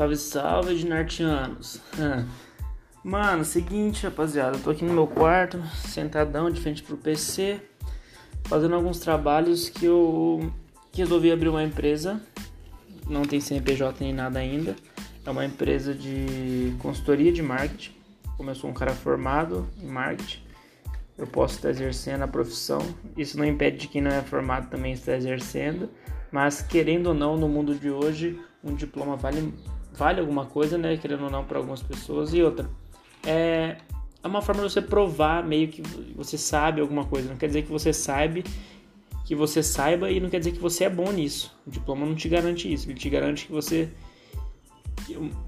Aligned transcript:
Salve, 0.00 0.16
salve, 0.16 0.74
dinartianos. 0.76 1.78
Mano, 3.04 3.44
seguinte, 3.44 4.04
rapaziada, 4.04 4.56
eu 4.56 4.62
tô 4.62 4.70
aqui 4.70 4.82
no 4.82 4.94
meu 4.94 5.06
quarto, 5.06 5.62
sentadão 5.86 6.50
de 6.50 6.58
frente 6.58 6.82
pro 6.82 6.96
PC, 6.96 7.60
fazendo 8.44 8.74
alguns 8.76 8.98
trabalhos 8.98 9.68
que 9.68 9.84
eu 9.84 10.50
que 10.90 11.02
resolvi 11.02 11.30
abrir 11.30 11.50
uma 11.50 11.62
empresa. 11.62 12.18
Não 13.06 13.26
tem 13.26 13.40
CNPJ 13.40 14.02
nem 14.02 14.14
nada 14.14 14.38
ainda. 14.38 14.74
É 15.22 15.30
uma 15.30 15.44
empresa 15.44 15.92
de 15.92 16.74
consultoria 16.78 17.30
de 17.30 17.42
marketing. 17.42 17.92
Como 18.38 18.48
eu 18.48 18.54
sou 18.54 18.70
um 18.70 18.74
cara 18.74 18.94
formado 18.94 19.68
em 19.82 19.86
marketing, 19.86 20.40
eu 21.18 21.26
posso 21.26 21.56
estar 21.56 21.68
exercendo 21.68 22.22
a 22.22 22.26
profissão. 22.26 22.80
Isso 23.18 23.36
não 23.36 23.44
impede 23.44 23.76
de 23.76 23.88
quem 23.88 24.00
não 24.00 24.10
é 24.10 24.22
formado 24.22 24.70
também 24.70 24.94
estar 24.94 25.14
exercendo. 25.14 25.90
Mas 26.32 26.62
querendo 26.62 27.08
ou 27.08 27.14
não, 27.14 27.36
no 27.36 27.50
mundo 27.50 27.74
de 27.74 27.90
hoje, 27.90 28.40
um 28.64 28.74
diploma 28.74 29.14
vale, 29.14 29.52
vale 30.00 30.18
alguma 30.18 30.46
coisa, 30.46 30.78
né? 30.78 30.96
Querendo 30.96 31.24
ou 31.24 31.30
não, 31.30 31.44
para 31.44 31.58
algumas 31.58 31.82
pessoas. 31.82 32.32
E 32.32 32.42
outra, 32.42 32.70
é, 33.22 33.76
é 34.22 34.26
uma 34.26 34.40
forma 34.40 34.62
de 34.62 34.72
você 34.72 34.80
provar 34.80 35.46
meio 35.46 35.68
que 35.68 35.82
você 36.16 36.38
sabe 36.38 36.80
alguma 36.80 37.04
coisa. 37.04 37.28
Não 37.28 37.36
quer 37.36 37.48
dizer 37.48 37.62
que 37.62 37.70
você 37.70 37.92
sabe 37.92 38.42
que 39.26 39.34
você 39.34 39.62
saiba 39.62 40.10
e 40.10 40.18
não 40.18 40.30
quer 40.30 40.38
dizer 40.38 40.52
que 40.52 40.58
você 40.58 40.84
é 40.84 40.90
bom 40.90 41.12
nisso. 41.12 41.54
O 41.66 41.70
diploma 41.70 42.06
não 42.06 42.14
te 42.14 42.30
garante 42.30 42.72
isso. 42.72 42.88
Ele 42.88 42.98
te 42.98 43.10
garante 43.10 43.46
que 43.46 43.52
você 43.52 43.90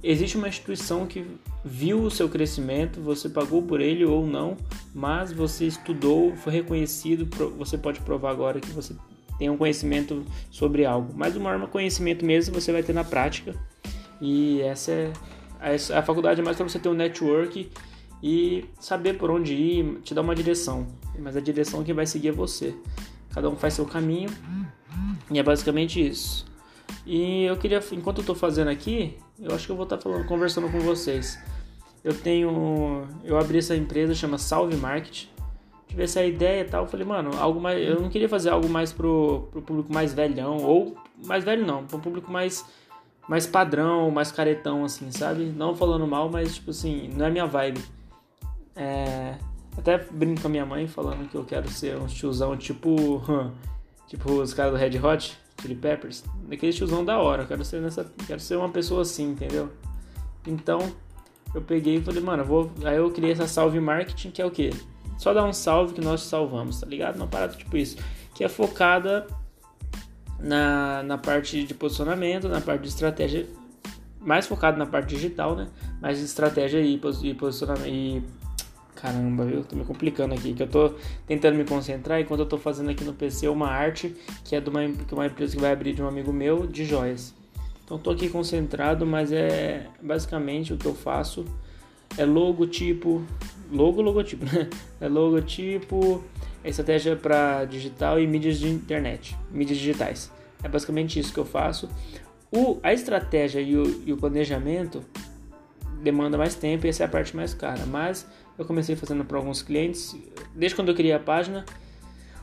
existe 0.03 0.37
uma 0.37 0.49
instituição 0.49 1.07
que 1.07 1.25
viu 1.65 2.03
o 2.03 2.11
seu 2.11 2.29
crescimento, 2.29 3.01
você 3.01 3.29
pagou 3.29 3.63
por 3.63 3.81
ele 3.81 4.05
ou 4.05 4.27
não, 4.27 4.57
mas 4.95 5.33
você 5.33 5.67
estudou, 5.67 6.35
foi 6.37 6.53
reconhecido, 6.53 7.29
você 7.57 7.79
pode 7.79 8.01
provar 8.01 8.31
agora 8.31 8.61
que 8.61 8.71
você 8.71 8.95
tem 9.39 9.49
um 9.49 9.57
conhecimento 9.57 10.25
sobre 10.51 10.85
algo. 10.85 11.13
Mas 11.17 11.37
o 11.37 11.41
maior 11.41 11.67
conhecimento 11.69 12.25
mesmo 12.25 12.55
você 12.55 12.71
vai 12.71 12.83
ter 12.83 12.93
na 12.93 13.05
prática. 13.05 13.55
E 14.23 14.63
essa 14.63 14.93
é 14.93 15.13
a 15.97 16.03
faculdade 16.03 16.41
é 16.41 16.45
mais 16.45 16.57
para 16.57 16.69
você 16.69 16.79
ter 16.79 16.89
um 16.89 16.95
network 16.95 17.69
e 18.23 18.65
saber 18.79 19.15
por 19.15 19.31
onde 19.33 19.53
ir, 19.53 20.01
te 20.03 20.15
dar 20.15 20.23
uma 20.23 20.35
direção. 20.35 20.87
Mas 21.19 21.37
a 21.37 21.41
direção 21.41 21.83
que 21.83 21.93
vai 21.93 22.07
seguir 22.07 22.29
é 22.29 22.33
você. 22.33 22.73
Cada 23.35 23.51
um 23.51 23.57
faz 23.57 23.75
seu 23.75 23.85
caminho. 23.85 24.31
E 25.29 25.39
é 25.39 25.43
basicamente 25.43 26.05
isso. 26.05 26.47
E 27.05 27.45
eu 27.45 27.57
queria, 27.57 27.81
enquanto 27.91 28.19
eu 28.19 28.23
estou 28.23 28.37
fazendo 28.37 28.69
aqui, 28.69 29.19
eu 29.41 29.53
acho 29.53 29.67
que 29.67 29.73
eu 29.73 29.77
vou 29.77 29.85
estar 29.85 29.97
tá 29.97 30.03
falando, 30.03 30.25
conversando 30.25 30.71
com 30.71 30.79
vocês. 30.79 31.37
Eu 32.05 32.15
tenho, 32.15 33.03
eu 33.25 33.37
abri 33.37 33.59
essa 33.59 33.75
empresa 33.75 34.15
chama 34.15 34.39
Salve 34.39 34.77
Market. 34.77 35.27
Tive 35.89 36.05
essa 36.05 36.25
ideia 36.25 36.63
e 36.63 36.65
tal, 36.65 36.85
eu 36.85 36.89
falei, 36.89 37.05
mano, 37.05 37.31
algo 37.39 37.61
mais, 37.61 37.85
eu 37.87 38.01
não 38.01 38.09
queria 38.09 38.29
fazer 38.29 38.51
algo 38.51 38.69
mais 38.69 38.93
pro, 38.93 39.49
pro 39.51 39.61
público 39.61 39.93
mais 39.93 40.15
velhão 40.15 40.57
ou 40.59 40.97
mais 41.27 41.45
velho 41.45 41.67
não, 41.67 41.85
pro 41.85 41.99
público 41.99 42.33
mais 42.33 42.65
mais 43.29 43.47
padrão, 43.47 44.11
mais 44.11 44.33
caretão 44.33 44.85
assim, 44.85 45.11
sabe? 45.11 45.45
Não 45.45 45.75
falando 45.75 46.07
mal, 46.07 46.29
mas 46.31 46.57
tipo 46.57 46.71
assim, 46.71 47.09
não 47.15 47.27
é 47.27 47.31
minha 47.31 47.47
vibe. 47.47 47.83
É, 48.75 49.37
até 49.77 49.99
brinco 49.99 50.43
com 50.43 50.49
a 50.49 50.51
minha 50.51 50.67
mãe 50.67 50.87
falando 50.87 51.29
que 51.29 51.37
eu 51.37 51.45
quero 51.45 51.69
ser 51.69 51.97
um 51.99 52.07
tiozão 52.07 52.57
tipo 52.57 53.23
tipo 54.07 54.33
os 54.33 54.53
caras 54.53 54.73
do 54.73 54.79
Red 54.79 54.99
Hot, 54.99 55.39
Chili 55.61 55.75
Peppers, 55.75 56.25
daquele 56.49 56.73
tiozão 56.73 57.05
da 57.05 57.19
hora, 57.19 57.43
eu 57.43 57.47
quero 57.47 57.65
ser 57.65 57.81
nessa, 57.81 58.11
quero 58.27 58.41
ser 58.41 58.57
uma 58.57 58.69
pessoa 58.69 59.03
assim, 59.03 59.31
entendeu? 59.31 59.71
Então, 60.47 60.93
eu 61.55 61.63
peguei 61.63 61.97
e 61.97 62.03
falei, 62.03 62.23
mano, 62.23 62.43
eu 62.43 62.47
vou, 62.47 62.71
aí 62.85 62.97
eu 62.97 63.11
criei 63.11 63.33
essa 63.33 63.47
salve 63.47 63.81
marketing 63.81 64.31
que 64.31 64.43
é 64.43 64.45
o 64.45 64.51
quê? 64.51 64.71
Só 65.17 65.33
dar 65.33 65.45
um 65.45 65.53
salve 65.53 65.95
que 65.95 66.01
nós 66.01 66.23
salvamos, 66.23 66.81
tá 66.81 66.87
ligado? 66.87 67.17
Uma 67.17 67.27
parada 67.27 67.55
tipo 67.55 67.77
isso, 67.77 67.97
que 68.35 68.45
é 68.45 68.49
focada 68.49 69.27
na, 70.43 71.03
na 71.03 71.17
parte 71.17 71.65
de 71.65 71.75
posicionamento, 71.75 72.49
na 72.49 72.61
parte 72.61 72.83
de 72.83 72.89
estratégia, 72.89 73.47
mais 74.21 74.47
focado 74.47 74.79
na 74.79 74.87
parte 74.87 75.15
digital, 75.15 75.57
né? 75.57 75.69
Mais 76.01 76.21
estratégia 76.21 76.81
e, 76.81 77.01
e 77.23 77.35
posicionamento 77.35 77.87
e 77.87 78.23
Caramba, 79.03 79.45
viu? 79.45 79.65
Tô 79.65 79.75
me 79.75 79.85
complicando 79.85 80.33
aqui, 80.33 80.55
que 80.55 80.63
eu 80.63 80.69
tô 80.69 80.95
tentando 81.27 81.57
me 81.57 81.65
concentrar 81.65 82.21
enquanto 82.21 82.41
eu 82.41 82.47
tô 82.47 82.57
fazendo 82.57 82.89
aqui 82.89 83.03
no 83.03 83.13
PC 83.13 83.49
uma 83.49 83.67
arte 83.67 84.15
que 84.45 84.55
é 84.55 84.61
de 84.61 84.71
uma, 84.71 84.85
é 84.85 84.93
uma 85.11 85.27
empresa 85.27 85.57
que 85.57 85.61
vai 85.61 85.73
abrir 85.73 85.93
de 85.93 86.01
um 86.01 86.07
amigo 86.07 86.33
meu 86.33 86.69
de 86.69 86.85
joias. 86.85 87.35
Então 87.85 87.99
tô 87.99 88.11
aqui 88.11 88.29
concentrado, 88.29 89.05
mas 89.05 89.33
é 89.33 89.89
basicamente 90.01 90.73
o 90.73 90.77
que 90.77 90.87
eu 90.87 90.95
faço 90.95 91.45
é 92.17 92.25
logotipo, 92.25 93.23
logo 93.71 94.03
logotipo, 94.03 94.45
né? 94.45 94.69
É 95.01 95.09
logotipo, 95.09 96.23
é 96.63 96.71
estratégia 96.71 97.17
para 97.17 97.65
digital 97.65 98.21
e 98.21 98.27
mídias 98.27 98.59
de 98.59 98.69
internet, 98.69 99.37
mídias 99.51 99.79
digitais. 99.79 100.31
É 100.63 100.69
basicamente 100.69 101.19
isso 101.19 101.33
que 101.33 101.41
eu 101.41 101.45
faço. 101.45 101.89
O, 102.51 102.79
a 102.83 102.93
estratégia 102.93 103.61
e 103.61 103.77
o, 103.77 104.03
e 104.07 104.13
o 104.13 104.17
planejamento 104.17 105.03
demanda 106.03 106.37
mais 106.37 106.55
tempo 106.55 106.87
e 106.87 106.89
essa 106.89 107.05
é 107.05 107.07
a 107.07 107.09
parte 107.09 107.35
mais 107.35 107.55
cara, 107.55 107.87
mas 107.87 108.27
eu 108.59 108.65
comecei 108.65 108.95
fazendo 108.95 109.25
para 109.25 109.39
alguns 109.39 109.63
clientes. 109.63 110.15
Desde 110.55 110.77
quando 110.77 110.89
eu 110.89 110.95
criei 110.95 111.13
a 111.13 111.19
página, 111.19 111.65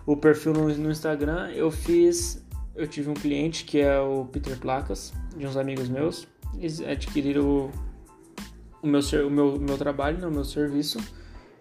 o 0.06 0.18
perfil 0.18 0.54
no, 0.54 0.68
no 0.76 0.92
Instagram, 0.92 1.52
eu 1.52 1.70
fiz. 1.70 2.44
Eu 2.76 2.88
tive 2.88 3.10
um 3.10 3.14
cliente 3.14 3.66
que 3.66 3.80
é 3.80 4.00
o 4.00 4.26
Peter 4.26 4.58
Placas, 4.58 5.14
de 5.36 5.46
uns 5.46 5.58
amigos 5.58 5.90
meus. 5.90 6.28
Eles 6.58 6.82
adquiriram 6.82 7.70
o, 8.82 8.88
meu, 8.88 9.02
o 9.02 9.30
meu, 9.30 9.60
meu 9.60 9.78
trabalho, 9.78 10.18
né, 10.20 10.28
o 10.28 10.32
meu 10.32 10.44
serviço. 10.44 11.00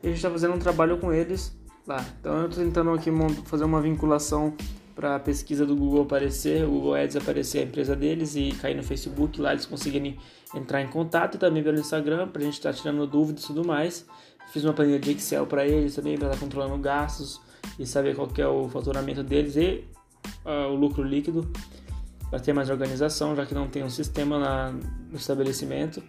E 0.02 0.06
a 0.06 0.10
gente 0.10 0.16
está 0.16 0.30
fazendo 0.30 0.54
um 0.54 0.58
trabalho 0.58 0.98
com 0.98 1.12
eles 1.12 1.56
lá. 1.86 2.04
Então 2.20 2.36
eu 2.38 2.48
estou 2.48 2.64
tentando 2.64 2.90
aqui 2.90 3.10
fazer 3.44 3.64
uma 3.64 3.80
vinculação 3.80 4.54
para 4.94 5.16
a 5.16 5.20
pesquisa 5.20 5.64
do 5.64 5.76
Google 5.76 6.02
aparecer, 6.02 6.64
o 6.64 6.70
Google 6.70 6.94
Ads 6.96 7.16
aparecer 7.16 7.60
a 7.60 7.62
empresa 7.62 7.94
deles 7.94 8.34
e 8.34 8.50
cair 8.60 8.74
no 8.74 8.82
Facebook, 8.82 9.40
lá 9.40 9.52
eles 9.52 9.64
conseguirem 9.64 10.18
entrar 10.52 10.82
em 10.82 10.88
contato 10.88 11.36
e 11.36 11.38
também 11.38 11.62
pelo 11.62 11.78
Instagram 11.78 12.26
para 12.28 12.42
a 12.42 12.44
gente 12.44 12.54
estar 12.54 12.72
tá 12.72 12.76
tirando 12.76 13.06
dúvidas 13.06 13.44
e 13.44 13.46
tudo 13.46 13.64
mais. 13.64 14.04
Fiz 14.52 14.64
uma 14.64 14.72
planilha 14.72 14.98
de 14.98 15.12
Excel 15.12 15.46
para 15.46 15.64
eles 15.66 15.94
também 15.94 16.16
para 16.16 16.26
estar 16.28 16.38
tá 16.38 16.44
controlando 16.44 16.76
gastos 16.78 17.40
e 17.78 17.86
saber 17.86 18.16
qual 18.16 18.28
é 18.36 18.46
o 18.46 18.68
faturamento 18.68 19.22
deles 19.22 19.56
e 19.56 19.84
uh, 20.44 20.72
o 20.72 20.74
lucro 20.74 21.04
líquido 21.04 21.48
para 22.28 22.40
ter 22.40 22.52
mais 22.52 22.68
organização, 22.68 23.36
já 23.36 23.46
que 23.46 23.54
não 23.54 23.68
tem 23.68 23.84
um 23.84 23.90
sistema 23.90 24.38
na, 24.38 24.72
no 24.72 25.16
estabelecimento. 25.16 26.02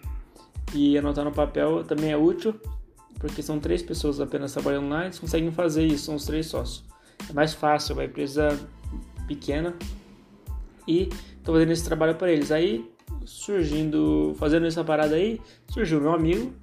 E 0.73 0.97
anotar 0.97 1.25
no 1.25 1.31
papel 1.31 1.83
também 1.83 2.11
é 2.11 2.17
útil, 2.17 2.55
porque 3.19 3.41
são 3.41 3.59
três 3.59 3.81
pessoas 3.81 4.19
apenas 4.19 4.53
trabalhando 4.53 4.89
lá, 4.89 5.05
eles 5.05 5.19
conseguem 5.19 5.51
fazer 5.51 5.85
isso, 5.85 6.05
são 6.05 6.15
os 6.15 6.25
três 6.25 6.47
sócios. 6.47 6.83
É 7.29 7.33
mais 7.33 7.53
fácil, 7.53 7.95
uma 7.95 8.05
empresa 8.05 8.57
pequena 9.27 9.75
e 10.87 11.09
tô 11.43 11.53
fazendo 11.53 11.71
esse 11.71 11.83
trabalho 11.83 12.15
para 12.15 12.31
eles. 12.31 12.51
Aí, 12.51 12.89
surgindo, 13.25 14.35
fazendo 14.39 14.65
essa 14.65 14.83
parada 14.83 15.15
aí, 15.15 15.39
surgiu 15.67 15.99
meu 16.01 16.13
amigo, 16.13 16.53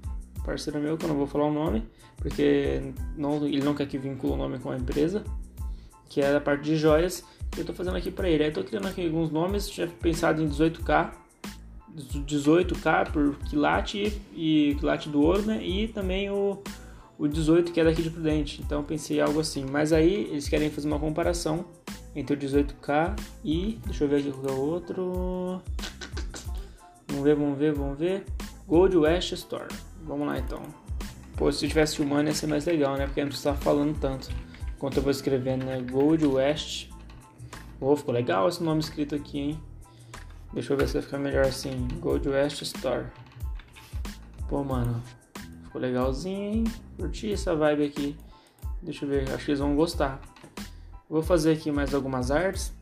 parceiro 0.45 0.81
meu, 0.81 0.97
que 0.97 1.05
eu 1.05 1.09
não 1.09 1.17
vou 1.17 1.27
falar 1.27 1.47
o 1.47 1.53
nome, 1.53 1.85
porque 2.17 2.93
não, 3.17 3.47
ele 3.47 3.63
não 3.63 3.75
quer 3.75 3.87
que 3.87 3.99
vincule 3.99 4.33
o 4.33 4.37
nome 4.37 4.59
com 4.59 4.71
a 4.71 4.77
empresa, 4.77 5.23
que 6.09 6.21
é 6.21 6.33
da 6.33 6.41
parte 6.41 6.65
de 6.65 6.77
joias, 6.77 7.25
eu 7.57 7.65
tô 7.65 7.73
fazendo 7.73 7.97
aqui 7.97 8.11
para 8.11 8.29
ele. 8.29 8.45
Aí 8.45 8.51
tô 8.51 8.65
criando 8.65 8.89
aqui 8.89 9.05
alguns 9.05 9.31
nomes, 9.31 9.69
tinha 9.69 9.87
pensado 9.87 10.43
em 10.43 10.49
18k, 10.49 11.13
18k 11.97 13.11
por 13.11 13.37
quilate 13.49 14.21
e 14.35 14.77
quilate 14.79 15.09
do 15.09 15.23
ouro, 15.23 15.43
né? 15.43 15.65
E 15.65 15.89
também 15.89 16.31
o, 16.31 16.63
o 17.19 17.27
18 17.27 17.73
que 17.73 17.81
é 17.81 17.85
daqui 17.85 18.03
de 18.03 18.11
Prudente. 18.11 18.63
Então 18.63 18.85
pensei 18.85 19.21
algo 19.21 19.41
assim. 19.41 19.65
Mas 19.71 19.93
aí 19.93 20.29
eles 20.31 20.49
querem 20.49 20.71
fazer 20.71 20.87
uma 20.87 20.99
comparação 20.99 21.65
entre 22.15 22.37
o 22.37 22.39
18K 22.39 23.17
e. 23.45 23.79
Deixa 23.87 24.05
eu 24.05 24.09
ver 24.09 24.17
aqui 24.17 24.33
qual 24.33 24.47
é 24.47 24.53
o 24.53 24.61
outro. 24.61 25.63
Vamos 27.09 27.25
ver, 27.25 27.35
vamos 27.35 27.59
ver, 27.59 27.73
vamos 27.73 27.99
ver. 27.99 28.25
Gold 28.67 28.97
West 28.97 29.33
Store. 29.33 29.69
Vamos 30.03 30.27
lá 30.27 30.39
então. 30.39 30.63
Pô, 31.37 31.51
se 31.53 31.65
eu 31.65 31.69
tivesse 31.69 31.97
filmando 31.97 32.29
ia 32.29 32.35
ser 32.35 32.47
mais 32.47 32.65
legal, 32.65 32.97
né? 32.97 33.07
Porque 33.07 33.21
não 33.21 33.29
precisava 33.29 33.59
falando 33.59 33.99
tanto. 33.99 34.29
Enquanto 34.75 34.99
eu 34.99 35.03
vou 35.03 35.11
escrevendo, 35.11 35.65
né? 35.65 35.81
Gold 35.81 36.27
West. 36.27 36.89
Pô, 37.79 37.95
ficou 37.95 38.15
legal 38.15 38.49
esse 38.49 38.63
nome 38.63 38.81
escrito 38.81 39.15
aqui, 39.15 39.39
hein? 39.39 39.61
Deixa 40.53 40.73
eu 40.73 40.77
ver 40.77 40.87
se 40.87 40.95
vai 40.95 41.03
ficar 41.03 41.19
melhor 41.19 41.45
assim. 41.45 41.89
Gold 42.01 42.29
West 42.29 42.63
Store. 42.63 43.07
Pô, 44.49 44.63
mano. 44.65 45.03
Ficou 45.65 45.81
legalzinho, 45.81 46.55
hein? 46.55 46.65
Curti 46.97 47.33
essa 47.33 47.55
vibe 47.55 47.85
aqui. 47.85 48.17
Deixa 48.83 49.05
eu 49.05 49.09
ver, 49.09 49.31
acho 49.33 49.45
que 49.45 49.51
eles 49.51 49.61
vão 49.61 49.75
gostar. 49.75 50.21
Vou 51.09 51.23
fazer 51.23 51.53
aqui 51.53 51.71
mais 51.71 51.95
algumas 51.95 52.31
artes 52.31 52.73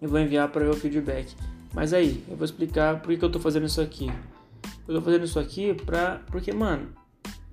e 0.00 0.06
vou 0.06 0.18
enviar 0.18 0.48
para 0.48 0.68
o 0.68 0.74
feedback. 0.74 1.34
Mas 1.72 1.92
aí, 1.92 2.24
eu 2.28 2.36
vou 2.36 2.44
explicar 2.44 3.00
por 3.00 3.16
que 3.16 3.24
eu 3.24 3.30
tô 3.30 3.38
fazendo 3.38 3.66
isso 3.66 3.80
aqui. 3.80 4.10
Eu 4.86 4.96
tô 4.96 5.02
fazendo 5.02 5.24
isso 5.24 5.38
aqui 5.38 5.74
pra. 5.74 6.20
Porque, 6.26 6.52
mano, 6.52 6.92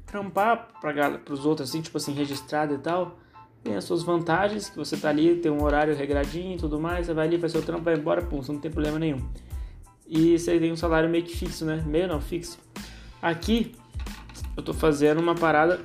trampar 0.06 0.70
pra, 0.82 1.20
pros 1.20 1.46
outros, 1.46 1.70
assim, 1.70 1.82
tipo 1.82 1.98
assim, 1.98 2.14
registrado 2.14 2.74
e 2.74 2.78
tal, 2.78 3.20
tem 3.68 3.76
as 3.76 3.84
suas 3.84 4.02
vantagens, 4.02 4.70
que 4.70 4.78
você 4.78 4.96
tá 4.96 5.10
ali, 5.10 5.36
tem 5.36 5.52
um 5.52 5.62
horário 5.62 5.94
regradinho 5.94 6.56
e 6.56 6.58
tudo 6.58 6.80
mais, 6.80 7.06
você 7.06 7.14
vai 7.14 7.28
ali, 7.28 7.38
faz 7.38 7.52
seu 7.52 7.62
trampo, 7.62 7.84
vai 7.84 7.96
embora, 7.96 8.22
pum, 8.22 8.42
você 8.42 8.52
não 8.54 8.60
tem 8.60 8.72
problema 8.72 8.98
nenhum. 8.98 9.22
E 10.08 10.40
você 10.40 10.58
tem 10.58 10.72
um 10.72 10.78
salário 10.78 11.10
meio 11.10 11.26
que 11.26 11.36
fixo, 11.36 11.66
né? 11.66 11.84
Meio 11.86 12.08
não, 12.08 12.22
fixo. 12.22 12.58
Aqui, 13.22 13.76
eu 14.56 14.64
tô 14.64 14.74
fazendo 14.74 15.20
uma 15.20 15.36
parada 15.36 15.82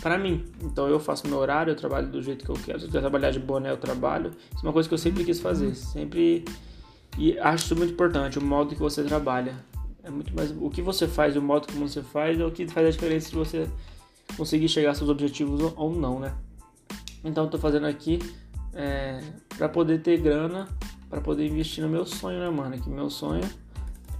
para 0.00 0.16
mim. 0.16 0.44
Então 0.62 0.86
eu 0.86 1.00
faço 1.00 1.26
meu 1.26 1.38
horário, 1.38 1.72
eu 1.72 1.76
trabalho 1.76 2.06
do 2.06 2.22
jeito 2.22 2.44
que 2.44 2.50
eu 2.50 2.54
quero. 2.54 2.78
Se 2.78 2.84
eu 2.84 2.88
quiser 2.88 3.00
trabalhar 3.00 3.32
de 3.32 3.40
boné, 3.40 3.72
eu 3.72 3.76
trabalho. 3.76 4.30
Isso 4.54 4.64
é 4.64 4.66
uma 4.68 4.72
coisa 4.72 4.88
que 4.88 4.94
eu 4.94 4.98
sempre 4.98 5.24
quis 5.24 5.40
fazer. 5.40 5.74
Sempre 5.74 6.44
E 7.18 7.36
acho 7.40 7.64
isso 7.64 7.76
muito 7.76 7.92
importante, 7.92 8.38
o 8.38 8.42
modo 8.42 8.72
que 8.72 8.80
você 8.80 9.02
trabalha. 9.02 9.56
É 10.04 10.10
muito 10.10 10.32
mais 10.32 10.52
o 10.52 10.70
que 10.70 10.80
você 10.80 11.08
faz, 11.08 11.34
o 11.34 11.42
modo 11.42 11.66
como 11.72 11.88
você 11.88 12.02
faz 12.02 12.38
é 12.38 12.44
o 12.44 12.52
que 12.52 12.68
faz 12.68 12.86
a 12.86 12.90
diferença 12.90 13.30
se 13.30 13.34
você 13.34 13.68
conseguir 14.36 14.68
chegar 14.68 14.90
aos 14.90 14.98
seus 14.98 15.10
objetivos 15.10 15.72
ou 15.76 15.92
não, 15.92 16.20
né? 16.20 16.32
Então 17.24 17.48
tô 17.48 17.58
fazendo 17.58 17.86
aqui 17.86 18.18
é, 18.74 19.20
para 19.56 19.68
poder 19.68 20.02
ter 20.02 20.18
grana, 20.18 20.68
para 21.08 21.20
poder 21.20 21.46
investir 21.46 21.82
no 21.82 21.88
meu 21.88 22.04
sonho, 22.04 22.38
né, 22.38 22.50
mano? 22.50 22.78
Que 22.78 22.90
meu 22.90 23.08
sonho 23.08 23.42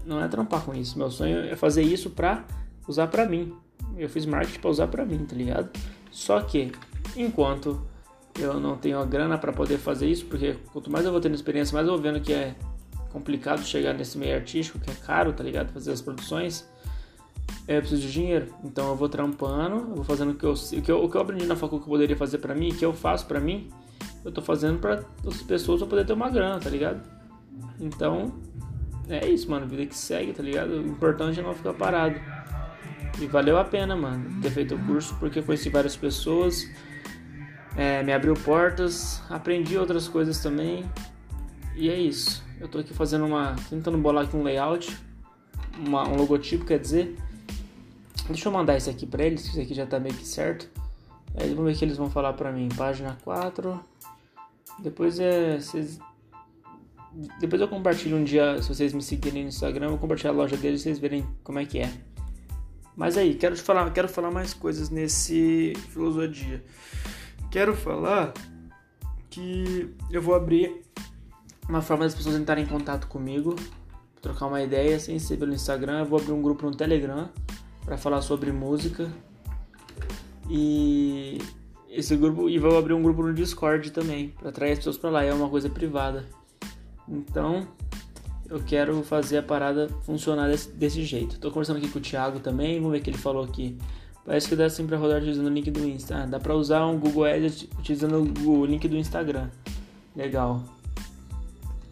não 0.07 0.23
é 0.23 0.29
trampar 0.29 0.63
com 0.63 0.75
isso. 0.75 0.99
Meu 0.99 1.11
sonho 1.11 1.45
é 1.45 1.55
fazer 1.55 1.83
isso 1.83 2.11
pra 2.11 2.45
usar 2.89 3.09
pra 3.09 3.27
mim. 3.27 3.55
Eu 3.97 4.09
fiz 4.09 4.25
marketing 4.25 4.61
pra 4.61 4.71
usar 4.71 4.87
pra 4.89 5.05
mim, 5.05 5.25
tá 5.25 5.37
ligado? 5.37 5.71
Só 6.11 6.41
que, 6.41 6.73
enquanto 7.17 7.81
eu 8.39 8.59
não 8.59 8.77
tenho 8.77 8.99
a 8.99 9.05
grana 9.05 9.39
para 9.39 9.53
poder 9.53 9.79
fazer 9.79 10.09
isso, 10.09 10.25
porque 10.27 10.57
quanto 10.73 10.91
mais 10.91 11.05
eu 11.05 11.13
vou 11.13 11.21
tendo 11.21 11.35
experiência, 11.35 11.75
mais 11.75 11.87
eu 11.87 11.93
vou 11.93 12.03
vendo 12.03 12.21
que 12.21 12.33
é 12.33 12.55
complicado 13.13 13.63
chegar 13.63 13.95
nesse 13.95 14.19
meio 14.19 14.35
artístico, 14.35 14.79
que 14.79 14.91
é 14.91 14.95
caro, 14.95 15.33
tá 15.33 15.45
ligado? 15.45 15.73
Fazer 15.73 15.93
as 15.93 16.01
produções. 16.01 16.69
Eu 17.67 17.81
preciso 17.81 18.03
de 18.03 18.13
dinheiro, 18.13 18.55
então 18.63 18.91
eu 18.91 18.97
vou 18.97 19.09
trampando, 19.09 19.77
eu 19.77 19.95
vou 19.95 20.05
fazendo 20.05 20.33
o 20.33 20.35
que 20.35 20.45
eu, 20.45 20.53
o 20.53 20.83
que 20.83 20.93
eu, 20.93 21.05
o 21.05 21.09
que 21.11 21.17
eu 21.17 21.21
aprendi 21.21 21.47
na 21.47 21.57
faculdade 21.57 21.85
que 21.85 21.89
eu 21.89 21.95
poderia 21.95 22.17
fazer 22.17 22.39
para 22.39 22.55
mim, 22.55 22.75
que 22.75 22.85
eu 22.85 22.93
faço 22.93 23.27
para 23.27 23.41
mim, 23.41 23.71
eu 24.23 24.31
tô 24.31 24.43
fazendo 24.43 24.79
para 24.79 25.03
as 25.27 25.41
pessoas 25.41 25.81
pra 25.81 25.89
poder 25.89 26.05
ter 26.05 26.13
uma 26.13 26.29
grana, 26.29 26.61
tá 26.61 26.69
ligado? 26.69 27.01
Então, 27.81 28.35
é 29.09 29.27
isso, 29.27 29.51
mano, 29.51 29.67
vida 29.67 29.87
que 29.87 29.97
segue, 29.97 30.33
tá 30.33 30.43
ligado? 30.43 30.73
O 30.73 30.87
importante 30.87 31.41
é 31.41 31.43
não 31.43 31.55
ficar 31.55 31.73
parado. 31.73 32.21
E 33.21 33.27
valeu 33.27 33.57
a 33.59 33.65
pena, 33.65 33.97
mano, 33.97 34.43
ter 34.43 34.51
feito 34.51 34.75
o 34.75 34.79
curso, 34.87 35.17
porque 35.19 35.41
conheci 35.41 35.71
várias 35.71 35.97
pessoas, 35.97 36.69
é, 37.77 38.03
me 38.03 38.13
abriu 38.13 38.35
portas, 38.35 39.23
aprendi 39.31 39.79
outras 39.79 40.09
coisas 40.09 40.41
também. 40.41 40.85
E 41.77 41.89
é 41.89 41.99
isso. 41.99 42.45
Eu 42.61 42.69
tô 42.69 42.79
aqui 42.79 42.95
fazendo 42.95 43.27
uma. 43.27 43.57
tentando 43.69 43.99
bolar 43.99 44.25
aqui 44.25 44.37
um 44.37 44.43
layout, 44.43 44.97
uma, 45.79 46.09
um 46.09 46.17
logotipo, 46.17 46.65
quer 46.65 46.79
dizer. 46.79 47.17
Deixa 48.27 48.49
eu 48.49 48.53
mandar 48.53 48.77
isso 48.77 48.89
aqui 48.89 49.07
pra 49.07 49.25
eles, 49.25 49.43
que 49.43 49.49
isso 49.51 49.61
aqui 49.61 49.75
já 49.75 49.87
tá 49.87 50.01
meio 50.01 50.15
que 50.15 50.27
certo. 50.27 50.69
Aí 51.37 51.51
vamos 51.51 51.65
ver 51.65 51.73
o 51.73 51.79
que 51.79 51.85
eles 51.85 51.97
vão 51.97 52.09
falar 52.09 52.33
pra 52.33 52.51
mim. 52.51 52.69
Página 52.75 53.19
4. 53.23 53.79
Depois 54.79 55.19
é. 55.21 55.59
Depois 57.39 57.61
eu 57.61 57.69
compartilho 57.69 58.17
um 58.17 58.25
dia, 58.25 58.61
se 58.61 58.69
vocês 58.69 58.93
me 58.93 59.03
seguirem 59.03 59.43
no 59.43 59.49
Instagram, 59.49 59.87
eu 59.87 59.91
vou 59.91 59.99
compartilhar 59.99 60.31
a 60.31 60.35
loja 60.35 60.57
deles 60.57 60.81
e 60.81 60.85
vocês 60.85 60.99
verem 60.99 61.25
como 61.45 61.59
é 61.59 61.65
que 61.65 61.79
é. 61.79 61.93
Mas 62.97 63.17
aí, 63.17 63.35
quero 63.35 63.55
te 63.55 63.63
falar, 63.63 63.93
quero 63.93 64.09
falar 64.09 64.31
mais 64.31 64.55
coisas 64.55 64.91
nesse 64.91 65.75
filosofia. 65.91 66.65
Quero 67.51 67.77
falar 67.77 68.33
que 69.31 69.95
eu 70.11 70.23
vou 70.23 70.35
abrir 70.35 70.83
uma 71.69 71.83
forma 71.83 72.05
das 72.05 72.15
pessoas 72.15 72.37
entrarem 72.37 72.65
em 72.65 72.69
contato 72.69 73.07
comigo, 73.07 73.55
trocar 74.21 74.47
uma 74.47 74.63
ideia, 74.63 74.99
sem 74.99 75.19
ser 75.19 75.37
pelo 75.37 75.53
Instagram. 75.53 76.01
Eu 76.01 76.07
vou 76.07 76.19
abrir 76.19 76.33
um 76.33 76.43
grupo 76.43 76.67
no 76.67 76.75
Telegram 76.75 77.31
para 77.85 77.97
falar 77.97 78.23
sobre 78.23 78.53
música. 78.53 79.11
E 80.49 81.39
esse 81.89 82.17
grupo 82.17 82.49
e 82.49 82.59
vou 82.59 82.77
abrir 82.77 82.93
um 82.93 83.03
grupo 83.03 83.23
no 83.23 83.33
Discord 83.33 83.91
também 83.93 84.29
para 84.29 84.49
atrair 84.49 84.73
as 84.73 84.79
pessoas 84.79 84.99
para 84.99 85.11
lá. 85.11 85.25
É 85.25 85.33
uma 85.33 85.49
coisa 85.49 85.69
privada. 85.69 86.25
Então, 87.09 87.67
eu 88.49 88.63
quero 88.63 89.03
fazer 89.03 89.39
a 89.39 89.43
parada 89.43 89.89
funcionar 90.03 90.49
desse, 90.49 90.71
desse 90.71 91.03
jeito. 91.05 91.39
Tô 91.39 91.51
conversando 91.51 91.79
aqui 91.79 91.89
com 91.89 91.99
o 91.99 92.03
Thiago 92.03 92.41
também, 92.41 92.77
vamos 92.77 92.93
ver 92.93 92.99
o 92.99 93.03
que 93.03 93.11
ele 93.11 93.19
falou 93.19 93.45
aqui. 93.45 93.79
Parece 94.25 94.49
que 94.49 94.57
dá 94.57 94.71
sim 94.71 94.87
pra 94.87 94.97
rodar 94.97 95.19
utilizando 95.19 95.47
o 95.47 95.51
link 95.51 95.71
do 95.71 95.87
Insta. 95.87 96.23
Ah, 96.23 96.27
dá 96.27 96.41
pra 96.41 96.55
usar 96.55 96.87
um 96.87 96.99
Google 96.99 97.25
Ads 97.25 97.69
utilizando 97.79 98.25
o 98.49 98.65
link 98.65 98.89
do 98.89 98.97
Instagram. 98.97 99.51
Legal. 100.17 100.65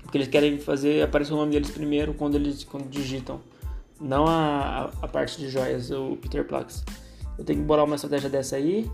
Porque 0.02 0.16
eles 0.16 0.28
querem 0.28 0.58
fazer 0.58 1.02
aparecer 1.02 1.34
o 1.34 1.36
nome 1.36 1.52
deles 1.52 1.70
primeiro 1.70 2.14
quando 2.14 2.36
eles 2.36 2.64
quando 2.64 2.88
digitam. 2.88 3.40
Não 4.02 4.26
a, 4.26 4.90
a, 5.00 5.08
parte 5.08 5.38
de 5.38 5.48
joias, 5.48 5.90
o 5.92 6.16
Peter 6.16 6.44
Plax. 6.44 6.84
Eu 7.38 7.44
tenho 7.44 7.60
que 7.60 7.64
bolar 7.64 7.84
uma 7.84 7.94
estratégia 7.94 8.28
dessa 8.28 8.56
aí 8.56 8.90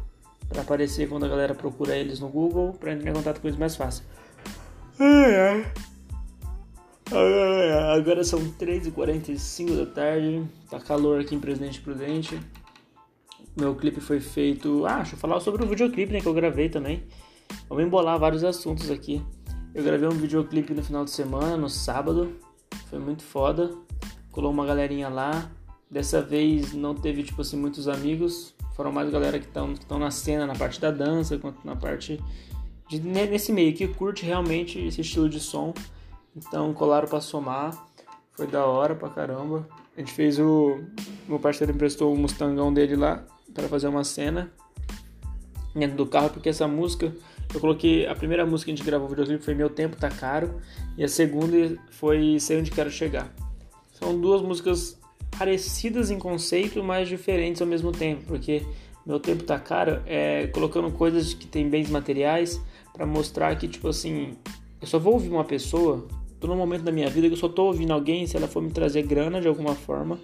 para 0.48 0.60
aparecer 0.60 1.08
quando 1.08 1.24
a 1.24 1.28
galera 1.28 1.54
procura 1.54 1.96
eles 1.96 2.20
no 2.20 2.28
Google 2.28 2.74
para 2.74 2.92
entrar 2.92 3.10
em 3.10 3.14
contato 3.14 3.40
com 3.40 3.48
eles 3.48 3.58
mais 3.58 3.74
fácil. 3.74 4.04
Agora 7.94 8.22
são 8.22 8.38
3h45 8.52 9.76
da 9.76 9.86
tarde, 9.86 10.44
tá 10.70 10.78
calor 10.78 11.20
aqui 11.20 11.34
em 11.34 11.40
Presidente 11.40 11.80
Prudente. 11.80 12.38
Meu 13.56 13.74
clipe 13.74 14.00
foi 14.00 14.20
feito. 14.20 14.84
Ah, 14.86 14.98
deixa 14.98 15.14
eu 15.14 15.18
falar 15.18 15.40
sobre 15.40 15.64
o 15.64 15.66
videoclipe 15.66 16.12
né, 16.12 16.20
que 16.20 16.28
eu 16.28 16.34
gravei 16.34 16.68
também. 16.68 17.02
Vamos 17.68 17.84
embolar 17.84 18.18
vários 18.18 18.44
assuntos 18.44 18.90
aqui. 18.90 19.22
Eu 19.74 19.82
gravei 19.82 20.06
um 20.06 20.12
videoclipe 20.12 20.74
no 20.74 20.82
final 20.82 21.04
de 21.04 21.10
semana, 21.10 21.56
no 21.56 21.68
sábado. 21.68 22.36
Foi 22.90 22.98
muito 22.98 23.22
foda. 23.22 23.87
Colou 24.38 24.52
uma 24.52 24.64
galerinha 24.64 25.08
lá. 25.08 25.50
Dessa 25.90 26.22
vez 26.22 26.72
não 26.72 26.94
teve, 26.94 27.24
tipo 27.24 27.42
assim, 27.42 27.56
muitos 27.56 27.88
amigos. 27.88 28.54
Foram 28.76 28.92
mais 28.92 29.10
galera 29.10 29.36
que 29.36 29.46
estão 29.46 29.98
na 29.98 30.12
cena, 30.12 30.46
na 30.46 30.54
parte 30.54 30.80
da 30.80 30.92
dança, 30.92 31.36
quanto 31.38 31.66
na 31.66 31.74
parte. 31.74 32.22
De, 32.88 33.00
nesse 33.00 33.50
meio, 33.50 33.74
que 33.74 33.88
curte 33.88 34.24
realmente 34.24 34.78
esse 34.78 35.00
estilo 35.00 35.28
de 35.28 35.40
som. 35.40 35.74
Então 36.36 36.72
colaram 36.72 37.08
para 37.08 37.20
somar. 37.20 37.84
Foi 38.30 38.46
da 38.46 38.64
hora 38.64 38.94
pra 38.94 39.08
caramba. 39.08 39.68
A 39.96 39.98
gente 39.98 40.12
fez 40.12 40.38
o. 40.38 40.84
Meu 41.26 41.40
parceiro 41.40 41.72
emprestou 41.72 42.14
o 42.14 42.16
Mustangão 42.16 42.72
dele 42.72 42.94
lá 42.94 43.24
para 43.52 43.66
fazer 43.66 43.88
uma 43.88 44.04
cena 44.04 44.52
dentro 45.74 45.96
do 45.96 46.06
carro, 46.06 46.30
porque 46.30 46.48
essa 46.48 46.68
música. 46.68 47.12
Eu 47.52 47.58
coloquei. 47.58 48.06
A 48.06 48.14
primeira 48.14 48.46
música 48.46 48.66
que 48.66 48.70
a 48.70 48.76
gente 48.76 48.86
gravou 48.86 49.08
o 49.08 49.10
videoclipe 49.10 49.44
foi 49.44 49.54
Meu 49.56 49.68
Tempo 49.68 49.96
Tá 49.96 50.08
Caro. 50.08 50.60
E 50.96 51.02
a 51.02 51.08
segunda 51.08 51.76
foi 51.90 52.38
Sei 52.38 52.56
Onde 52.60 52.70
Quero 52.70 52.88
Chegar. 52.88 53.28
São 53.98 54.18
duas 54.18 54.42
músicas 54.42 54.98
parecidas 55.36 56.10
em 56.10 56.18
conceito, 56.18 56.82
mas 56.82 57.08
diferentes 57.08 57.60
ao 57.60 57.68
mesmo 57.68 57.90
tempo. 57.90 58.22
Porque 58.26 58.62
Meu 59.04 59.18
Tempo 59.18 59.42
Tá 59.42 59.58
Caro 59.58 60.02
é 60.06 60.46
colocando 60.48 60.90
coisas 60.92 61.34
que 61.34 61.46
tem 61.46 61.68
bens 61.68 61.90
materiais 61.90 62.60
para 62.92 63.04
mostrar 63.04 63.56
que, 63.56 63.66
tipo 63.66 63.88
assim, 63.88 64.36
eu 64.80 64.86
só 64.86 64.98
vou 64.98 65.14
ouvir 65.14 65.30
uma 65.30 65.44
pessoa 65.44 66.06
tô 66.40 66.46
num 66.46 66.56
momento 66.56 66.82
da 66.82 66.92
minha 66.92 67.10
vida 67.10 67.26
que 67.26 67.34
eu 67.34 67.38
só 67.38 67.48
tô 67.48 67.64
ouvindo 67.64 67.92
alguém 67.92 68.26
se 68.26 68.36
ela 68.36 68.46
for 68.46 68.62
me 68.62 68.70
trazer 68.70 69.02
grana 69.02 69.40
de 69.40 69.48
alguma 69.48 69.74
forma 69.74 70.18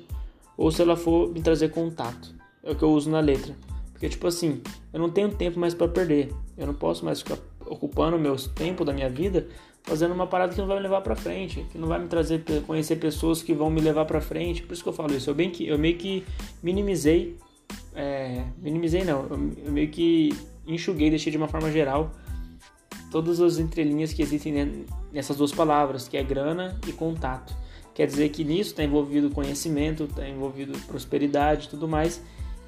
ou 0.57 0.71
se 0.71 0.81
ela 0.81 0.97
for 0.97 1.29
me 1.29 1.43
trazer 1.43 1.71
contato. 1.71 2.35
É 2.63 2.71
o 2.71 2.77
que 2.77 2.83
eu 2.83 2.91
uso 2.93 3.11
na 3.11 3.19
letra. 3.19 3.57
Porque, 3.93 4.09
tipo 4.09 4.27
assim, 4.27 4.63
eu 4.93 5.01
não 5.01 5.11
tenho 5.11 5.35
tempo 5.35 5.59
mais 5.59 5.75
para 5.75 5.89
perder. 5.89 6.33
Eu 6.57 6.67
não 6.67 6.75
posso 6.75 7.05
mais 7.05 7.21
ficar 7.21 7.39
ocupando 7.67 8.17
o 8.17 8.21
meu 8.21 8.37
tempo 8.37 8.85
da 8.85 8.93
minha 8.93 9.11
vida 9.11 9.49
fazendo 9.85 10.13
uma 10.13 10.27
parada 10.27 10.53
que 10.53 10.59
não 10.59 10.67
vai 10.67 10.77
me 10.77 10.83
levar 10.83 11.03
para 11.03 11.15
frente, 11.15 11.65
que 11.71 11.79
não 11.79 11.87
vai 11.87 12.01
me 12.01 12.09
trazer 12.09 12.43
conhecer 12.67 12.97
pessoas 12.97 13.43
que 13.43 13.55
vão 13.55 13.71
me 13.71 13.81
levar 13.81 14.05
para 14.07 14.21
frente. 14.21 14.63
Por 14.63 14.73
isso 14.73 14.83
que 14.83 14.89
eu 14.89 14.93
falo 14.93 15.15
isso. 15.15 15.31
Eu, 15.31 15.35
bem 15.35 15.51
que, 15.51 15.69
eu 15.69 15.79
meio 15.79 15.97
que 15.97 16.25
minimizei, 16.63 17.37
é, 17.95 18.43
minimizei 18.59 19.05
não, 19.05 19.27
eu, 19.31 19.53
eu 19.67 19.73
meio 19.73 19.89
que 19.89 20.31
enxuguei, 20.67 21.11
deixei 21.11 21.31
de 21.31 21.37
uma 21.37 21.49
forma 21.49 21.71
geral 21.71 22.11
todas 23.15 23.41
as 23.41 23.59
entrelinhas 23.59 24.13
que 24.13 24.21
existem 24.23 24.85
nessas 25.13 25.37
duas 25.37 25.53
palavras, 25.53 26.09
que 26.09 26.17
é 26.17 26.23
grana 26.25 26.77
e 26.85 26.91
contato. 26.91 27.55
Quer 27.95 28.09
dizer 28.09 28.29
que 28.31 28.43
nisso 28.43 28.71
está 28.71 28.83
envolvido 28.83 29.31
conhecimento, 29.31 30.03
está 30.03 30.29
envolvido 30.29 30.77
prosperidade 30.89 31.69
tudo 31.69 31.87
mais. 31.87 32.21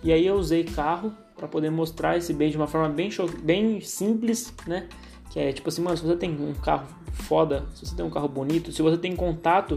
E 0.05 0.13
aí 0.13 0.25
eu 0.25 0.37
usei 0.37 0.63
carro 0.63 1.13
para 1.35 1.49
poder 1.49 1.71
mostrar 1.71 2.17
esse 2.17 2.33
bem 2.33 2.49
de 2.49 2.57
uma 2.57 2.69
forma 2.69 2.89
bem, 2.89 3.11
bem 3.43 3.81
simples, 3.81 4.55
né? 4.69 4.87
Que 5.37 5.41
é 5.41 5.53
tipo 5.53 5.69
assim, 5.69 5.83
mano, 5.83 5.99
se 5.99 6.03
você 6.03 6.17
tem 6.17 6.31
um 6.31 6.55
carro 6.55 6.87
foda, 7.13 7.67
se 7.75 7.85
você 7.85 7.95
tem 7.95 8.03
um 8.03 8.09
carro 8.09 8.27
bonito, 8.27 8.73
se 8.73 8.81
você 8.81 8.97
tem 8.97 9.15
contato 9.15 9.77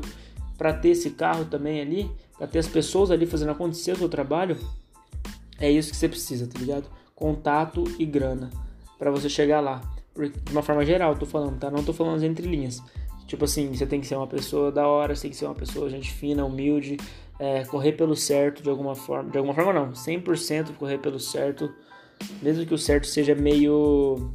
para 0.58 0.72
ter 0.72 0.92
esse 0.92 1.10
carro 1.10 1.44
também 1.44 1.82
ali, 1.82 2.10
para 2.38 2.48
ter 2.48 2.60
as 2.60 2.68
pessoas 2.68 3.12
ali 3.12 3.26
fazendo 3.26 3.52
acontecer 3.52 3.92
o 3.92 3.98
seu 3.98 4.08
trabalho, 4.08 4.58
é 5.60 5.70
isso 5.70 5.92
que 5.92 5.98
você 5.98 6.08
precisa, 6.08 6.48
tá 6.48 6.58
ligado? 6.58 6.86
Contato 7.14 7.84
e 8.00 8.06
grana 8.06 8.50
para 8.98 9.12
você 9.12 9.28
chegar 9.28 9.60
lá 9.60 9.82
de 10.16 10.54
uma 10.54 10.64
forma 10.64 10.86
geral, 10.86 11.14
tô 11.18 11.26
falando, 11.26 11.60
tá? 11.60 11.70
Não 11.70 11.84
tô 11.84 11.92
falando 11.92 12.16
as 12.16 12.24
entrelinhas. 12.24 12.82
Tipo 13.28 13.44
assim, 13.44 13.76
você 13.76 13.86
tem 13.86 14.00
que 14.00 14.08
ser 14.08 14.16
uma 14.16 14.28
pessoa 14.28 14.72
da 14.72 14.88
hora, 14.88 15.14
você 15.14 15.24
tem 15.24 15.32
que 15.32 15.36
ser 15.36 15.46
uma 15.46 15.56
pessoa 15.56 15.90
gente 15.90 16.10
fina, 16.10 16.46
humilde, 16.46 16.96
é, 17.38 17.66
correr 17.66 17.92
pelo 17.92 18.16
certo 18.16 18.64
de 18.64 18.70
alguma 18.70 18.96
forma. 18.96 19.30
De 19.30 19.38
alguma 19.38 19.54
forma 19.54 19.74
não, 19.74 19.92
100% 19.92 20.78
correr 20.78 21.00
pelo 21.00 21.20
certo, 21.20 21.70
mesmo 22.42 22.66
que 22.66 22.74
o 22.74 22.78
certo 22.78 23.08
seja 23.08 23.36
meio... 23.36 24.32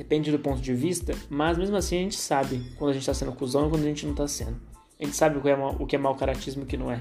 Depende 0.00 0.32
do 0.32 0.38
ponto 0.38 0.62
de 0.62 0.72
vista, 0.72 1.12
mas 1.28 1.58
mesmo 1.58 1.76
assim 1.76 1.98
a 1.98 2.00
gente 2.00 2.16
sabe 2.16 2.72
quando 2.78 2.92
a 2.92 2.94
gente 2.94 3.04
tá 3.04 3.12
sendo 3.12 3.32
cuzão 3.32 3.66
e 3.66 3.68
quando 3.68 3.82
a 3.82 3.86
gente 3.86 4.06
não 4.06 4.14
tá 4.14 4.26
sendo. 4.26 4.58
A 4.98 5.04
gente 5.04 5.14
sabe 5.14 5.36
o 5.36 5.42
que 5.42 5.50
é 5.50 5.54
mal, 5.54 5.76
o 5.78 5.86
que 5.86 5.94
é 5.94 5.98
mau 5.98 6.16
caratismo 6.16 6.62
e 6.62 6.64
o 6.64 6.66
que 6.66 6.78
não 6.78 6.90
é. 6.90 6.98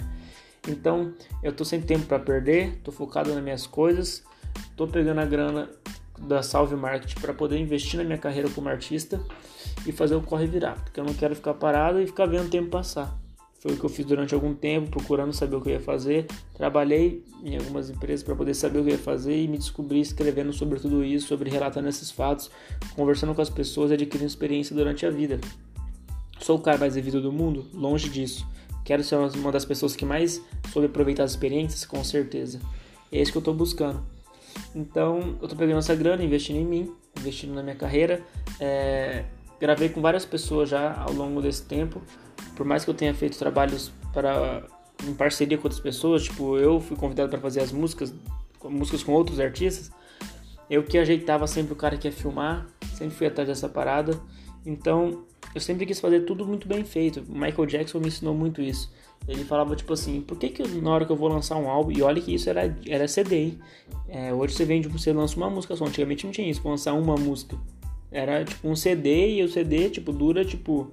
Então, 0.67 1.13
eu 1.41 1.53
tô 1.53 1.63
sem 1.63 1.79
tempo 1.79 2.05
para 2.07 2.19
perder, 2.19 2.77
tô 2.83 2.91
focado 2.91 3.33
nas 3.33 3.41
minhas 3.41 3.65
coisas, 3.65 4.21
tô 4.75 4.85
pegando 4.85 5.21
a 5.21 5.25
grana 5.25 5.69
da 6.17 6.43
Salve 6.43 6.75
Marketing 6.75 7.21
para 7.21 7.33
poder 7.33 7.57
investir 7.57 7.97
na 7.97 8.03
minha 8.03 8.17
carreira 8.17 8.49
como 8.49 8.67
artista 8.67 9.17
e 9.87 9.93
fazer 9.93 10.15
o 10.15 10.21
corre 10.21 10.45
virar, 10.45 10.75
porque 10.83 10.99
eu 10.99 11.05
não 11.05 11.13
quero 11.13 11.33
ficar 11.33 11.53
parado 11.53 12.01
e 12.01 12.05
ficar 12.05 12.25
vendo 12.25 12.47
o 12.47 12.49
tempo 12.49 12.67
passar. 12.67 13.17
Foi 13.59 13.73
o 13.73 13.77
que 13.77 13.83
eu 13.83 13.89
fiz 13.89 14.05
durante 14.05 14.33
algum 14.33 14.53
tempo, 14.53 14.89
procurando 14.89 15.33
saber 15.33 15.57
o 15.57 15.61
que 15.61 15.69
eu 15.69 15.73
ia 15.73 15.81
fazer. 15.81 16.25
Trabalhei 16.55 17.25
em 17.43 17.57
algumas 17.57 17.89
empresas 17.89 18.23
para 18.23 18.33
poder 18.33 18.53
saber 18.53 18.79
o 18.79 18.83
que 18.83 18.89
eu 18.89 18.93
ia 18.93 18.99
fazer 18.99 19.35
e 19.35 19.47
me 19.49 19.57
descobri 19.57 19.99
escrevendo 19.99 20.53
sobre 20.53 20.79
tudo 20.79 21.03
isso, 21.03 21.27
sobre 21.27 21.49
relatando 21.49 21.89
esses 21.89 22.09
fatos, 22.09 22.49
conversando 22.95 23.35
com 23.35 23.41
as 23.41 23.49
pessoas 23.49 23.91
e 23.91 23.95
adquirindo 23.95 24.27
experiência 24.27 24.73
durante 24.73 25.05
a 25.05 25.09
vida. 25.09 25.39
Sou 26.39 26.57
o 26.57 26.61
cara 26.61 26.77
mais 26.77 26.93
devido 26.93 27.21
do 27.21 27.33
mundo? 27.33 27.65
Longe 27.73 28.07
disso. 28.07 28.47
Quero 28.85 29.03
ser 29.03 29.15
uma 29.15 29.51
das 29.51 29.65
pessoas 29.65 29.93
que 29.93 30.05
mais 30.05 30.41
soube 30.71 30.87
aproveitar 30.87 31.23
as 31.23 31.31
experiências, 31.31 31.83
com 31.83 32.01
certeza. 32.01 32.61
É 33.11 33.21
isso 33.21 33.31
que 33.31 33.37
eu 33.37 33.41
tô 33.41 33.53
buscando. 33.53 34.01
Então, 34.73 35.37
eu 35.41 35.47
tô 35.47 35.55
pegando 35.55 35.79
essa 35.79 35.93
grana, 35.95 36.23
investindo 36.23 36.57
em 36.57 36.65
mim, 36.65 36.93
investindo 37.19 37.53
na 37.53 37.61
minha 37.61 37.75
carreira. 37.75 38.21
É, 38.59 39.25
gravei 39.59 39.89
com 39.89 40.01
várias 40.01 40.25
pessoas 40.25 40.69
já 40.69 40.93
ao 40.93 41.13
longo 41.13 41.41
desse 41.41 41.63
tempo. 41.63 42.01
Por 42.55 42.65
mais 42.65 42.83
que 42.83 42.89
eu 42.89 42.93
tenha 42.93 43.13
feito 43.13 43.37
trabalhos 43.37 43.91
para 44.13 44.63
em 45.07 45.13
parceria 45.13 45.57
com 45.57 45.63
outras 45.63 45.81
pessoas, 45.81 46.23
tipo, 46.23 46.57
eu 46.57 46.79
fui 46.79 46.97
convidado 46.97 47.29
para 47.29 47.39
fazer 47.39 47.61
as 47.61 47.71
músicas, 47.71 48.13
músicas 48.63 49.03
com 49.03 49.13
outros 49.13 49.39
artistas. 49.39 49.91
Eu 50.69 50.83
que 50.83 50.97
ajeitava 50.97 51.47
sempre 51.47 51.73
o 51.73 51.75
cara 51.75 51.97
que 51.97 52.07
ia 52.07 52.11
filmar, 52.11 52.67
sempre 52.93 53.15
fui 53.15 53.27
atrás 53.27 53.47
dessa 53.47 53.69
parada. 53.69 54.19
Então, 54.65 55.25
eu 55.55 55.61
sempre 55.61 55.85
quis 55.85 55.99
fazer 55.99 56.21
tudo 56.21 56.45
muito 56.45 56.67
bem 56.67 56.83
feito. 56.83 57.23
Michael 57.27 57.65
Jackson 57.65 57.99
me 57.99 58.07
ensinou 58.07 58.35
muito 58.35 58.61
isso. 58.61 58.91
Ele 59.27 59.43
falava 59.43 59.75
tipo 59.75 59.93
assim, 59.93 60.21
por 60.21 60.37
que, 60.37 60.49
que 60.49 60.67
na 60.67 60.91
hora 60.91 61.05
que 61.05 61.11
eu 61.11 61.15
vou 61.15 61.27
lançar 61.27 61.55
um 61.57 61.69
álbum, 61.69 61.91
e 61.91 62.01
olha 62.01 62.21
que 62.21 62.33
isso 62.33 62.49
era, 62.49 62.75
era 62.87 63.07
CD, 63.07 63.35
hein? 63.35 63.59
É, 64.07 64.33
hoje 64.33 64.53
você 64.53 64.65
vende, 64.65 64.87
você 64.87 65.11
lança 65.11 65.35
uma 65.37 65.49
música 65.49 65.75
só, 65.75 65.85
antigamente 65.85 66.25
não 66.25 66.31
tinha 66.31 66.49
isso, 66.49 66.67
lançar 66.67 66.93
uma 66.93 67.15
música. 67.15 67.57
Era 68.11 68.43
tipo 68.43 68.67
um 68.67 68.75
CD 68.75 69.35
e 69.35 69.43
o 69.43 69.49
CD 69.49 69.89
tipo 69.89 70.11
dura 70.11 70.43
tipo 70.43 70.91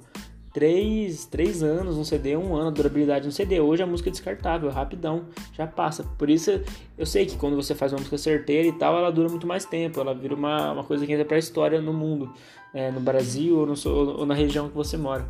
3, 0.56 1.26
3 1.26 1.62
anos 1.62 1.98
um 1.98 2.04
CD, 2.04 2.34
um 2.34 2.56
ano 2.56 2.68
a 2.68 2.70
durabilidade 2.70 3.26
no 3.26 3.32
CD. 3.32 3.60
Hoje 3.60 3.82
a 3.82 3.86
música 3.86 4.08
é 4.08 4.12
descartável, 4.12 4.70
rapidão, 4.70 5.26
já 5.52 5.66
passa. 5.66 6.02
Por 6.16 6.30
isso 6.30 6.60
eu 6.96 7.04
sei 7.04 7.26
que 7.26 7.36
quando 7.36 7.56
você 7.56 7.74
faz 7.74 7.92
uma 7.92 7.98
música 7.98 8.16
certeira 8.16 8.66
e 8.66 8.72
tal, 8.72 8.96
ela 8.96 9.10
dura 9.10 9.28
muito 9.28 9.46
mais 9.46 9.66
tempo, 9.66 10.00
ela 10.00 10.14
vira 10.14 10.34
uma, 10.34 10.72
uma 10.72 10.84
coisa 10.84 11.04
que 11.04 11.12
entra 11.12 11.26
pra 11.26 11.36
história 11.36 11.78
no 11.80 11.92
mundo, 11.92 12.32
é, 12.72 12.90
no 12.90 13.00
Brasil 13.00 13.58
ou, 13.58 13.66
no, 13.66 13.74
ou 14.18 14.24
na 14.24 14.34
região 14.34 14.68
que 14.68 14.74
você 14.74 14.96
mora. 14.96 15.28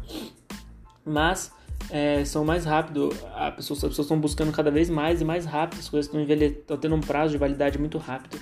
Mas 1.05 1.52
é, 1.90 2.25
são 2.25 2.45
mais 2.45 2.64
rápido, 2.64 3.09
pessoa, 3.57 3.76
as 3.76 3.83
pessoas 3.83 3.99
estão 3.99 4.21
buscando 4.21 4.52
cada 4.52 4.71
vez 4.71 4.88
mais 4.88 5.21
e 5.21 5.25
mais 5.25 5.45
rápido, 5.45 5.81
as 5.81 5.88
coisas 5.88 6.12
estão 6.12 6.76
tendo 6.76 6.95
um 6.95 7.00
prazo 7.00 7.33
de 7.33 7.38
validade 7.38 7.78
muito 7.78 7.99
rápido. 7.99 8.38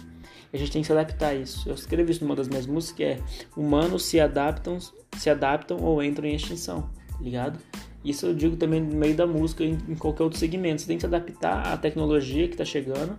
A 0.55 0.57
gente 0.57 0.71
tem 0.71 0.83
que 0.83 0.87
se 0.87 0.93
adaptar 0.93 1.31
a 1.31 1.35
isso. 1.35 1.69
Eu 1.69 1.75
escrevi 1.75 2.13
isso 2.13 2.23
numa 2.23 2.37
das 2.37 2.47
minhas 2.47 2.65
músicas, 2.65 2.97
que 2.97 3.03
é 3.03 3.21
humanos 3.57 4.05
se 4.05 4.21
adaptam, 4.21 4.79
se 5.19 5.29
adaptam 5.29 5.79
ou 5.79 6.01
entram 6.01 6.29
em 6.29 6.37
extinção, 6.37 6.83
tá 7.11 7.19
ligado? 7.21 7.59
Isso 8.05 8.27
eu 8.27 8.35
digo 8.35 8.57
também 8.57 8.81
no 8.81 8.95
meio 8.95 9.17
da 9.17 9.27
música, 9.27 9.65
em, 9.65 9.77
em 9.89 9.97
qualquer 9.97 10.23
outro 10.23 10.39
segmento. 10.39 10.81
Você 10.81 10.87
tem 10.87 10.97
que 10.97 11.01
se 11.01 11.07
adaptar 11.07 11.73
à 11.73 11.77
tecnologia 11.77 12.47
que 12.47 12.57
tá 12.57 12.65
chegando. 12.65 13.19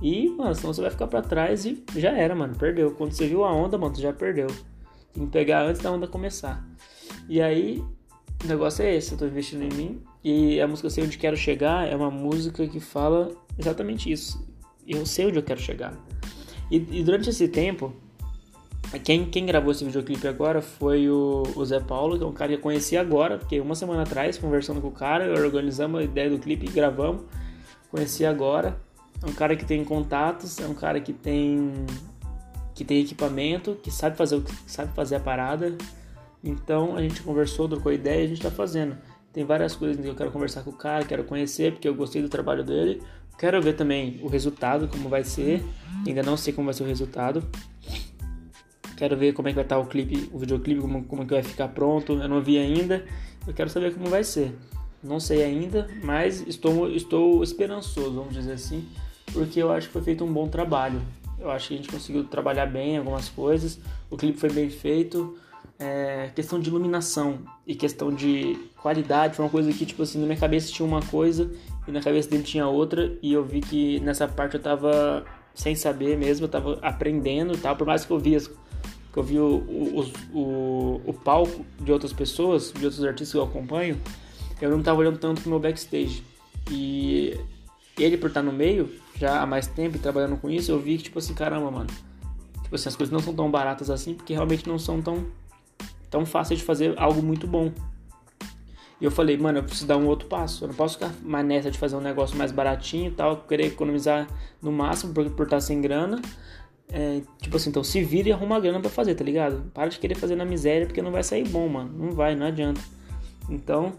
E, 0.00 0.28
mano, 0.28 0.54
senão 0.54 0.72
você 0.72 0.80
vai 0.80 0.90
ficar 0.90 1.08
para 1.08 1.22
trás 1.22 1.64
e 1.64 1.82
já 1.96 2.12
era, 2.12 2.36
mano. 2.36 2.54
Perdeu. 2.54 2.92
Quando 2.92 3.10
você 3.10 3.26
viu 3.26 3.44
a 3.44 3.52
onda, 3.52 3.76
mano, 3.76 3.92
você 3.92 4.02
já 4.02 4.12
perdeu. 4.12 4.46
Tem 5.12 5.26
que 5.26 5.32
pegar 5.32 5.64
antes 5.64 5.82
da 5.82 5.90
onda 5.90 6.06
começar. 6.06 6.64
E 7.28 7.42
aí, 7.42 7.82
o 8.44 8.46
negócio 8.46 8.84
é 8.84 8.94
esse, 8.94 9.10
eu 9.10 9.18
tô 9.18 9.26
investindo 9.26 9.62
em 9.62 9.74
mim. 9.76 10.02
E 10.22 10.60
a 10.60 10.68
música 10.68 10.88
Sei 10.88 11.02
Onde 11.02 11.18
Quero 11.18 11.36
Chegar 11.36 11.88
é 11.88 11.96
uma 11.96 12.12
música 12.12 12.64
que 12.68 12.78
fala 12.78 13.32
exatamente 13.58 14.12
isso. 14.12 14.46
Eu 14.86 15.04
sei 15.04 15.26
onde 15.26 15.38
eu 15.38 15.42
quero 15.42 15.60
chegar. 15.60 15.92
E, 16.70 16.76
e 16.76 17.02
durante 17.02 17.30
esse 17.30 17.48
tempo, 17.48 17.92
quem, 19.02 19.26
quem 19.26 19.46
gravou 19.46 19.72
esse 19.72 19.84
videoclipe 19.84 20.26
agora 20.28 20.62
foi 20.62 21.08
o, 21.08 21.42
o, 21.54 21.64
Zé 21.64 21.80
Paulo, 21.80 22.16
que 22.16 22.24
é 22.24 22.26
um 22.26 22.32
cara 22.32 22.50
que 22.50 22.58
eu 22.58 22.62
conheci 22.62 22.96
agora, 22.96 23.38
porque 23.38 23.60
uma 23.60 23.74
semana 23.74 24.02
atrás, 24.02 24.38
conversando 24.38 24.80
com 24.80 24.88
o 24.88 24.92
cara, 24.92 25.32
organizamos 25.42 26.00
a 26.00 26.04
ideia 26.04 26.30
do 26.30 26.38
clipe 26.38 26.66
e 26.66 26.70
gravamos. 26.70 27.22
Conheci 27.90 28.24
agora. 28.24 28.78
É 29.22 29.26
um 29.26 29.32
cara 29.32 29.56
que 29.56 29.64
tem 29.64 29.84
contatos, 29.84 30.58
é 30.60 30.66
um 30.66 30.74
cara 30.74 31.00
que 31.00 31.12
tem 31.12 31.72
que 32.74 32.84
tem 32.84 33.00
equipamento, 33.00 33.74
que 33.82 33.90
sabe 33.90 34.18
fazer 34.18 34.42
que 34.42 34.52
sabe 34.70 34.92
fazer 34.94 35.16
a 35.16 35.20
parada. 35.20 35.76
Então 36.44 36.94
a 36.94 37.02
gente 37.02 37.22
conversou, 37.22 37.68
trocou 37.68 37.92
ideia 37.92 38.22
e 38.22 38.24
a 38.24 38.28
gente 38.28 38.42
tá 38.42 38.50
fazendo. 38.50 38.96
Tem 39.32 39.44
várias 39.44 39.74
coisas 39.74 40.00
que 40.00 40.06
eu 40.06 40.14
quero 40.14 40.30
conversar 40.30 40.62
com 40.62 40.70
o 40.70 40.72
cara, 40.72 41.04
quero 41.04 41.24
conhecer, 41.24 41.72
porque 41.72 41.88
eu 41.88 41.94
gostei 41.94 42.22
do 42.22 42.28
trabalho 42.28 42.64
dele. 42.64 43.02
Quero 43.38 43.60
ver 43.60 43.74
também 43.74 44.18
o 44.22 44.28
resultado, 44.28 44.88
como 44.88 45.08
vai 45.08 45.24
ser. 45.24 45.62
Ainda 46.06 46.22
não 46.22 46.36
sei 46.36 46.52
como 46.52 46.66
vai 46.66 46.74
ser 46.74 46.84
o 46.84 46.86
resultado. 46.86 47.42
Quero 48.96 49.16
ver 49.16 49.34
como 49.34 49.48
é 49.48 49.50
que 49.50 49.56
vai 49.56 49.64
estar 49.64 49.78
o 49.78 49.86
clipe, 49.86 50.30
o 50.32 50.38
videoclipe, 50.38 50.80
como, 50.80 51.04
como 51.04 51.22
é 51.22 51.24
que 51.26 51.34
vai 51.34 51.42
ficar 51.42 51.68
pronto. 51.68 52.14
Eu 52.14 52.28
não 52.28 52.40
vi 52.40 52.56
ainda. 52.58 53.04
Eu 53.46 53.52
quero 53.52 53.68
saber 53.68 53.92
como 53.92 54.06
vai 54.06 54.24
ser. 54.24 54.56
Não 55.02 55.20
sei 55.20 55.42
ainda, 55.44 55.86
mas 56.02 56.40
estou, 56.48 56.90
estou 56.90 57.42
esperançoso, 57.44 58.14
vamos 58.14 58.34
dizer 58.34 58.52
assim, 58.52 58.88
porque 59.32 59.62
eu 59.62 59.70
acho 59.70 59.86
que 59.86 59.92
foi 59.92 60.02
feito 60.02 60.24
um 60.24 60.32
bom 60.32 60.48
trabalho. 60.48 61.00
Eu 61.38 61.50
acho 61.50 61.68
que 61.68 61.74
a 61.74 61.76
gente 61.76 61.88
conseguiu 61.88 62.24
trabalhar 62.24 62.66
bem 62.66 62.96
algumas 62.96 63.28
coisas. 63.28 63.78
O 64.10 64.16
clipe 64.16 64.38
foi 64.38 64.50
bem 64.50 64.70
feito 64.70 65.38
é, 65.78 66.30
questão 66.34 66.58
de 66.58 66.68
iluminação 66.70 67.40
e 67.66 67.74
questão 67.74 68.12
de 68.12 68.56
qualidade 68.80 69.36
foi 69.36 69.44
uma 69.44 69.50
coisa 69.50 69.72
que, 69.72 69.84
tipo 69.84 70.02
assim, 70.02 70.18
na 70.18 70.26
minha 70.26 70.38
cabeça 70.38 70.72
tinha 70.72 70.86
uma 70.86 71.02
coisa 71.02 71.50
e 71.86 71.90
na 71.90 72.00
cabeça 72.00 72.30
dele 72.30 72.42
tinha 72.42 72.66
outra 72.66 73.16
e 73.22 73.32
eu 73.32 73.44
vi 73.44 73.60
que 73.60 74.00
nessa 74.00 74.26
parte 74.26 74.54
eu 74.54 74.62
tava 74.62 75.24
sem 75.54 75.74
saber 75.74 76.16
mesmo, 76.16 76.44
eu 76.44 76.50
tava 76.50 76.78
aprendendo 76.82 77.54
e 77.54 77.58
tal, 77.58 77.76
por 77.76 77.86
mais 77.86 78.04
que 78.04 78.10
eu 78.10 78.18
via 78.18 78.38
que 78.40 79.20
eu 79.20 79.22
vi 79.22 79.38
o, 79.38 79.56
o, 79.56 80.12
o, 80.38 81.00
o 81.06 81.12
palco 81.14 81.64
de 81.80 81.90
outras 81.90 82.12
pessoas, 82.12 82.70
de 82.70 82.84
outros 82.84 83.02
artistas 83.02 83.32
que 83.32 83.38
eu 83.38 83.44
acompanho, 83.44 83.98
eu 84.60 84.70
não 84.70 84.82
tava 84.82 85.00
olhando 85.00 85.18
tanto 85.18 85.40
pro 85.40 85.50
meu 85.50 85.58
backstage. 85.58 86.22
E 86.70 87.38
ele, 87.98 88.18
por 88.18 88.28
estar 88.28 88.42
no 88.42 88.52
meio, 88.52 88.90
já 89.18 89.40
há 89.40 89.46
mais 89.46 89.66
tempo 89.66 89.98
trabalhando 89.98 90.36
com 90.36 90.50
isso, 90.50 90.70
eu 90.70 90.78
vi 90.78 90.98
que, 90.98 91.04
tipo 91.04 91.18
assim, 91.18 91.32
caramba, 91.32 91.70
mano. 91.70 91.88
Tipo 92.62 92.74
assim, 92.74 92.90
as 92.90 92.96
coisas 92.96 93.10
não 93.10 93.20
são 93.20 93.34
tão 93.34 93.50
baratas 93.50 93.88
assim, 93.88 94.12
porque 94.12 94.34
realmente 94.34 94.68
não 94.68 94.78
são 94.78 95.00
tão 95.00 95.26
tão 96.10 96.24
fácil 96.26 96.56
de 96.56 96.62
fazer 96.62 96.94
algo 96.96 97.22
muito 97.22 97.46
bom. 97.46 97.72
E 99.00 99.04
eu 99.04 99.10
falei, 99.10 99.36
mano, 99.36 99.58
eu 99.58 99.62
preciso 99.62 99.86
dar 99.86 99.96
um 99.98 100.06
outro 100.06 100.26
passo. 100.26 100.64
Eu 100.64 100.68
não 100.68 100.74
posso 100.74 100.94
ficar 100.94 101.12
mais 101.22 101.46
nessa 101.46 101.70
de 101.70 101.78
fazer 101.78 101.96
um 101.96 102.00
negócio 102.00 102.36
mais 102.36 102.50
baratinho 102.50 103.10
e 103.10 103.14
tal, 103.14 103.36
querer 103.42 103.66
economizar 103.66 104.26
no 104.62 104.72
máximo 104.72 105.12
por, 105.12 105.28
por 105.30 105.44
estar 105.44 105.60
sem 105.60 105.80
grana. 105.80 106.20
É, 106.88 107.20
tipo 107.42 107.56
assim, 107.56 107.68
então 107.68 107.82
se 107.84 108.02
vira 108.02 108.28
e 108.28 108.32
arruma 108.32 108.58
grana 108.58 108.80
pra 108.80 108.88
fazer, 108.88 109.14
tá 109.14 109.24
ligado? 109.24 109.70
Para 109.74 109.88
de 109.88 109.98
querer 109.98 110.14
fazer 110.14 110.36
na 110.36 110.44
miséria 110.44 110.86
porque 110.86 111.02
não 111.02 111.10
vai 111.10 111.22
sair 111.22 111.46
bom, 111.46 111.68
mano. 111.68 111.92
Não 111.92 112.12
vai, 112.12 112.34
não 112.34 112.46
adianta. 112.46 112.80
Então, 113.50 113.92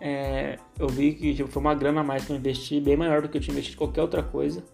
é, 0.00 0.58
eu 0.78 0.88
vi 0.88 1.12
que 1.12 1.34
tipo, 1.34 1.48
foi 1.48 1.60
uma 1.60 1.74
grana 1.74 2.00
a 2.00 2.04
mais 2.04 2.24
que 2.24 2.32
eu 2.32 2.36
investi, 2.36 2.80
bem 2.80 2.96
maior 2.96 3.20
do 3.20 3.28
que 3.28 3.36
eu 3.36 3.42
tinha 3.42 3.52
investido 3.52 3.76
em 3.76 3.78
qualquer 3.78 4.00
outra 4.00 4.22
coisa. 4.22 4.64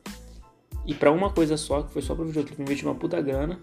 E 0.86 0.94
para 0.94 1.10
uma 1.10 1.30
coisa 1.30 1.56
só, 1.56 1.82
que 1.82 1.92
foi 1.92 2.02
só 2.02 2.14
pro 2.14 2.26
videoclipe, 2.26 2.60
eu 2.60 2.64
investi 2.64 2.84
uma 2.84 2.94
puta 2.94 3.20
grana 3.20 3.58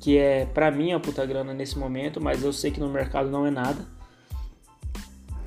que 0.00 0.16
é 0.16 0.46
para 0.46 0.70
mim 0.70 0.92
a 0.92 0.98
puta 0.98 1.24
grana 1.26 1.52
nesse 1.52 1.78
momento, 1.78 2.20
mas 2.20 2.42
eu 2.42 2.52
sei 2.52 2.70
que 2.70 2.80
no 2.80 2.88
mercado 2.88 3.30
não 3.30 3.46
é 3.46 3.50
nada. 3.50 3.86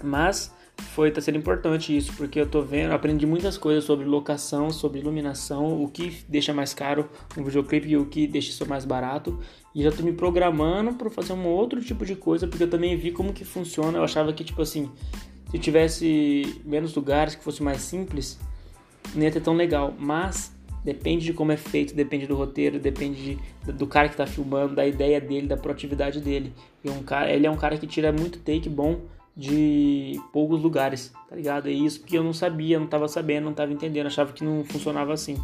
Mas 0.02 0.54
foi 0.78 1.10
tá 1.12 1.20
sendo 1.20 1.38
importante 1.38 1.96
isso, 1.96 2.14
porque 2.14 2.40
eu 2.40 2.48
tô 2.48 2.62
vendo, 2.62 2.94
aprendi 2.94 3.26
muitas 3.26 3.58
coisas 3.58 3.84
sobre 3.84 4.06
locação, 4.06 4.70
sobre 4.70 5.00
iluminação, 5.00 5.82
o 5.82 5.88
que 5.90 6.24
deixa 6.28 6.54
mais 6.54 6.74
caro 6.74 7.10
um 7.36 7.44
videoclipe 7.44 7.90
e 7.90 7.98
o 7.98 8.06
que 8.06 8.28
deixa 8.28 8.50
isso 8.50 8.68
mais 8.68 8.86
barato. 8.86 9.40
E 9.74 9.82
já 9.82 9.92
tô 9.92 10.04
me 10.04 10.14
programando 10.14 10.94
para 10.94 11.10
fazer 11.10 11.34
um 11.34 11.48
outro 11.48 11.82
tipo 11.82 12.06
de 12.06 12.16
coisa, 12.16 12.48
porque 12.48 12.64
eu 12.64 12.70
também 12.70 12.96
vi 12.96 13.12
como 13.12 13.34
que 13.34 13.44
funciona. 13.44 13.98
Eu 13.98 14.04
achava 14.04 14.32
que 14.34 14.44
tipo 14.44 14.62
assim, 14.62 14.92
se 15.50 15.58
tivesse 15.58 16.62
menos 16.64 16.94
lugares, 16.94 17.34
que 17.34 17.44
fosse 17.44 17.64
mais 17.64 17.82
simples, 17.82 18.40
não 19.16 19.24
ia 19.24 19.32
ter 19.32 19.42
tão 19.42 19.56
legal, 19.56 19.94
mas 19.98 20.53
Depende 20.84 21.25
de 21.25 21.34
como 21.34 21.52
é 21.52 21.58
feito, 21.58 21.96
depende 21.96 22.28
do 22.28 22.36
roteiro, 22.36 22.78
depende 22.78 23.38
de, 23.63 23.72
do 23.72 23.88
cara 23.88 24.10
que 24.10 24.16
está 24.16 24.28
filmando, 24.28 24.75
da 24.75 24.86
ideia 24.86 25.22
dele, 25.22 25.48
da 25.48 25.56
proatividade 25.56 26.20
dele. 26.20 26.54
E 26.84 26.90
um 26.90 27.02
cara, 27.02 27.32
ele 27.32 27.48
é 27.48 27.52
um 27.52 27.56
cara 27.56 27.78
que 27.78 27.88
tira 27.88 28.12
muito 28.12 28.40
take 28.40 28.68
bom 28.68 29.00
de 29.36 30.20
poucos 30.32 30.62
lugares, 30.62 31.12
tá 31.30 31.36
ligado? 31.36 31.68
É 31.68 31.72
isso 31.72 32.04
que 32.04 32.16
eu 32.16 32.24
não 32.24 32.34
sabia, 32.34 32.78
não 32.78 32.86
estava 32.86 33.08
sabendo, 33.08 33.46
não 33.46 33.52
estava 33.52 33.72
entendendo, 33.72 34.08
achava 34.08 34.34
que 34.34 34.44
não 34.44 34.63
funcionava 34.63 35.13
assim. 35.13 35.38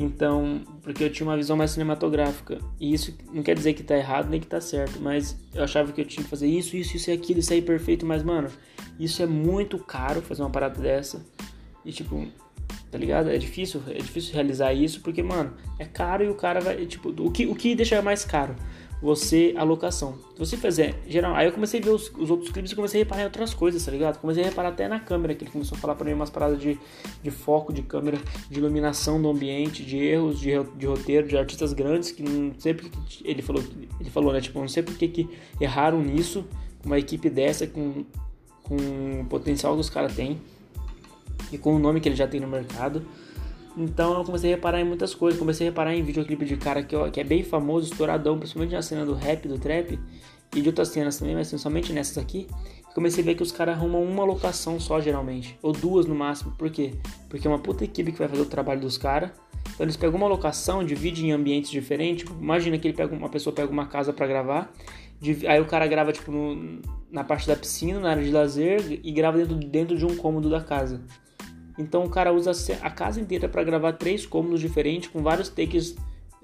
Então, 0.00 0.62
porque 0.80 1.02
eu 1.02 1.10
tinha 1.10 1.28
uma 1.28 1.36
visão 1.36 1.56
mais 1.56 1.72
cinematográfica. 1.72 2.58
E 2.78 2.94
isso 2.94 3.12
não 3.32 3.42
quer 3.42 3.56
dizer 3.56 3.74
que 3.74 3.82
tá 3.82 3.96
errado 3.96 4.30
nem 4.30 4.40
que 4.40 4.46
tá 4.46 4.60
certo, 4.60 5.00
mas 5.00 5.36
eu 5.52 5.64
achava 5.64 5.92
que 5.92 6.00
eu 6.00 6.04
tinha 6.04 6.22
que 6.22 6.30
fazer 6.30 6.46
isso, 6.46 6.76
isso, 6.76 6.96
isso 6.96 7.10
e 7.10 7.12
aquilo, 7.12 7.40
isso 7.40 7.52
aí 7.52 7.60
perfeito, 7.60 8.06
mas 8.06 8.22
mano, 8.22 8.48
isso 8.98 9.22
é 9.22 9.26
muito 9.26 9.76
caro 9.76 10.22
fazer 10.22 10.42
uma 10.42 10.50
parada 10.50 10.80
dessa. 10.80 11.26
E 11.84 11.92
tipo, 11.92 12.28
tá 12.90 12.98
ligado? 12.98 13.30
É 13.30 13.36
difícil, 13.36 13.82
é 13.88 13.98
difícil 13.98 14.34
realizar 14.34 14.72
isso 14.72 15.00
porque, 15.00 15.22
mano, 15.22 15.52
é 15.78 15.84
caro 15.84 16.24
e 16.24 16.28
o 16.28 16.34
cara 16.34 16.60
vai, 16.60 16.86
tipo, 16.86 17.10
o 17.10 17.30
que, 17.30 17.46
o 17.46 17.54
que 17.54 17.74
deixa 17.74 18.00
mais 18.00 18.24
caro? 18.24 18.54
Você, 19.00 19.54
a 19.56 19.62
locação. 19.62 20.18
Se 20.34 20.38
você 20.40 20.56
fizer, 20.56 21.00
geral, 21.06 21.32
aí 21.36 21.46
eu 21.46 21.52
comecei 21.52 21.78
a 21.78 21.82
ver 21.84 21.90
os, 21.90 22.10
os, 22.18 22.30
outros 22.30 22.50
clipes 22.50 22.72
e 22.72 22.74
comecei 22.74 23.00
a 23.00 23.04
reparar 23.04 23.22
em 23.22 23.24
outras 23.26 23.54
coisas, 23.54 23.84
tá 23.84 23.92
ligado? 23.92 24.18
Comecei 24.18 24.42
a 24.42 24.46
reparar 24.46 24.70
até 24.70 24.88
na 24.88 24.98
câmera, 24.98 25.36
que 25.36 25.44
ele 25.44 25.52
começou 25.52 25.78
a 25.78 25.80
falar 25.80 25.94
pra 25.94 26.04
mim 26.04 26.14
umas 26.14 26.30
paradas 26.30 26.60
de, 26.60 26.76
de 27.22 27.30
foco, 27.30 27.72
de 27.72 27.82
câmera, 27.82 28.18
de 28.50 28.58
iluminação 28.58 29.22
do 29.22 29.28
ambiente, 29.28 29.84
de 29.84 29.98
erros, 29.98 30.40
de, 30.40 30.50
de 30.76 30.86
roteiro, 30.86 31.28
de 31.28 31.38
artistas 31.38 31.72
grandes, 31.72 32.10
que 32.10 32.24
não 32.24 32.52
sei 32.58 32.74
porque 32.74 32.90
ele 33.24 33.40
falou, 33.40 33.62
ele 34.00 34.10
falou, 34.10 34.32
né? 34.32 34.40
Tipo, 34.40 34.58
não 34.58 34.68
sei 34.68 34.82
porque 34.82 35.06
que 35.06 35.30
erraram 35.60 36.02
nisso, 36.02 36.44
uma 36.84 36.98
equipe 36.98 37.30
dessa, 37.30 37.68
com, 37.68 38.04
com 38.64 39.20
o 39.20 39.26
potencial 39.26 39.74
que 39.74 39.80
os 39.80 39.90
caras 39.90 40.16
têm 40.16 40.40
e 41.52 41.58
com 41.58 41.74
o 41.74 41.78
nome 41.78 42.00
que 42.00 42.08
ele 42.08 42.16
já 42.16 42.26
tem 42.26 42.40
no 42.40 42.48
mercado. 42.48 43.06
Então 43.76 44.18
eu 44.18 44.24
comecei 44.24 44.52
a 44.52 44.56
reparar 44.56 44.80
em 44.80 44.84
muitas 44.84 45.14
coisas. 45.14 45.38
Comecei 45.38 45.68
a 45.68 45.70
reparar 45.70 45.94
em 45.94 46.02
videoclipe 46.02 46.44
de 46.44 46.56
cara 46.56 46.82
que, 46.82 46.96
ó, 46.96 47.08
que 47.10 47.20
é 47.20 47.24
bem 47.24 47.44
famoso, 47.44 47.90
estouradão, 47.90 48.38
principalmente 48.38 48.72
na 48.72 48.82
cena 48.82 49.06
do 49.06 49.14
rap, 49.14 49.46
do 49.46 49.58
trap. 49.58 49.98
e 50.54 50.62
de 50.62 50.68
outras 50.68 50.88
cenas 50.88 51.18
também, 51.18 51.34
mas 51.34 51.48
somente 51.48 51.92
nessas 51.92 52.16
aqui, 52.16 52.46
comecei 52.94 53.22
a 53.22 53.26
ver 53.26 53.34
que 53.34 53.42
os 53.42 53.52
caras 53.52 53.76
arrumam 53.76 54.02
uma 54.02 54.24
locação 54.24 54.80
só, 54.80 55.00
geralmente. 55.00 55.58
Ou 55.62 55.72
duas 55.72 56.06
no 56.06 56.14
máximo. 56.14 56.52
Por 56.58 56.70
quê? 56.70 56.94
Porque 57.28 57.46
é 57.46 57.50
uma 57.50 57.58
puta 57.58 57.84
equipe 57.84 58.10
que 58.12 58.18
vai 58.18 58.28
fazer 58.28 58.42
o 58.42 58.46
trabalho 58.46 58.80
dos 58.80 58.96
caras. 58.96 59.30
Então 59.74 59.84
eles 59.84 59.96
pegam 59.96 60.16
uma 60.16 60.26
locação, 60.26 60.82
dividem 60.82 61.28
em 61.28 61.32
ambientes 61.32 61.70
diferentes. 61.70 62.24
Tipo, 62.24 62.40
imagina 62.40 62.78
que 62.78 62.88
ele 62.88 62.96
pega, 62.96 63.14
uma 63.14 63.28
pessoa 63.28 63.54
pega 63.54 63.70
uma 63.70 63.86
casa 63.86 64.12
para 64.12 64.26
gravar. 64.26 64.72
Aí 65.46 65.60
o 65.60 65.66
cara 65.66 65.86
grava, 65.86 66.12
tipo, 66.12 66.32
no, 66.32 66.80
na 67.10 67.22
parte 67.22 67.46
da 67.46 67.54
piscina, 67.54 68.00
na 68.00 68.10
área 68.10 68.22
de 68.22 68.30
lazer, 68.30 69.00
e 69.02 69.12
grava 69.12 69.36
dentro, 69.36 69.54
dentro 69.54 69.98
de 69.98 70.06
um 70.06 70.16
cômodo 70.16 70.48
da 70.48 70.60
casa. 70.60 71.02
Então 71.78 72.04
o 72.04 72.10
cara 72.10 72.32
usa 72.32 72.50
a 72.82 72.90
casa 72.90 73.20
inteira 73.20 73.48
para 73.48 73.62
gravar 73.62 73.92
três 73.92 74.26
cômodos 74.26 74.60
diferentes, 74.60 75.08
com 75.08 75.22
vários 75.22 75.48
takes, 75.48 75.96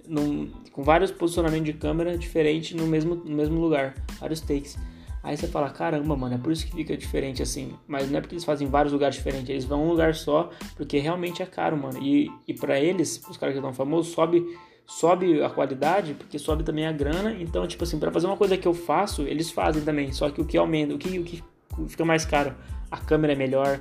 num, 0.07 0.51
com 0.73 0.83
vários 0.83 1.11
posicionamentos 1.11 1.67
de 1.67 1.73
câmera 1.73 2.17
diferentes 2.17 2.77
no 2.77 2.87
mesmo, 2.87 3.17
no 3.17 3.37
mesmo 3.37 3.61
lugar. 3.61 3.95
Vários 4.21 4.41
takes. 4.41 4.79
Aí 5.25 5.39
você 5.39 5.49
fala, 5.49 5.71
caramba, 5.71 6.15
mano, 6.15 6.35
é 6.35 6.39
por 6.39 6.53
isso 6.53 6.67
que 6.67 6.73
fica 6.73 6.95
diferente 6.95 7.43
assim. 7.43 7.73
Mas 7.89 8.11
não 8.11 8.19
é 8.19 8.21
porque 8.21 8.35
eles 8.35 8.45
fazem 8.45 8.69
vários 8.69 8.93
lugares 8.93 9.17
diferentes, 9.17 9.49
eles 9.49 9.65
vão 9.65 9.83
um 9.83 9.89
lugar 9.89 10.15
só, 10.15 10.51
porque 10.77 10.99
realmente 10.99 11.43
é 11.43 11.47
caro, 11.47 11.79
mano. 11.79 11.99
E, 11.99 12.31
e 12.47 12.53
para 12.53 12.79
eles, 12.79 13.21
os 13.29 13.39
caras 13.39 13.55
que 13.55 13.59
estão 13.59 13.73
famosos, 13.73 14.13
sobe, 14.13 14.45
sobe 14.87 15.43
a 15.43 15.49
qualidade, 15.49 16.13
porque 16.13 16.39
sobe 16.39 16.63
também 16.63 16.87
a 16.87 16.93
grana. 16.93 17.35
Então, 17.41 17.67
tipo 17.67 17.85
assim, 17.85 17.99
para 17.99 18.13
fazer 18.13 18.27
uma 18.27 18.37
coisa 18.37 18.55
que 18.59 18.69
eu 18.69 18.75
faço, 18.75 19.23
eles 19.23 19.51
fazem 19.51 19.83
também. 19.83 20.13
Só 20.13 20.29
que 20.29 20.43
o 20.43 20.45
que 20.45 20.59
aumenta, 20.59 20.95
o 20.95 20.99
que, 20.99 21.19
o 21.19 21.25
que 21.25 21.43
fica 21.89 22.05
mais 22.05 22.27
caro? 22.27 22.55
A 22.91 22.99
câmera 22.99 23.33
é 23.33 23.37
melhor, 23.37 23.81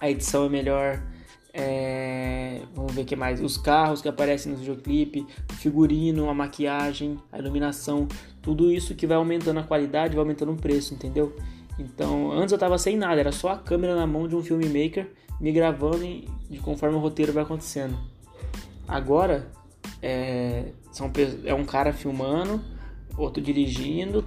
a 0.00 0.10
edição 0.10 0.46
é 0.46 0.48
melhor, 0.48 1.02
é, 1.52 2.60
vamos 2.74 2.92
ver 2.94 3.02
o 3.02 3.04
que 3.04 3.16
mais. 3.16 3.40
Os 3.40 3.56
carros 3.56 4.02
que 4.02 4.08
aparecem 4.08 4.52
no 4.52 4.58
videoclipe, 4.58 5.26
o 5.50 5.54
figurino, 5.54 6.28
a 6.28 6.34
maquiagem, 6.34 7.18
a 7.32 7.38
iluminação, 7.38 8.06
tudo 8.42 8.70
isso 8.70 8.94
que 8.94 9.06
vai 9.06 9.16
aumentando 9.16 9.60
a 9.60 9.62
qualidade, 9.62 10.14
vai 10.14 10.22
aumentando 10.22 10.52
o 10.52 10.56
preço, 10.56 10.94
entendeu? 10.94 11.34
Então, 11.78 12.30
antes 12.32 12.52
eu 12.52 12.58
tava 12.58 12.78
sem 12.78 12.96
nada, 12.96 13.20
era 13.20 13.32
só 13.32 13.50
a 13.50 13.58
câmera 13.58 13.94
na 13.94 14.06
mão 14.06 14.26
de 14.28 14.34
um 14.34 14.42
filmmaker 14.42 15.10
me 15.40 15.52
gravando 15.52 16.04
e, 16.04 16.28
de 16.48 16.58
conforme 16.58 16.96
o 16.96 16.98
roteiro 16.98 17.32
vai 17.32 17.42
acontecendo. 17.42 17.98
Agora 18.88 19.50
é, 20.02 20.72
são, 20.92 21.10
é 21.44 21.54
um 21.54 21.64
cara 21.64 21.92
filmando, 21.92 22.62
outro 23.16 23.42
dirigindo, 23.42 24.24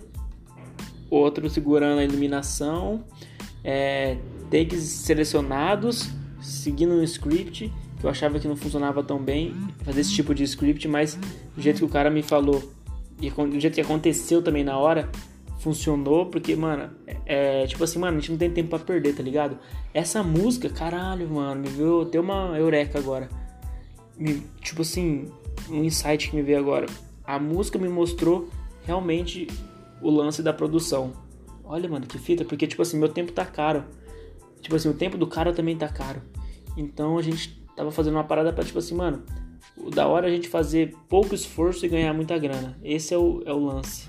outro 1.10 1.50
segurando 1.50 2.00
a 2.00 2.04
iluminação, 2.04 3.04
é, 3.64 4.18
takes 4.50 4.84
selecionados 4.84 6.10
seguindo 6.42 6.94
um 6.94 7.04
script 7.04 7.72
que 8.00 8.06
eu 8.06 8.10
achava 8.10 8.40
que 8.40 8.48
não 8.48 8.56
funcionava 8.56 9.04
tão 9.04 9.22
bem, 9.22 9.54
fazer 9.84 10.02
esse 10.02 10.14
tipo 10.14 10.34
de 10.34 10.44
script, 10.44 10.88
mas 10.88 11.16
do 11.56 11.62
jeito 11.62 11.80
que 11.80 11.86
o 11.86 11.90
cara 11.90 12.10
me 12.10 12.24
falou 12.24 12.72
e 13.22 13.30
do 13.30 13.60
jeito 13.60 13.76
que 13.76 13.82
aconteceu 13.82 14.42
também 14.42 14.64
na 14.64 14.78
hora, 14.78 15.10
funcionou, 15.60 16.28
porque, 16.28 16.56
mano, 16.56 16.90
é, 17.06 17.64
é 17.64 17.68
tipo 17.68 17.84
assim, 17.84 18.00
mano, 18.00 18.18
a 18.18 18.20
gente 18.20 18.32
não 18.32 18.38
tem 18.38 18.50
tempo 18.50 18.70
para 18.70 18.80
perder, 18.80 19.14
tá 19.14 19.22
ligado? 19.22 19.58
Essa 19.94 20.24
música, 20.24 20.70
caralho, 20.70 21.30
mano, 21.30 21.62
me 21.62 21.68
veio 21.68 22.04
até 22.04 22.18
uma 22.20 22.58
eureka 22.58 22.98
agora. 22.98 23.30
Me, 24.18 24.42
tipo 24.62 24.82
assim, 24.82 25.26
um 25.70 25.84
insight 25.84 26.30
que 26.30 26.36
me 26.36 26.42
veio 26.42 26.60
agora. 26.60 26.86
A 27.26 27.38
música 27.38 27.78
me 27.78 27.90
mostrou 27.90 28.48
realmente 28.86 29.48
o 30.02 30.10
lance 30.10 30.42
da 30.42 30.54
produção. 30.54 31.12
Olha, 31.70 31.88
mano, 31.88 32.08
que 32.08 32.18
fita, 32.18 32.44
porque, 32.44 32.66
tipo 32.66 32.82
assim, 32.82 32.98
meu 32.98 33.10
tempo 33.10 33.32
tá 33.32 33.46
caro. 33.46 33.84
Tipo 34.60 34.76
assim, 34.76 34.90
o 34.90 34.94
tempo 34.94 35.20
do 35.20 35.28
cara 35.28 35.54
também 35.54 35.78
tá 35.78 35.88
caro. 35.88 36.20
Então 36.76 37.16
a 37.16 37.22
gente 37.22 37.64
tava 37.76 37.92
fazendo 37.92 38.16
uma 38.16 38.24
parada 38.24 38.52
pra, 38.52 38.64
tipo 38.64 38.80
assim, 38.80 38.96
mano, 38.96 39.24
o 39.78 39.92
da 39.92 40.08
hora 40.08 40.28
é 40.28 40.32
a 40.32 40.34
gente 40.34 40.50
fazer 40.50 40.96
pouco 41.08 41.36
esforço 41.36 41.86
e 41.86 41.90
ganhar 41.90 42.12
muita 42.12 42.36
grana. 42.40 42.76
Esse 42.84 43.14
é 43.14 43.18
o, 43.20 43.44
é 43.46 43.54
o 43.54 43.64
lance. 43.64 44.08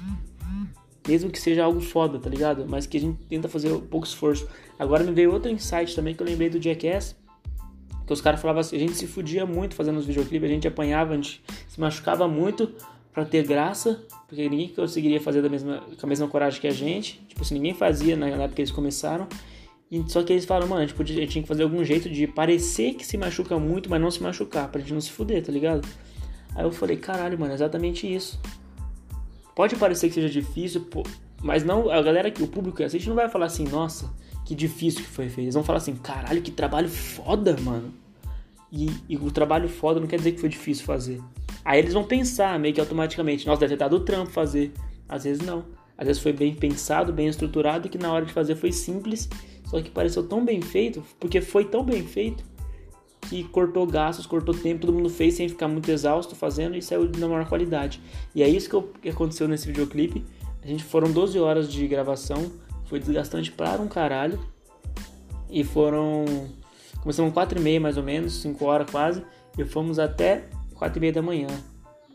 Mesmo 1.06 1.28
que 1.30 1.38
seja 1.38 1.62
algo 1.62 1.82
foda, 1.82 2.18
tá 2.18 2.30
ligado? 2.30 2.64
Mas 2.66 2.86
que 2.86 2.96
a 2.96 3.00
gente 3.00 3.22
tenta 3.26 3.46
fazer 3.46 3.70
pouco 3.82 4.06
esforço. 4.06 4.48
Agora 4.78 5.04
me 5.04 5.12
veio 5.12 5.30
outro 5.30 5.50
insight 5.50 5.94
também 5.94 6.14
que 6.14 6.22
eu 6.22 6.26
lembrei 6.26 6.48
do 6.48 6.60
Jackass. 6.60 7.14
Que 8.06 8.12
os 8.12 8.22
caras 8.22 8.40
falavam 8.40 8.60
assim, 8.60 8.76
a 8.76 8.78
gente 8.78 8.94
se 8.94 9.06
fudia 9.06 9.44
muito 9.44 9.74
fazendo 9.74 9.98
os 9.98 10.06
videoclipes, 10.06 10.48
a 10.48 10.52
gente 10.52 10.66
apanhava, 10.66 11.12
a 11.12 11.16
gente 11.16 11.42
se 11.68 11.78
machucava 11.78 12.26
muito 12.26 12.72
para 13.12 13.24
ter 13.24 13.46
graça, 13.46 14.04
porque 14.28 14.48
ninguém 14.48 14.68
conseguiria 14.68 15.20
fazer 15.20 15.42
da 15.42 15.48
mesma, 15.48 15.80
com 15.98 16.06
a 16.06 16.08
mesma 16.08 16.28
coragem 16.28 16.60
que 16.60 16.66
a 16.66 16.72
gente. 16.72 17.20
Tipo 17.28 17.42
assim, 17.42 17.54
ninguém 17.54 17.74
fazia 17.74 18.16
na 18.16 18.28
época 18.28 18.54
que 18.54 18.60
eles 18.62 18.70
começaram. 18.70 19.26
E, 19.90 20.04
só 20.08 20.22
que 20.22 20.32
eles 20.32 20.44
falaram, 20.44 20.68
mano, 20.68 20.82
a 20.82 20.86
gente, 20.86 20.94
podia, 20.94 21.16
a 21.16 21.20
gente 21.20 21.32
tinha 21.32 21.42
que 21.42 21.48
fazer 21.48 21.64
algum 21.64 21.84
jeito 21.84 22.08
de 22.08 22.26
parecer 22.26 22.94
que 22.94 23.04
se 23.04 23.18
machuca 23.18 23.58
muito, 23.58 23.90
mas 23.90 24.00
não 24.00 24.10
se 24.10 24.22
machucar, 24.22 24.68
pra 24.68 24.80
gente 24.80 24.94
não 24.94 25.00
se 25.00 25.10
fuder, 25.10 25.42
tá 25.44 25.50
ligado? 25.50 25.86
Aí 26.54 26.64
eu 26.64 26.70
falei, 26.70 26.96
caralho, 26.96 27.38
mano, 27.38 27.50
é 27.50 27.54
exatamente 27.54 28.12
isso. 28.12 28.40
Pode 29.54 29.74
parecer 29.74 30.08
que 30.08 30.14
seja 30.14 30.30
difícil, 30.30 30.82
pô, 30.82 31.02
mas 31.42 31.64
não, 31.64 31.90
a 31.90 32.00
galera 32.02 32.30
que 32.30 32.42
o 32.42 32.46
público 32.46 32.82
assiste 32.82 33.08
não 33.08 33.16
vai 33.16 33.28
falar 33.28 33.46
assim, 33.46 33.64
nossa, 33.64 34.10
que 34.44 34.54
difícil 34.54 35.02
que 35.02 35.08
foi 35.08 35.26
feito. 35.26 35.46
Eles 35.46 35.54
vão 35.54 35.64
falar 35.64 35.78
assim, 35.78 35.94
caralho, 35.96 36.40
que 36.40 36.50
trabalho 36.50 36.88
foda, 36.88 37.56
mano. 37.60 37.92
E, 38.70 38.88
e, 39.08 39.16
o 39.16 39.30
trabalho 39.32 39.68
foda 39.68 39.98
não 39.98 40.06
quer 40.06 40.16
dizer 40.16 40.32
que 40.32 40.40
foi 40.40 40.48
difícil 40.48 40.84
fazer. 40.84 41.20
Aí 41.64 41.78
eles 41.78 41.92
vão 41.92 42.04
pensar 42.04 42.58
meio 42.58 42.74
que 42.74 42.80
automaticamente, 42.80 43.46
nossa, 43.46 43.60
deve 43.60 43.74
ter 43.74 43.78
dado 43.78 44.00
trampo 44.00 44.30
fazer. 44.30 44.72
Às 45.08 45.24
vezes 45.24 45.44
não. 45.44 45.64
Às 45.96 46.06
vezes 46.06 46.22
foi 46.22 46.32
bem 46.32 46.54
pensado, 46.54 47.12
bem 47.12 47.26
estruturado 47.26 47.88
que 47.88 47.98
na 47.98 48.12
hora 48.12 48.24
de 48.24 48.32
fazer 48.32 48.56
foi 48.56 48.72
simples 48.72 49.28
só 49.70 49.80
que 49.80 49.88
pareceu 49.88 50.26
tão 50.26 50.44
bem 50.44 50.60
feito, 50.60 51.00
porque 51.20 51.40
foi 51.40 51.64
tão 51.64 51.84
bem 51.84 52.02
feito, 52.02 52.42
que 53.28 53.44
cortou 53.44 53.86
gastos, 53.86 54.26
cortou 54.26 54.52
tempo, 54.52 54.80
todo 54.80 54.92
mundo 54.92 55.08
fez 55.08 55.34
sem 55.34 55.48
ficar 55.48 55.68
muito 55.68 55.88
exausto 55.88 56.34
fazendo 56.34 56.76
e 56.76 56.82
saiu 56.82 57.08
na 57.16 57.28
maior 57.28 57.48
qualidade. 57.48 58.02
E 58.34 58.42
é 58.42 58.48
isso 58.48 58.68
que 59.00 59.08
aconteceu 59.08 59.46
nesse 59.46 59.68
videoclipe. 59.68 60.24
A 60.60 60.66
gente 60.66 60.82
foram 60.82 61.12
12 61.12 61.38
horas 61.38 61.72
de 61.72 61.86
gravação, 61.86 62.50
foi 62.86 62.98
desgastante 62.98 63.52
para 63.52 63.80
um 63.80 63.86
caralho. 63.86 64.40
E 65.48 65.62
foram. 65.62 66.24
Começamos 67.00 67.32
4 67.32 67.58
e 67.58 67.62
meia 67.62 67.80
mais 67.80 67.96
ou 67.96 68.02
menos, 68.02 68.34
5 68.42 68.64
horas 68.64 68.90
quase, 68.90 69.22
e 69.56 69.64
fomos 69.64 70.00
até 70.00 70.48
4 70.80 70.98
e 70.98 71.00
meia 71.00 71.12
da 71.12 71.20
manhã. 71.22 71.46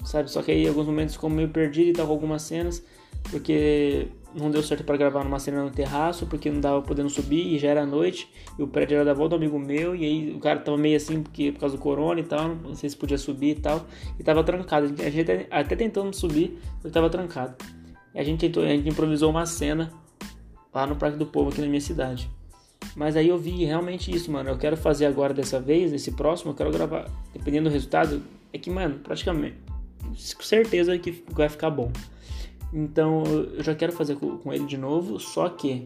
Sabe? 0.04 0.30
Só 0.30 0.42
que 0.42 0.52
aí 0.52 0.68
alguns 0.68 0.88
momentos 0.88 1.14
ficou 1.14 1.30
meio 1.30 1.50
perdido 1.50 1.90
e 1.90 1.94
tava 1.94 2.12
algumas 2.12 2.42
cenas, 2.42 2.84
porque 3.30 4.08
não 4.34 4.50
deu 4.50 4.62
certo 4.62 4.84
para 4.84 4.98
gravar 4.98 5.24
numa 5.24 5.40
cena 5.40 5.64
no 5.64 5.70
terraço, 5.70 6.26
porque 6.26 6.50
não 6.50 6.60
dava 6.60 6.82
podendo 6.82 7.10
subir 7.10 7.54
e 7.54 7.60
já 7.60 7.70
era 7.70 7.86
noite, 7.86 8.28
e 8.58 8.64
o 8.64 8.68
prédio 8.68 8.96
era 8.96 9.06
da 9.06 9.14
volta 9.14 9.30
do 9.30 9.36
amigo 9.36 9.58
meu, 9.58 9.96
e 9.96 10.04
aí 10.04 10.34
o 10.36 10.40
cara 10.40 10.60
tava 10.60 10.78
meio 10.78 10.98
assim 10.98 11.22
porque, 11.22 11.52
por 11.52 11.60
causa 11.60 11.78
do 11.78 11.82
corona 11.82 12.20
e 12.20 12.24
tal, 12.24 12.56
não 12.56 12.76
sei 12.76 12.90
se 12.90 12.98
podia 12.98 13.18
subir 13.18 13.58
e 13.58 13.62
tal, 13.62 13.86
e 14.20 14.24
tava 14.24 14.44
trancado. 14.44 14.88
A 15.00 15.10
gente 15.10 15.22
até, 15.22 15.48
até 15.50 15.76
tentando 15.76 16.14
subir, 16.14 16.60
ele 16.84 16.92
tava 16.92 17.10
trancado. 17.10 17.56
E 18.14 18.20
a 18.20 18.24
gente, 18.24 18.40
tentou, 18.40 18.64
a 18.64 18.68
gente 18.68 18.90
improvisou 18.90 19.30
uma 19.30 19.46
cena 19.46 19.92
lá 20.74 20.88
no 20.88 20.96
Parque 20.96 21.18
do 21.18 21.26
Povo, 21.26 21.52
aqui 21.52 21.62
na 21.62 21.68
minha 21.68 21.82
cidade. 21.82 22.30
Mas 22.96 23.16
aí 23.16 23.28
eu 23.28 23.38
vi 23.38 23.64
realmente 23.64 24.14
isso, 24.14 24.32
mano. 24.32 24.50
Eu 24.50 24.58
quero 24.58 24.78
fazer 24.78 25.06
agora 25.06 25.34
dessa 25.34 25.60
vez, 25.60 25.94
esse 25.94 26.12
próximo, 26.12 26.52
eu 26.52 26.56
quero 26.56 26.72
gravar. 26.72 27.10
Dependendo 27.34 27.70
do 27.70 27.74
resultado, 27.74 28.22
é 28.56 28.58
que, 28.58 28.70
mano, 28.70 29.00
praticamente, 29.00 29.58
com 30.02 30.44
certeza 30.44 30.98
que 30.98 31.24
vai 31.30 31.50
ficar 31.50 31.70
bom. 31.70 31.92
Então 32.74 33.24
eu 33.26 33.62
já 33.62 33.76
quero 33.76 33.92
fazer 33.92 34.16
com 34.16 34.54
ele 34.54 34.66
de 34.66 34.78
novo, 34.78 35.20
só 35.20 35.50
que 35.50 35.84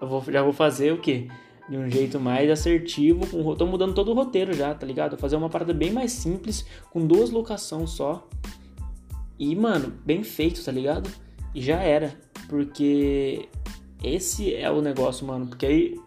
eu 0.00 0.08
vou, 0.08 0.24
já 0.26 0.42
vou 0.42 0.52
fazer 0.52 0.94
o 0.94 0.98
que? 0.98 1.28
De 1.68 1.76
um 1.76 1.90
jeito 1.90 2.18
mais 2.18 2.50
assertivo, 2.50 3.26
com, 3.26 3.54
tô 3.54 3.66
mudando 3.66 3.94
todo 3.94 4.10
o 4.12 4.14
roteiro 4.14 4.54
já, 4.54 4.74
tá 4.74 4.86
ligado? 4.86 5.10
Vou 5.10 5.18
fazer 5.18 5.36
uma 5.36 5.50
parada 5.50 5.74
bem 5.74 5.92
mais 5.92 6.12
simples, 6.12 6.66
com 6.90 7.06
duas 7.06 7.30
locações 7.30 7.90
só. 7.90 8.26
E, 9.38 9.54
mano, 9.54 9.92
bem 10.04 10.24
feito, 10.24 10.64
tá 10.64 10.72
ligado? 10.72 11.08
E 11.54 11.60
já 11.60 11.82
era, 11.82 12.18
porque 12.48 13.46
esse 14.02 14.54
é 14.54 14.70
o 14.70 14.80
negócio, 14.80 15.26
mano. 15.26 15.46
Porque 15.46 15.66
aí 15.66 16.00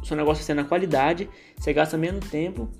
o 0.00 0.06
seu 0.06 0.16
negócio 0.16 0.48
é 0.50 0.54
na 0.54 0.64
qualidade, 0.64 1.28
você 1.58 1.72
gasta 1.72 1.98
menos 1.98 2.28
tempo 2.30 2.70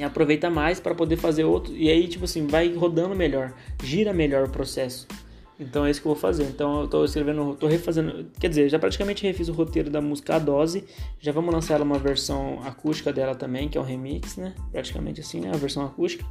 e 0.00 0.04
aproveita 0.04 0.48
mais 0.48 0.80
para 0.80 0.94
poder 0.94 1.16
fazer 1.16 1.44
outro. 1.44 1.74
E 1.76 1.88
aí, 1.88 2.08
tipo 2.08 2.24
assim, 2.24 2.46
vai 2.46 2.72
rodando 2.74 3.14
melhor, 3.14 3.52
gira 3.82 4.12
melhor 4.12 4.48
o 4.48 4.50
processo. 4.50 5.06
Então 5.58 5.84
é 5.84 5.90
isso 5.90 6.00
que 6.00 6.08
eu 6.08 6.12
vou 6.14 6.20
fazer. 6.20 6.44
Então 6.44 6.80
eu 6.80 6.88
tô 6.88 7.04
escrevendo, 7.04 7.54
tô 7.54 7.66
refazendo, 7.66 8.26
quer 8.40 8.48
dizer, 8.48 8.70
já 8.70 8.78
praticamente 8.78 9.22
refiz 9.26 9.48
o 9.48 9.52
roteiro 9.52 9.90
da 9.90 10.00
música 10.00 10.36
A 10.36 10.38
Dose. 10.38 10.84
Já 11.20 11.32
vamos 11.32 11.52
lançar 11.52 11.74
ela 11.74 11.84
uma 11.84 11.98
versão 11.98 12.60
acústica 12.64 13.12
dela 13.12 13.34
também, 13.34 13.68
que 13.68 13.76
é 13.76 13.80
um 13.80 13.84
remix, 13.84 14.38
né? 14.38 14.54
Praticamente 14.72 15.20
assim, 15.20 15.40
né? 15.40 15.50
A 15.52 15.56
versão 15.58 15.84
acústica. 15.84 16.24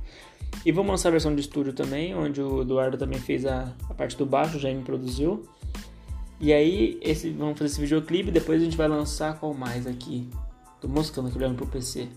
E 0.65 0.71
vamos 0.71 0.89
lançar 0.89 1.09
a 1.09 1.11
versão 1.11 1.35
de 1.35 1.41
estúdio 1.41 1.73
também, 1.73 2.15
onde 2.15 2.41
o 2.41 2.63
Eduardo 2.63 2.97
também 2.97 3.19
fez 3.19 3.45
a, 3.45 3.71
a 3.87 3.93
parte 3.93 4.17
do 4.17 4.25
baixo, 4.25 4.57
já 4.57 4.73
me 4.73 4.81
produziu. 4.81 5.43
E 6.41 6.51
aí, 6.51 6.97
esse, 7.01 7.29
vamos 7.29 7.59
fazer 7.59 7.71
esse 7.71 7.81
videoclipe, 7.81 8.31
depois 8.31 8.59
a 8.59 8.65
gente 8.65 8.75
vai 8.75 8.87
lançar 8.87 9.37
qual 9.39 9.53
mais 9.53 9.85
aqui? 9.85 10.27
Tô 10.81 10.87
moscando 10.87 11.27
aqui 11.27 11.37
olhando 11.37 11.55
pro 11.55 11.67
PC. 11.67 12.07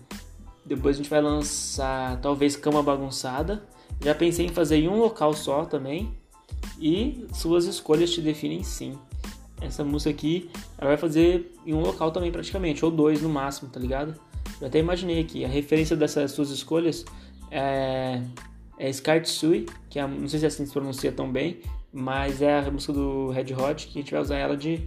Depois 0.65 0.95
a 0.95 0.97
gente 0.97 1.09
vai 1.09 1.21
lançar, 1.21 2.19
talvez, 2.21 2.55
Cama 2.55 2.81
Bagunçada. 2.81 3.63
Já 4.01 4.15
pensei 4.15 4.45
em 4.45 4.49
fazer 4.49 4.77
em 4.77 4.87
um 4.87 4.97
local 4.97 5.33
só 5.33 5.65
também, 5.65 6.13
e 6.79 7.25
suas 7.33 7.65
escolhas 7.65 8.11
te 8.11 8.21
definem 8.21 8.63
sim. 8.63 8.97
Essa 9.61 9.83
música 9.83 10.09
aqui, 10.09 10.49
ela 10.77 10.89
vai 10.89 10.97
fazer 10.97 11.53
em 11.65 11.73
um 11.73 11.81
local 11.81 12.11
também 12.11 12.31
praticamente, 12.31 12.83
ou 12.83 12.91
dois 12.91 13.21
no 13.21 13.29
máximo, 13.29 13.69
tá 13.69 13.79
ligado? 13.79 14.15
Eu 14.59 14.67
até 14.67 14.79
imaginei 14.79 15.21
aqui, 15.21 15.45
a 15.45 15.47
referência 15.47 15.95
dessas 15.95 16.31
suas 16.31 16.49
escolhas 16.49 17.05
é, 17.49 18.21
é 18.77 18.89
Skartsui, 18.89 19.67
que 19.89 19.99
é, 19.99 20.07
não 20.07 20.27
sei 20.27 20.39
se 20.39 20.45
assim 20.45 20.65
se 20.65 20.73
pronuncia 20.73 21.11
tão 21.11 21.31
bem, 21.31 21.61
mas 21.91 22.41
é 22.41 22.59
a 22.59 22.71
música 22.71 22.91
do 22.91 23.29
Red 23.29 23.53
Hot 23.53 23.87
que 23.87 23.99
a 23.99 24.01
gente 24.01 24.11
vai 24.11 24.21
usar 24.21 24.37
ela 24.37 24.57
de, 24.57 24.85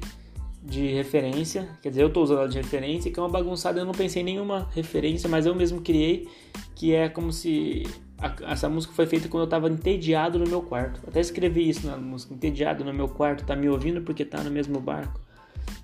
de 0.66 0.88
referência. 0.88 1.68
Quer 1.80 1.90
dizer, 1.90 2.02
eu 2.02 2.08
estou 2.08 2.24
usando 2.24 2.40
ela 2.40 2.48
de 2.48 2.58
referência, 2.58 3.10
que 3.10 3.18
é 3.18 3.22
uma 3.22 3.28
bagunçada, 3.28 3.78
eu 3.78 3.84
não 3.84 3.92
pensei 3.92 4.22
em 4.22 4.24
nenhuma 4.24 4.68
referência, 4.74 5.28
mas 5.28 5.46
eu 5.46 5.54
mesmo 5.54 5.80
criei, 5.80 6.28
que 6.74 6.92
é 6.92 7.08
como 7.08 7.32
se 7.32 7.84
a, 8.18 8.52
essa 8.52 8.68
música 8.68 8.92
foi 8.92 9.06
feita 9.06 9.28
quando 9.28 9.42
eu 9.42 9.46
estava 9.46 9.70
entediado 9.70 10.38
no 10.38 10.46
meu 10.46 10.60
quarto. 10.60 11.00
Até 11.06 11.20
escrevi 11.20 11.68
isso 11.68 11.86
na 11.86 11.96
música, 11.96 12.34
entediado 12.34 12.84
no 12.84 12.92
meu 12.92 13.08
quarto, 13.08 13.44
tá 13.44 13.54
me 13.54 13.68
ouvindo 13.68 14.02
porque 14.02 14.24
tá 14.24 14.42
no 14.42 14.50
mesmo 14.50 14.80
barco. 14.80 15.20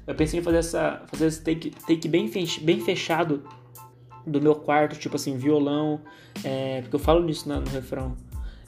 Eu 0.04 0.14
pensei 0.16 0.40
em 0.40 0.42
fazer 0.42 0.58
essa 0.58 1.02
fazer 1.06 1.26
esse 1.26 1.42
take, 1.42 1.70
take 1.70 2.08
bem, 2.08 2.28
bem 2.62 2.80
fechado 2.80 3.44
do 4.26 4.40
meu 4.40 4.56
quarto, 4.56 4.98
tipo 4.98 5.14
assim, 5.14 5.36
violão, 5.36 6.00
é, 6.42 6.80
porque 6.82 6.96
eu 6.96 7.00
falo 7.00 7.22
nisso 7.22 7.48
no 7.48 7.70
refrão. 7.70 8.16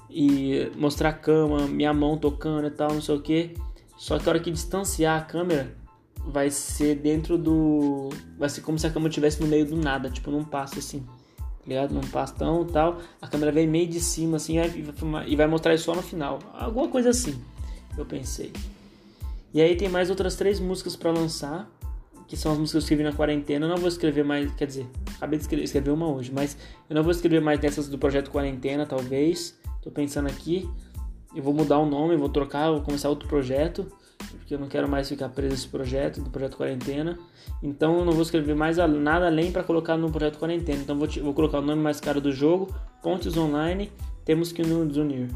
E 0.08 0.70
mostrar 0.76 1.08
a 1.08 1.12
cama, 1.12 1.66
minha 1.66 1.92
mão 1.92 2.16
tocando 2.16 2.68
e 2.68 2.70
tal, 2.70 2.92
não 2.92 3.00
sei 3.00 3.16
o 3.16 3.20
que. 3.20 3.54
Só 3.96 4.16
que 4.18 4.28
a 4.28 4.30
hora 4.30 4.40
que 4.40 4.50
distanciar 4.50 5.20
a 5.20 5.24
câmera, 5.24 5.74
vai 6.26 6.50
ser 6.50 6.96
dentro 6.96 7.36
do. 7.36 8.10
Vai 8.38 8.48
ser 8.48 8.60
como 8.62 8.78
se 8.78 8.86
a 8.86 8.90
câmera 8.90 9.08
estivesse 9.08 9.40
no 9.40 9.46
meio 9.46 9.66
do 9.66 9.76
nada, 9.76 10.10
tipo 10.10 10.30
num 10.30 10.44
passo 10.44 10.78
assim. 10.78 11.00
Tá 11.38 11.68
ligado? 11.68 11.94
Num 11.94 12.02
pastão 12.02 12.66
e 12.68 12.72
tal. 12.72 12.98
A 13.20 13.26
câmera 13.26 13.50
vem 13.52 13.66
meio 13.66 13.88
de 13.88 14.00
cima 14.00 14.36
assim 14.36 14.56
e 15.26 15.36
vai 15.36 15.46
mostrar 15.46 15.74
isso 15.74 15.84
só 15.84 15.94
no 15.94 16.02
final. 16.02 16.38
Alguma 16.52 16.88
coisa 16.88 17.10
assim, 17.10 17.40
eu 17.96 18.04
pensei. 18.04 18.52
E 19.52 19.60
aí 19.60 19.76
tem 19.76 19.88
mais 19.88 20.10
outras 20.10 20.34
três 20.36 20.58
músicas 20.58 20.96
para 20.96 21.10
lançar 21.10 21.70
que 22.26 22.36
são 22.36 22.52
as 22.52 22.58
músicas 22.58 22.84
que 22.84 22.92
eu 22.92 22.96
escrevi 22.96 23.02
na 23.02 23.12
quarentena. 23.12 23.66
Eu 23.66 23.70
não 23.70 23.76
vou 23.76 23.88
escrever 23.88 24.24
mais, 24.24 24.52
quer 24.54 24.66
dizer, 24.66 24.86
acabei 25.16 25.38
de 25.38 25.44
escrever, 25.44 25.64
escrever 25.64 25.90
uma 25.90 26.08
hoje, 26.08 26.32
mas 26.32 26.56
eu 26.88 26.96
não 26.96 27.02
vou 27.02 27.12
escrever 27.12 27.40
mais 27.40 27.60
dessas 27.60 27.88
do 27.88 27.98
projeto 27.98 28.30
Quarentena, 28.30 28.86
talvez. 28.86 29.58
Tô 29.82 29.90
pensando 29.90 30.28
aqui. 30.28 30.68
Eu 31.34 31.42
vou 31.42 31.52
mudar 31.52 31.78
o 31.78 31.86
nome, 31.86 32.16
vou 32.16 32.28
trocar, 32.28 32.70
vou 32.70 32.80
começar 32.80 33.08
outro 33.08 33.28
projeto, 33.28 33.86
porque 34.34 34.54
eu 34.54 34.58
não 34.58 34.68
quero 34.68 34.88
mais 34.88 35.08
ficar 35.08 35.28
preso 35.28 35.52
nesse 35.52 35.68
projeto, 35.68 36.20
do 36.20 36.30
projeto 36.30 36.56
Quarentena. 36.56 37.18
Então 37.62 37.98
eu 37.98 38.04
não 38.04 38.12
vou 38.12 38.22
escrever 38.22 38.54
mais 38.54 38.76
nada 38.76 39.26
além 39.26 39.50
para 39.50 39.62
colocar 39.62 39.96
no 39.96 40.10
projeto 40.10 40.38
Quarentena. 40.38 40.80
Então 40.82 40.98
vou, 40.98 41.08
vou 41.08 41.34
colocar 41.34 41.58
o 41.58 41.62
nome 41.62 41.82
mais 41.82 42.00
caro 42.00 42.20
do 42.20 42.32
jogo, 42.32 42.74
Pontes 43.02 43.36
Online, 43.36 43.90
temos 44.24 44.52
que 44.52 44.62
nos 44.62 44.96
unir. 44.96 45.28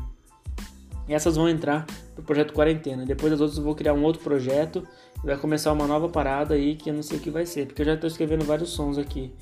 Essas 1.09 1.37
vão 1.37 1.49
entrar 1.49 1.87
pro 2.15 2.23
projeto 2.23 2.53
Quarentena. 2.53 3.07
Depois 3.07 3.31
das 3.33 3.41
outras 3.41 3.59
eu 3.59 3.65
vou 3.65 3.75
criar 3.75 3.95
um 3.95 4.03
outro 4.03 4.23
projeto 4.23 4.87
vai 5.23 5.37
começar 5.37 5.73
uma 5.73 5.87
nova 5.87 6.09
parada 6.09 6.55
aí 6.55 6.77
que 6.77 6.91
eu 6.91 6.95
não 6.95 7.03
sei 7.03 7.19
o 7.19 7.21
que 7.21 7.31
vai 7.31 7.45
ser, 7.45 7.67
porque 7.67 7.83
eu 7.83 7.87
já 7.87 7.95
estou 7.95 8.09
escrevendo 8.09 8.45
vários 8.45 8.71
sons 8.71 8.99
aqui. 8.99 9.33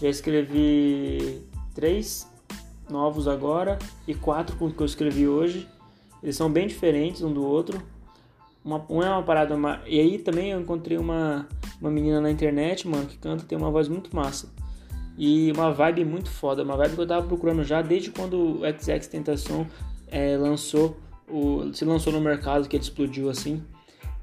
Já 0.00 0.08
escrevi 0.08 1.42
três 1.74 2.30
novos 2.88 3.28
agora 3.28 3.78
e 4.06 4.14
quatro 4.14 4.56
com 4.56 4.70
que 4.70 4.80
eu 4.80 4.86
escrevi 4.86 5.28
hoje. 5.28 5.68
Eles 6.22 6.36
são 6.36 6.50
bem 6.50 6.66
diferentes 6.66 7.22
um 7.22 7.32
do 7.32 7.44
outro. 7.44 7.80
Uma, 8.66 8.84
um 8.90 9.00
é 9.00 9.08
uma 9.08 9.22
parada. 9.22 9.54
Uma, 9.54 9.80
e 9.86 10.00
aí 10.00 10.18
também 10.18 10.50
eu 10.50 10.60
encontrei 10.60 10.98
uma, 10.98 11.46
uma 11.80 11.88
menina 11.88 12.20
na 12.20 12.28
internet, 12.28 12.88
mano, 12.88 13.06
que 13.06 13.16
canta 13.16 13.44
tem 13.44 13.56
uma 13.56 13.70
voz 13.70 13.86
muito 13.86 14.14
massa. 14.14 14.52
E 15.16 15.52
uma 15.52 15.72
vibe 15.72 16.04
muito 16.04 16.28
foda, 16.28 16.64
uma 16.64 16.76
vibe 16.76 16.96
que 16.96 17.00
eu 17.00 17.06
tava 17.06 17.26
procurando 17.26 17.62
já 17.62 17.80
desde 17.80 18.10
quando 18.10 18.34
o 18.36 18.60
XX 18.66 19.06
Tentação 19.06 19.66
é, 20.08 20.36
lançou, 20.36 20.96
o, 21.30 21.72
se 21.72 21.84
lançou 21.84 22.12
no 22.12 22.20
mercado, 22.20 22.68
que 22.68 22.76
ele 22.76 22.82
explodiu 22.82 23.30
assim. 23.30 23.62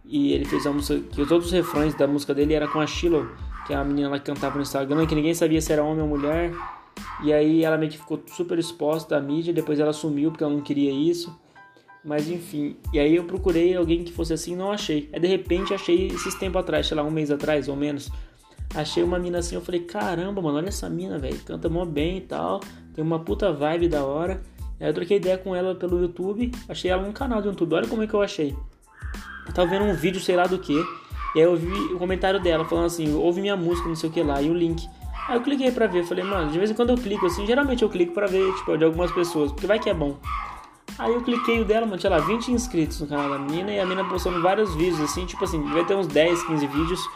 E 0.04 0.34
ele 0.34 0.44
fez 0.44 0.68
a 0.68 0.74
música, 0.74 1.00
que 1.00 1.26
todos 1.26 1.48
os 1.48 1.52
refrões 1.54 1.96
da 1.96 2.06
música 2.06 2.34
dele 2.34 2.54
era 2.54 2.68
com 2.68 2.82
a 2.82 2.86
Shiloh, 2.86 3.26
que 3.66 3.72
é 3.72 3.78
a 3.78 3.84
menina 3.84 4.10
lá 4.10 4.20
que 4.20 4.26
cantava 4.26 4.58
no 4.58 4.62
Instagram, 4.62 5.08
que 5.08 5.16
ninguém 5.16 5.34
sabia 5.34 5.62
se 5.62 5.72
era 5.72 5.82
homem 5.82 6.02
ou 6.02 6.08
mulher. 6.10 6.54
E 7.24 7.32
aí 7.32 7.64
ela 7.64 7.78
meio 7.78 7.90
que 7.90 7.98
ficou 7.98 8.22
super 8.28 8.60
exposta 8.60 9.16
à 9.16 9.22
mídia, 9.22 9.54
depois 9.54 9.80
ela 9.80 9.94
sumiu 9.94 10.32
porque 10.32 10.44
ela 10.44 10.54
não 10.54 10.62
queria 10.62 10.92
isso. 10.92 11.34
Mas 12.04 12.28
enfim, 12.28 12.76
e 12.92 13.00
aí 13.00 13.16
eu 13.16 13.24
procurei 13.24 13.76
alguém 13.76 14.04
que 14.04 14.12
fosse 14.12 14.34
assim 14.34 14.56
não 14.56 14.72
achei. 14.72 15.10
Aí 15.14 15.20
de 15.20 15.28
repente 15.28 15.74
achei 15.74 16.08
esses 16.08 16.36
tempos 16.36 16.60
atrás, 16.60 16.88
sei 16.88 16.98
lá, 16.98 17.04
um 17.04 17.12
mês 17.12 17.32
atrás 17.32 17.68
ou 17.70 17.76
menos. 17.76 18.12
Achei 18.76 19.04
uma 19.04 19.20
mina 19.20 19.38
assim, 19.38 19.56
eu 19.56 19.62
falei, 19.62 19.82
caramba, 19.82 20.42
mano, 20.42 20.58
olha 20.58 20.68
essa 20.68 20.90
mina, 20.90 21.18
velho. 21.18 21.38
Canta 21.46 21.70
mó 21.70 21.86
bem 21.86 22.18
e 22.18 22.22
tal. 22.22 22.60
Tem 22.94 23.04
uma 23.04 23.20
puta 23.20 23.54
vibe 23.54 23.88
da 23.88 24.04
hora. 24.04 24.42
Aí 24.80 24.88
eu 24.88 24.94
troquei 24.94 25.18
ideia 25.18 25.38
com 25.38 25.56
ela 25.56 25.76
pelo 25.76 26.02
YouTube. 26.02 26.52
Achei 26.68 26.92
ela 26.92 27.04
no 27.04 27.14
canal 27.14 27.42
do 27.42 27.50
YouTube. 27.50 27.74
Olha 27.76 27.88
como 27.88 28.04
é 28.04 28.08
que 28.08 28.14
eu 28.14 28.22
achei. 28.22 28.56
Eu 29.48 29.54
tava 29.54 29.70
vendo 29.70 29.86
um 29.86 29.94
vídeo, 29.94 30.20
sei 30.20 30.36
lá 30.36 30.48
do 30.48 30.58
que. 30.58 30.74
E 31.36 31.40
aí 31.40 31.46
eu 31.46 31.56
vi 31.56 31.72
o 31.94 31.98
comentário 31.98 32.42
dela 32.42 32.66
falando 32.66 32.86
assim, 32.86 33.14
ouve 33.14 33.42
minha 33.42 33.56
música, 33.56 33.88
não 33.88 33.96
sei 33.96 34.10
o 34.10 34.14
que 34.14 34.22
lá, 34.22 34.42
e 34.42 34.50
o 34.50 34.54
link. 34.54 34.88
Aí 35.28 35.36
eu 35.36 35.42
cliquei 35.42 35.72
pra 35.72 35.88
ver, 35.88 36.04
falei, 36.04 36.24
mano, 36.24 36.52
de 36.52 36.58
vez 36.58 36.70
em 36.70 36.74
quando 36.74 36.90
eu 36.90 36.98
clico 36.98 37.26
assim, 37.26 37.46
geralmente 37.46 37.82
eu 37.82 37.90
clico 37.90 38.14
pra 38.14 38.28
ver, 38.28 38.54
tipo, 38.56 38.78
de 38.78 38.84
algumas 38.84 39.12
pessoas, 39.12 39.52
porque 39.52 39.66
vai 39.66 39.80
que 39.80 39.90
é 39.90 39.94
bom. 39.94 40.18
Aí 41.00 41.14
eu 41.14 41.22
cliquei 41.22 41.60
o 41.60 41.66
dela, 41.66 41.86
mano, 41.86 41.98
tinha 41.98 42.10
lá 42.10 42.20
20 42.20 42.52
inscritos 42.52 43.00
no 43.02 43.08
canal 43.08 43.30
da 43.30 43.40
mina 43.40 43.72
e 43.72 43.80
a 43.80 43.86
mina 43.86 44.06
postando 44.06 44.42
vários 44.42 44.76
vídeos 44.76 45.02
assim, 45.02 45.26
tipo 45.26 45.44
assim, 45.44 45.62
vai 45.72 45.84
ter 45.86 45.96
uns 45.96 46.08
10, 46.08 46.44
15 46.44 46.68
vídeos. 46.68 47.10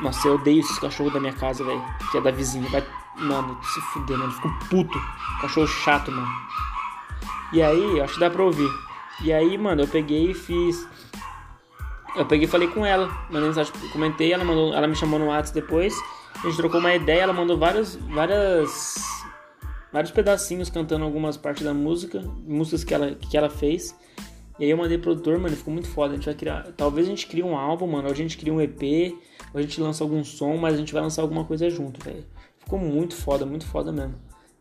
Nossa, 0.00 0.28
eu 0.28 0.34
odeio 0.34 0.60
esses 0.60 0.78
cachorros 0.78 1.12
da 1.12 1.20
minha 1.20 1.32
casa, 1.32 1.64
velho, 1.64 1.82
que 2.10 2.18
é 2.18 2.20
da 2.20 2.30
vizinha. 2.30 2.68
Vai, 2.68 2.84
mano, 3.16 3.58
se 3.62 3.80
fuder, 3.92 4.18
mano, 4.18 4.32
fico 4.32 4.48
puto. 4.68 5.00
Cachorro 5.40 5.66
chato, 5.66 6.10
mano. 6.10 6.28
E 7.52 7.62
aí, 7.62 8.00
acho 8.00 8.14
que 8.14 8.20
dá 8.20 8.28
pra 8.28 8.42
ouvir. 8.42 8.70
E 9.22 9.32
aí, 9.32 9.56
mano, 9.56 9.82
eu 9.82 9.88
peguei 9.88 10.30
e 10.30 10.34
fiz 10.34 10.86
eu 12.14 12.26
peguei 12.26 12.46
e 12.46 12.50
falei 12.50 12.68
com 12.68 12.84
ela, 12.84 13.08
mandei 13.30 13.48
mensagem, 13.48 13.72
comentei, 13.90 14.32
ela, 14.32 14.44
mandou, 14.44 14.74
ela 14.74 14.86
me 14.86 14.94
chamou 14.94 15.18
no 15.18 15.26
WhatsApp 15.26 15.60
depois, 15.60 15.94
a 16.36 16.46
gente 16.46 16.56
trocou 16.56 16.78
uma 16.78 16.94
ideia, 16.94 17.22
ela 17.22 17.32
mandou 17.32 17.56
várias, 17.56 17.96
várias, 17.96 19.21
vários 19.92 20.10
pedacinhos 20.10 20.70
cantando 20.70 21.04
algumas 21.04 21.36
partes 21.36 21.62
da 21.62 21.74
música, 21.74 22.20
músicas 22.46 22.82
que 22.82 22.94
ela, 22.94 23.14
que 23.14 23.36
ela 23.36 23.50
fez. 23.50 23.94
E 24.58 24.64
aí 24.64 24.70
eu 24.70 24.76
mandei 24.76 24.96
pro 24.96 25.10
produtor, 25.10 25.38
mano, 25.38 25.56
ficou 25.56 25.72
muito 25.72 25.88
foda. 25.88 26.12
A 26.12 26.16
gente 26.16 26.26
vai 26.26 26.34
criar. 26.34 26.72
Talvez 26.76 27.06
a 27.06 27.10
gente 27.10 27.26
crie 27.26 27.42
um 27.42 27.56
álbum, 27.56 27.86
mano. 27.86 28.06
Ou 28.06 28.12
a 28.12 28.16
gente 28.16 28.36
cria 28.38 28.52
um 28.52 28.60
EP, 28.60 29.14
ou 29.52 29.58
a 29.58 29.62
gente 29.62 29.80
lança 29.80 30.04
algum 30.04 30.22
som, 30.24 30.56
mas 30.56 30.74
a 30.74 30.78
gente 30.78 30.92
vai 30.92 31.02
lançar 31.02 31.22
alguma 31.22 31.44
coisa 31.44 31.68
junto, 31.68 32.02
velho. 32.04 32.24
Ficou 32.58 32.78
muito 32.78 33.14
foda, 33.14 33.44
muito 33.44 33.66
foda 33.66 33.90
mesmo. 33.92 34.14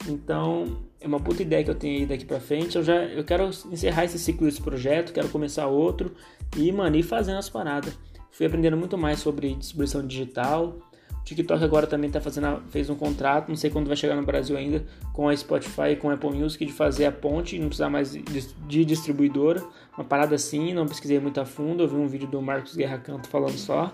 Então, 0.08 0.82
é 1.00 1.08
uma 1.08 1.20
puta 1.20 1.42
ideia 1.44 1.64
que 1.64 1.70
eu 1.70 1.76
tenho 1.76 2.00
aí 2.00 2.06
daqui 2.06 2.26
pra 2.26 2.40
frente. 2.40 2.76
Eu 2.76 2.84
já 2.84 2.96
eu 2.96 3.24
quero 3.24 3.50
encerrar 3.72 4.06
esse 4.06 4.18
ciclo 4.18 4.48
desse 4.48 4.62
projeto, 4.62 5.14
quero 5.14 5.30
começar 5.30 5.68
outro 5.68 6.14
e, 6.58 6.72
mano, 6.72 6.96
ir 6.96 7.04
fazendo 7.04 7.38
as 7.38 7.50
paradas. 7.50 7.98
Fui 8.32 8.46
aprendendo 8.46 8.78
muito 8.78 8.98
mais 8.98 9.20
sobre 9.20 9.54
distribuição 9.54 10.06
digital. 10.06 10.78
TikTok 11.24 11.64
agora 11.64 11.88
também 11.88 12.10
tá 12.10 12.20
fazendo, 12.20 12.62
fez 12.70 12.90
um 12.90 12.96
contrato, 12.96 13.50
não 13.50 13.56
sei 13.56 13.70
quando 13.70 13.88
vai 13.88 13.96
chegar 13.96 14.16
no 14.16 14.24
Brasil 14.24 14.58
ainda, 14.58 14.84
com 15.14 15.30
a 15.30 15.38
Spotify 15.38 15.92
e 15.92 15.96
com 15.96 16.10
a 16.10 16.14
Apple 16.14 16.32
Music 16.32 16.66
de 16.66 16.74
fazer 16.74 17.06
a 17.06 17.12
ponte, 17.12 17.58
não 17.58 17.68
precisar 17.68 17.90
mais 17.90 18.12
de 18.12 18.86
distribuidora. 18.86 19.64
Uma 19.98 20.04
parada 20.04 20.36
assim, 20.36 20.74
não 20.74 20.88
pesquisei 20.88 21.20
muito 21.20 21.40
a 21.40 21.46
fundo, 21.46 21.84
eu 21.84 21.88
vi 21.88 21.96
um 21.96 22.08
vídeo 22.08 22.28
do 22.28 22.42
Marcos 22.42 22.76
Guerra 22.76 22.98
Canto 22.98 23.28
falando 23.28 23.58
só. 23.58 23.94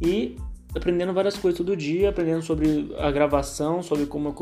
E 0.00 0.36
aprendendo 0.74 1.12
várias 1.12 1.36
coisas 1.36 1.56
todo 1.56 1.76
dia, 1.76 2.10
aprendendo 2.10 2.42
sobre 2.42 2.94
a 2.98 3.10
gravação, 3.10 3.82
sobre 3.82 4.06
como 4.06 4.34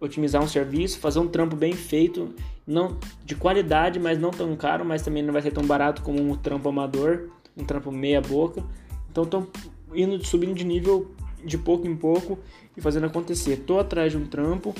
otimizar 0.00 0.42
um 0.42 0.48
serviço, 0.48 0.98
fazer 0.98 1.20
um 1.20 1.28
trampo 1.28 1.54
bem 1.54 1.74
feito, 1.74 2.34
não 2.66 2.96
de 3.24 3.34
qualidade, 3.34 4.00
mas 4.00 4.18
não 4.18 4.30
tão 4.30 4.56
caro, 4.56 4.84
mas 4.84 5.02
também 5.02 5.22
não 5.22 5.32
vai 5.32 5.42
ser 5.42 5.52
tão 5.52 5.64
barato 5.64 6.02
como 6.02 6.20
um 6.20 6.34
trampo 6.34 6.68
amador, 6.68 7.28
um 7.56 7.64
trampo 7.64 7.92
meia 7.92 8.20
boca. 8.20 8.64
Então 9.10 9.24
estou 9.24 9.50
indo 9.94 10.24
subindo 10.24 10.54
de 10.54 10.64
nível 10.64 11.14
de 11.44 11.58
pouco 11.58 11.86
em 11.86 11.96
pouco 11.96 12.38
e 12.76 12.80
fazendo 12.80 13.06
acontecer. 13.06 13.58
Tô 13.58 13.78
atrás 13.78 14.12
de 14.12 14.18
um 14.18 14.26
trampo. 14.26 14.74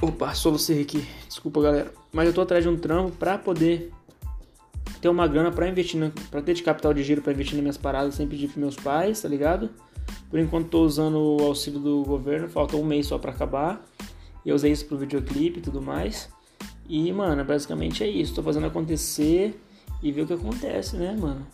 Opa, 0.00 0.34
solucei 0.34 0.82
aqui. 0.82 1.06
Desculpa, 1.26 1.60
galera. 1.60 1.92
Mas 2.12 2.26
eu 2.26 2.32
tô 2.32 2.40
atrás 2.40 2.64
de 2.64 2.68
um 2.68 2.76
trampo 2.76 3.12
para 3.12 3.36
poder 3.38 3.92
ter 5.00 5.08
uma 5.08 5.26
grana 5.26 5.50
para 5.50 5.68
investir, 5.68 6.12
para 6.30 6.42
ter 6.42 6.54
de 6.54 6.62
capital 6.62 6.92
de 6.92 7.02
giro 7.02 7.22
para 7.22 7.32
investir 7.32 7.54
nas 7.54 7.62
minhas 7.62 7.78
paradas 7.78 8.14
sem 8.14 8.26
pedir 8.26 8.48
pros 8.48 8.58
meus 8.58 8.76
pais, 8.76 9.20
tá 9.20 9.28
ligado? 9.28 9.70
Por 10.28 10.38
enquanto 10.38 10.68
tô 10.68 10.82
usando 10.84 11.16
o 11.16 11.44
auxílio 11.44 11.80
do 11.80 12.02
governo, 12.04 12.48
falta 12.48 12.76
um 12.76 12.84
mês 12.84 13.06
só 13.06 13.18
para 13.18 13.30
acabar. 13.30 13.84
Eu 14.44 14.54
usei 14.54 14.72
isso 14.72 14.86
pro 14.86 14.96
videoclipe 14.96 15.58
e 15.58 15.62
tudo 15.62 15.82
mais. 15.82 16.30
E, 16.88 17.12
mano, 17.12 17.44
basicamente 17.44 18.02
é 18.02 18.08
isso. 18.08 18.34
Tô 18.34 18.42
fazendo 18.42 18.66
acontecer 18.66 19.60
e 20.02 20.10
ver 20.10 20.22
o 20.22 20.26
que 20.26 20.32
acontece, 20.32 20.96
né, 20.96 21.16
mano? 21.18 21.46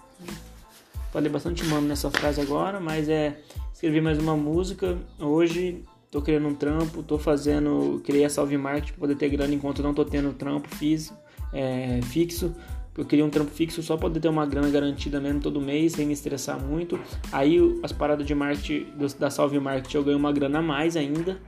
Falei 1.16 1.32
bastante 1.32 1.64
mano 1.64 1.88
nessa 1.88 2.10
frase 2.10 2.42
agora, 2.42 2.78
mas 2.78 3.08
é 3.08 3.40
escrevi 3.72 4.02
mais 4.02 4.18
uma 4.18 4.36
música. 4.36 4.98
Hoje 5.18 5.82
tô 6.10 6.20
criando 6.20 6.46
um 6.46 6.54
trampo, 6.54 7.02
tô 7.02 7.18
fazendo, 7.18 8.02
criei 8.04 8.26
a 8.26 8.28
Salve 8.28 8.58
Market 8.58 8.90
pra 8.90 8.98
poder 8.98 9.14
ter 9.14 9.30
grana 9.30 9.54
enquanto 9.54 9.82
não 9.82 9.94
tô 9.94 10.04
tendo 10.04 10.34
trampo 10.34 10.68
fiz, 10.76 11.10
é, 11.54 12.00
fixo. 12.02 12.54
Eu 12.94 13.06
queria 13.06 13.24
um 13.24 13.30
trampo 13.30 13.50
fixo 13.50 13.82
só 13.82 13.96
poder 13.96 14.20
ter 14.20 14.28
uma 14.28 14.44
grana 14.44 14.68
garantida 14.68 15.18
mesmo 15.18 15.40
todo 15.40 15.58
mês, 15.58 15.92
sem 15.92 16.04
me 16.04 16.12
estressar 16.12 16.62
muito. 16.62 17.00
Aí 17.32 17.58
as 17.82 17.92
paradas 17.92 18.26
de 18.26 18.34
marketing 18.34 18.86
da 19.18 19.30
Salve 19.30 19.58
Market 19.58 19.94
eu 19.94 20.04
ganho 20.04 20.18
uma 20.18 20.32
grana 20.32 20.58
a 20.58 20.62
mais 20.62 20.98
ainda. 20.98 21.40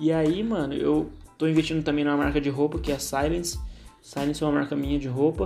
E 0.00 0.10
aí, 0.10 0.42
mano, 0.42 0.72
eu 0.72 1.10
tô 1.36 1.46
investindo 1.46 1.84
também 1.84 2.02
numa 2.02 2.16
marca 2.16 2.40
de 2.40 2.48
roupa 2.48 2.78
que 2.78 2.90
é 2.90 2.94
a 2.94 2.98
Silence. 2.98 3.60
Silence 4.00 4.42
é 4.42 4.46
uma 4.46 4.54
marca 4.54 4.74
minha 4.74 4.98
de 4.98 5.06
roupa 5.06 5.44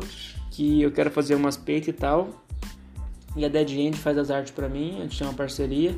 que 0.52 0.80
eu 0.82 0.92
quero 0.92 1.10
fazer 1.10 1.34
umas 1.34 1.56
peitas 1.56 1.88
e 1.88 1.92
tal. 1.92 2.28
E 3.40 3.44
a 3.44 3.48
Dead 3.48 3.70
End 3.70 3.96
faz 3.96 4.18
as 4.18 4.30
artes 4.30 4.52
para 4.52 4.68
mim, 4.68 4.96
a 4.98 5.02
gente 5.02 5.18
tem 5.18 5.26
uma 5.26 5.32
parceria. 5.32 5.96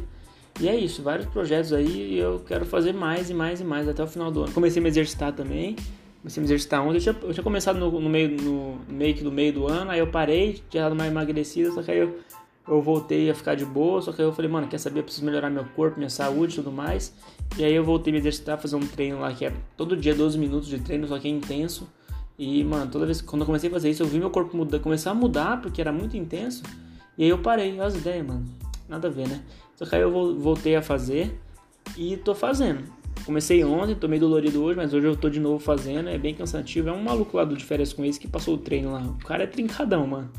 E 0.61 0.69
é 0.69 0.77
isso, 0.77 1.03
vários 1.03 1.27
projetos 1.27 1.73
aí 1.73 2.15
e 2.15 2.19
eu 2.19 2.41
quero 2.47 2.65
fazer 2.65 2.93
mais 2.93 3.31
e 3.31 3.35
mais 3.35 3.61
e 3.61 3.65
mais 3.65 3.89
até 3.89 4.03
o 4.03 4.07
final 4.07 4.31
do 4.31 4.45
ano. 4.45 4.53
Comecei 4.53 4.81
a 4.81 4.83
me 4.83 4.89
exercitar 4.89 5.33
também, 5.33 5.75
comecei 6.21 6.41
a 6.41 6.43
me 6.43 6.47
exercitar 6.47 6.83
ontem. 6.87 6.99
Eu 6.99 7.01
tinha, 7.01 7.17
eu 7.23 7.33
tinha 7.33 7.43
começado 7.43 7.79
no, 7.79 7.91
no, 8.01 8.09
meio, 8.09 8.41
no 8.41 8.79
meio 8.89 9.15
que 9.15 9.25
no 9.25 9.33
meio 9.33 9.53
do 9.53 9.67
ano, 9.67 9.91
aí 9.91 9.99
eu 9.99 10.07
parei, 10.07 10.63
tinha 10.71 10.85
dado 10.85 10.93
uma 10.93 11.07
emagrecida, 11.07 11.73
só 11.73 11.83
que 11.83 11.91
aí 11.91 11.99
eu, 11.99 12.19
eu 12.69 12.81
voltei 12.81 13.29
a 13.31 13.35
ficar 13.35 13.57
de 13.57 13.65
boa, 13.65 14.01
só 14.03 14.13
que 14.13 14.21
aí 14.21 14.29
eu 14.29 14.33
falei, 14.33 14.51
mano, 14.51 14.69
quer 14.69 14.79
saber? 14.79 15.01
Eu 15.01 15.05
preciso 15.05 15.25
melhorar 15.25 15.51
meu 15.51 15.65
corpo, 15.75 15.97
minha 15.99 16.11
saúde 16.11 16.53
e 16.53 16.57
tudo 16.57 16.71
mais. 16.71 17.13
E 17.59 17.65
aí 17.65 17.75
eu 17.75 17.83
voltei 17.83 18.13
a 18.13 18.15
me 18.15 18.21
exercitar, 18.21 18.57
fazer 18.57 18.77
um 18.77 18.87
treino 18.87 19.21
lá 19.21 19.33
que 19.33 19.47
é 19.47 19.53
todo 19.77 19.97
dia 19.97 20.15
12 20.15 20.39
minutos 20.39 20.69
de 20.69 20.79
treino, 20.79 21.09
só 21.09 21.19
que 21.19 21.27
é 21.27 21.31
intenso. 21.31 21.89
E, 22.39 22.63
mano, 22.63 22.91
toda 22.91 23.07
vez 23.07 23.21
quando 23.21 23.43
eu 23.43 23.47
comecei 23.47 23.69
a 23.69 23.73
fazer 23.73 23.91
isso, 23.91 24.03
eu 24.03 24.07
vi 24.07 24.19
meu 24.19 24.31
corpo 24.31 24.57
mudar, 24.57 24.79
começar 24.81 25.11
a 25.11 25.15
mudar, 25.15 25.61
porque 25.61 25.81
era 25.81 25.93
muito 25.93 26.17
intenso. 26.17 26.63
E 27.17 27.25
aí 27.25 27.29
eu 27.29 27.39
parei, 27.39 27.73
olha 27.73 27.85
as 27.85 27.95
ideias, 27.95 28.27
mano. 28.27 28.45
Nada 28.89 29.09
a 29.09 29.11
ver, 29.11 29.29
né? 29.29 29.43
Só 29.77 29.87
que 29.87 29.95
aí 29.95 30.03
eu 30.03 30.39
voltei 30.39 30.77
a 30.77 30.83
fazer 30.83 31.39
e 31.97 32.17
tô 32.17 32.35
fazendo. 32.35 32.85
Comecei 33.25 33.63
ontem, 33.65 33.95
tô 33.95 34.09
meio 34.09 34.21
dolorido 34.21 34.63
hoje, 34.63 34.77
mas 34.77 34.93
hoje 34.93 35.07
eu 35.07 35.17
tô 35.17 35.29
de 35.29 35.39
novo 35.39 35.59
fazendo. 35.59 36.09
É 36.09 36.19
bem 36.19 36.35
cansativo. 36.35 36.89
É 36.89 36.93
um 36.93 37.03
maluco 37.03 37.37
lá 37.37 37.45
do 37.45 37.57
de 37.57 37.65
férias 37.65 37.93
com 37.93 38.05
esse 38.05 38.19
que 38.19 38.27
passou 38.27 38.55
o 38.55 38.59
treino 38.59 38.93
lá. 38.93 39.01
O 39.03 39.19
cara 39.19 39.45
é 39.45 39.47
trincadão, 39.47 40.07
mano. 40.07 40.31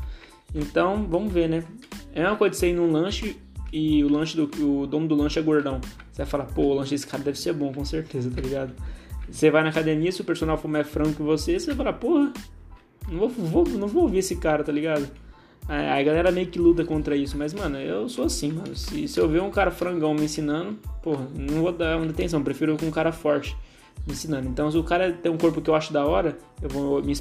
Então, 0.54 1.06
vamos 1.08 1.32
ver, 1.32 1.48
né? 1.48 1.64
É 2.14 2.26
uma 2.26 2.36
coisa 2.36 2.52
de 2.52 2.58
você 2.58 2.70
ir 2.70 2.74
num 2.74 2.90
lanche 2.90 3.36
e 3.72 4.04
o 4.04 4.08
lanche 4.08 4.36
do 4.36 4.44
o 4.64 4.86
dono 4.86 5.08
do 5.08 5.14
lanche 5.14 5.38
é 5.38 5.42
gordão. 5.42 5.80
Você 6.12 6.18
vai 6.18 6.26
falar, 6.26 6.44
pô, 6.44 6.62
o 6.62 6.74
lanche 6.74 6.90
desse 6.90 7.06
cara 7.06 7.22
deve 7.22 7.38
ser 7.38 7.52
bom, 7.52 7.72
com 7.72 7.84
certeza, 7.84 8.30
tá 8.30 8.40
ligado? 8.40 8.72
Você 9.28 9.50
vai 9.50 9.64
na 9.64 9.70
academia, 9.70 10.12
se 10.12 10.20
o 10.20 10.24
personal 10.24 10.56
for 10.56 10.68
mais 10.68 10.86
franco 10.86 11.14
que 11.14 11.22
você, 11.22 11.58
você 11.58 11.66
vai 11.66 11.76
falar, 11.76 11.94
porra, 11.94 12.32
não 13.08 13.18
vou, 13.18 13.28
vou, 13.28 13.68
não 13.68 13.88
vou 13.88 14.02
ouvir 14.04 14.18
esse 14.18 14.36
cara, 14.36 14.62
tá 14.62 14.70
ligado? 14.70 15.08
A, 15.68 15.98
a 15.98 16.02
galera 16.02 16.30
meio 16.30 16.46
que 16.46 16.58
luta 16.58 16.84
contra 16.84 17.16
isso, 17.16 17.36
mas, 17.38 17.54
mano, 17.54 17.78
eu 17.78 18.08
sou 18.08 18.24
assim, 18.24 18.52
mano. 18.52 18.76
Se, 18.76 19.08
se 19.08 19.18
eu 19.18 19.28
ver 19.28 19.42
um 19.42 19.50
cara 19.50 19.70
frangão 19.70 20.14
me 20.14 20.24
ensinando, 20.24 20.78
porra, 21.02 21.26
não 21.34 21.62
vou 21.62 21.72
dar 21.72 21.98
muita 21.98 22.12
atenção, 22.12 22.42
prefiro 22.42 22.76
com 22.76 22.86
um 22.86 22.90
cara 22.90 23.12
forte 23.12 23.56
me 24.06 24.12
ensinando. 24.12 24.48
Então, 24.48 24.70
se 24.70 24.76
o 24.76 24.82
cara 24.82 25.12
tem 25.12 25.32
um 25.32 25.38
corpo 25.38 25.62
que 25.62 25.70
eu 25.70 25.74
acho 25.74 25.92
da 25.92 26.04
hora, 26.04 26.36
eu 26.60 26.68
vou 26.68 27.02
me, 27.02 27.12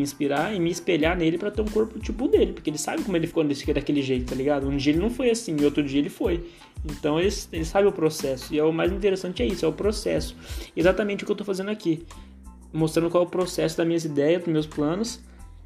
inspirar 0.00 0.54
e 0.54 0.58
me 0.58 0.70
espelhar 0.70 1.16
nele 1.16 1.36
para 1.36 1.50
ter 1.50 1.60
um 1.60 1.66
corpo 1.66 1.98
tipo 1.98 2.26
dele, 2.28 2.52
porque 2.52 2.70
ele 2.70 2.78
sabe 2.78 3.02
como 3.02 3.16
ele 3.16 3.26
ficou 3.26 3.44
daquele 3.44 4.00
jeito, 4.00 4.30
tá 4.30 4.34
ligado? 4.34 4.66
Um 4.66 4.76
dia 4.76 4.92
ele 4.92 5.00
não 5.00 5.10
foi 5.10 5.30
assim, 5.30 5.54
e 5.60 5.64
outro 5.64 5.82
dia 5.82 5.98
ele 5.98 6.08
foi. 6.08 6.48
Então, 6.84 7.20
ele, 7.20 7.34
ele 7.52 7.64
sabe 7.64 7.86
o 7.86 7.92
processo. 7.92 8.54
E 8.54 8.58
é 8.58 8.64
o 8.64 8.72
mais 8.72 8.90
interessante 8.90 9.42
é 9.42 9.46
isso, 9.46 9.66
é 9.66 9.68
o 9.68 9.72
processo. 9.72 10.34
Exatamente 10.74 11.24
o 11.24 11.26
que 11.26 11.32
eu 11.32 11.36
tô 11.36 11.44
fazendo 11.44 11.70
aqui. 11.70 12.06
Mostrando 12.72 13.10
qual 13.10 13.24
é 13.24 13.26
o 13.26 13.30
processo 13.30 13.76
das 13.76 13.86
minhas 13.86 14.04
ideias, 14.04 14.42
dos 14.42 14.52
meus 14.52 14.66
planos, 14.66 15.20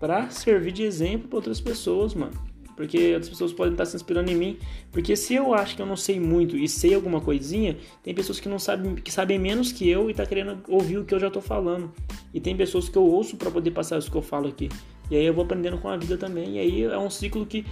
para 0.05 0.29
servir 0.29 0.71
de 0.71 0.83
exemplo 0.83 1.29
para 1.29 1.39
outras 1.39 1.63
pessoas, 1.63 2.13
mano. 2.13 2.35
Porque 2.77 3.15
outras 3.15 3.31
pessoas 3.31 3.55
podem 3.55 3.73
estar 3.73 3.87
se 3.87 3.97
inspirando 3.97 4.31
em 4.31 4.35
mim. 4.35 4.59
Porque 4.93 5.17
se 5.17 5.35
eu 5.35 5.55
acho 5.55 5.75
que 5.75 5.81
eu 5.81 5.87
não 5.87 5.97
sei 5.97 6.21
muito 6.21 6.59
e 6.59 6.69
sei 6.69 6.95
alguma 6.95 7.23
coisinha, 7.23 7.79
tem 8.03 8.15
pessoas 8.15 8.39
que 8.39 8.47
não 8.47 8.59
sabem, 8.59 8.97
que 8.97 9.11
sabem 9.11 9.39
menos 9.39 9.73
que 9.73 9.89
eu 9.89 10.11
e 10.11 10.15
tá 10.15 10.27
querendo 10.27 10.59
ouvir 10.69 10.99
o 10.99 11.07
que 11.07 11.15
eu 11.15 11.19
já 11.19 11.31
tô 11.31 11.41
falando. 11.41 11.91
E 12.35 12.39
tem 12.39 12.55
pessoas 12.55 12.87
que 12.87 12.99
eu 12.99 13.03
ouço 13.03 13.39
para 13.39 13.51
poder 13.51 13.71
passar 13.71 13.99
isso 13.99 14.11
que 14.11 14.17
eu 14.19 14.21
falo 14.21 14.49
aqui. 14.49 14.69
E 15.11 15.17
aí 15.17 15.25
eu 15.25 15.33
vou 15.33 15.43
aprendendo 15.43 15.79
com 15.79 15.89
a 15.89 15.97
vida 15.97 16.19
também. 16.19 16.57
E 16.57 16.59
aí 16.59 16.83
é 16.83 16.99
um 16.99 17.09
ciclo 17.09 17.47
que, 17.47 17.65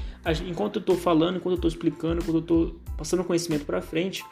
enquanto 0.48 0.76
eu 0.76 0.82
tô 0.82 0.94
falando, 0.94 1.36
enquanto 1.36 1.56
eu 1.56 1.60
tô 1.60 1.68
explicando, 1.68 2.22
enquanto 2.22 2.36
eu 2.36 2.42
tô 2.42 2.74
passando 2.96 3.22
conhecimento 3.24 3.66
para 3.66 3.82
frente, 3.82 4.24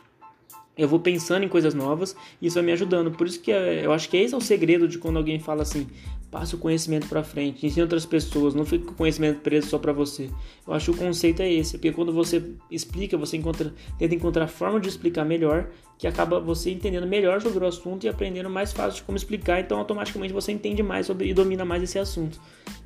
eu 0.74 0.88
vou 0.88 0.98
pensando 0.98 1.44
em 1.44 1.48
coisas 1.48 1.74
novas 1.74 2.16
e 2.40 2.46
isso 2.46 2.54
vai 2.54 2.64
me 2.64 2.72
ajudando. 2.72 3.10
Por 3.10 3.26
isso 3.26 3.40
que 3.40 3.52
é, 3.52 3.84
eu 3.84 3.92
acho 3.92 4.08
que 4.08 4.16
esse 4.16 4.32
é 4.32 4.36
o 4.36 4.40
segredo 4.40 4.88
de 4.88 4.98
quando 4.98 5.18
alguém 5.18 5.38
fala 5.38 5.62
assim: 5.62 5.86
passe 6.30 6.54
o 6.54 6.58
conhecimento 6.58 7.08
para 7.08 7.24
frente, 7.24 7.66
ensine 7.66 7.82
outras 7.82 8.06
pessoas, 8.06 8.54
não 8.54 8.64
fique 8.64 8.84
com 8.84 8.92
o 8.92 8.96
conhecimento 8.96 9.40
preso 9.40 9.68
só 9.68 9.78
para 9.78 9.92
você. 9.92 10.30
Eu 10.66 10.72
acho 10.72 10.92
que 10.92 10.98
o 10.98 11.06
conceito 11.06 11.42
é 11.42 11.52
esse, 11.52 11.72
porque 11.72 11.90
quando 11.90 12.12
você 12.12 12.54
explica, 12.70 13.18
você 13.18 13.36
encontra, 13.36 13.74
tenta 13.98 14.14
encontrar 14.14 14.46
forma 14.46 14.78
de 14.78 14.88
explicar 14.88 15.24
melhor, 15.24 15.68
que 15.98 16.06
acaba 16.06 16.38
você 16.38 16.70
entendendo 16.70 17.06
melhor 17.06 17.42
sobre 17.42 17.64
o 17.64 17.66
assunto 17.66 18.04
e 18.04 18.08
aprendendo 18.08 18.48
mais 18.48 18.72
fácil 18.72 19.00
de 19.00 19.02
como 19.02 19.18
explicar, 19.18 19.60
então 19.60 19.78
automaticamente 19.78 20.32
você 20.32 20.52
entende 20.52 20.82
mais 20.82 21.06
sobre 21.06 21.28
e 21.28 21.34
domina 21.34 21.64
mais 21.64 21.82
esse 21.82 21.98
assunto. 21.98 22.40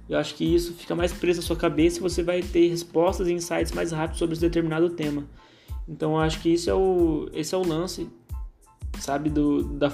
Eu 0.09 0.19
acho 0.19 0.35
que 0.35 0.45
isso 0.45 0.73
fica 0.75 0.95
mais 0.95 1.13
preso 1.13 1.41
na 1.41 1.47
sua 1.47 1.57
cabeça 1.57 1.99
e 1.99 2.03
você 2.03 2.23
vai 2.23 2.43
ter 2.43 2.69
respostas 2.69 3.29
e 3.29 3.33
insights 3.33 3.73
mais 3.73 3.93
rápidos 3.93 4.19
sobre 4.19 4.33
esse 4.33 4.43
determinado 4.43 4.91
tema. 4.91 5.25
Então 5.87 6.13
eu 6.13 6.19
acho 6.19 6.41
que 6.41 6.49
isso 6.49 6.71
é 6.71 6.75
o, 6.75 7.29
esse 7.33 7.55
é 7.55 7.59
o 7.59 7.67
lance, 7.67 8.09
sabe, 8.99 9.29
do, 9.29 9.63
da, 9.63 9.89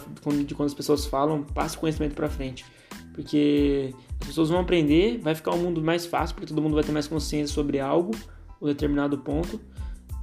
de 0.46 0.54
quando 0.54 0.68
as 0.68 0.74
pessoas 0.74 1.04
falam, 1.06 1.42
passa 1.42 1.76
o 1.76 1.80
conhecimento 1.80 2.14
para 2.14 2.28
frente. 2.28 2.64
Porque 3.12 3.94
as 4.20 4.29
pessoas 4.29 4.49
vão 4.49 4.61
aprender, 4.61 5.18
vai 5.18 5.35
ficar 5.35 5.53
um 5.53 5.59
mundo 5.59 5.83
mais 5.83 6.07
fácil, 6.07 6.35
porque 6.35 6.46
todo 6.46 6.62
mundo 6.62 6.75
vai 6.75 6.85
ter 6.85 6.92
mais 6.92 7.09
consciência 7.09 7.53
sobre 7.53 7.81
algo, 7.81 8.12
um 8.61 8.66
determinado 8.66 9.18
ponto, 9.18 9.61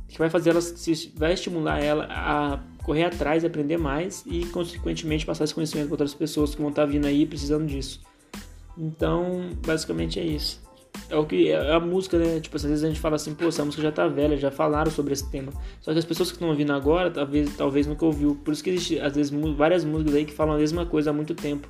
que 0.07 0.17
vai 0.17 0.29
fazer 0.29 0.51
ela, 0.51 0.59
vai 1.15 1.33
estimular 1.33 1.79
ela 1.79 2.07
a 2.09 2.59
correr 2.83 3.03
atrás, 3.03 3.43
aprender 3.43 3.77
mais 3.77 4.23
e, 4.25 4.45
consequentemente, 4.45 5.25
passar 5.25 5.43
esse 5.43 5.53
conhecimento 5.53 5.87
para 5.87 5.93
outras 5.93 6.13
pessoas 6.13 6.55
que 6.55 6.61
vão 6.61 6.69
estar 6.69 6.85
vindo 6.85 7.05
aí 7.05 7.25
precisando 7.25 7.65
disso. 7.65 8.01
Então, 8.77 9.49
basicamente 9.65 10.19
é 10.19 10.23
isso 10.23 10.67
é 11.09 11.15
o 11.15 11.25
que 11.25 11.49
é 11.49 11.73
a 11.73 11.79
música, 11.79 12.17
né? 12.17 12.39
Tipo, 12.39 12.55
às 12.55 12.63
vezes 12.63 12.83
a 12.83 12.87
gente 12.87 12.99
fala 12.99 13.15
assim, 13.15 13.33
pô, 13.33 13.45
essa 13.45 13.63
música 13.63 13.83
já 13.83 13.91
tá 13.91 14.07
velha, 14.07 14.35
já 14.37 14.51
falaram 14.51 14.91
sobre 14.91 15.13
esse 15.13 15.29
tema. 15.29 15.51
Só 15.81 15.93
que 15.93 15.99
as 15.99 16.05
pessoas 16.05 16.29
que 16.29 16.35
estão 16.35 16.49
ouvindo 16.49 16.73
agora, 16.73 17.09
talvez, 17.09 17.55
talvez 17.55 17.87
nunca 17.87 18.05
ouviu. 18.05 18.35
Por 18.35 18.53
isso 18.53 18.63
que 18.63 18.71
existe, 18.71 18.99
às 18.99 19.15
vezes, 19.15 19.31
várias 19.55 19.85
músicas 19.85 20.15
aí 20.15 20.25
que 20.25 20.33
falam 20.33 20.55
a 20.55 20.57
mesma 20.57 20.85
coisa 20.85 21.11
há 21.11 21.13
muito 21.13 21.33
tempo. 21.33 21.67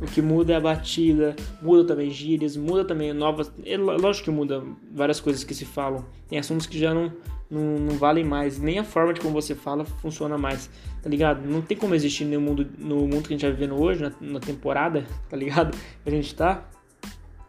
O 0.00 0.04
que 0.04 0.20
muda 0.20 0.52
é 0.52 0.56
a 0.56 0.60
batida, 0.60 1.34
muda 1.62 1.84
também 1.84 2.10
gírias, 2.10 2.56
muda 2.56 2.84
também 2.84 3.12
novas. 3.14 3.50
É, 3.64 3.76
lógico 3.78 4.26
que 4.26 4.30
muda 4.30 4.62
várias 4.92 5.20
coisas 5.20 5.42
que 5.42 5.54
se 5.54 5.64
falam. 5.64 6.04
Tem 6.28 6.38
assuntos 6.38 6.66
que 6.66 6.78
já 6.78 6.92
não, 6.92 7.10
não, 7.50 7.78
não 7.78 7.96
valem 7.96 8.24
mais. 8.24 8.58
Nem 8.58 8.78
a 8.78 8.84
forma 8.84 9.14
de 9.14 9.20
como 9.20 9.32
você 9.32 9.54
fala 9.54 9.84
funciona 9.84 10.36
mais, 10.36 10.68
tá 11.02 11.08
ligado? 11.08 11.48
Não 11.48 11.62
tem 11.62 11.76
como 11.76 11.94
existir 11.94 12.26
no 12.26 12.38
mundo, 12.40 12.66
no 12.78 12.96
mundo 13.08 13.22
que 13.22 13.34
a 13.34 13.36
gente 13.36 13.46
tá 13.46 13.50
vivendo 13.50 13.80
hoje, 13.80 14.02
na, 14.02 14.12
na 14.20 14.40
temporada, 14.40 15.06
tá 15.30 15.36
ligado? 15.36 15.76
Que 16.04 16.10
a 16.10 16.12
gente 16.12 16.34
tá 16.34 16.68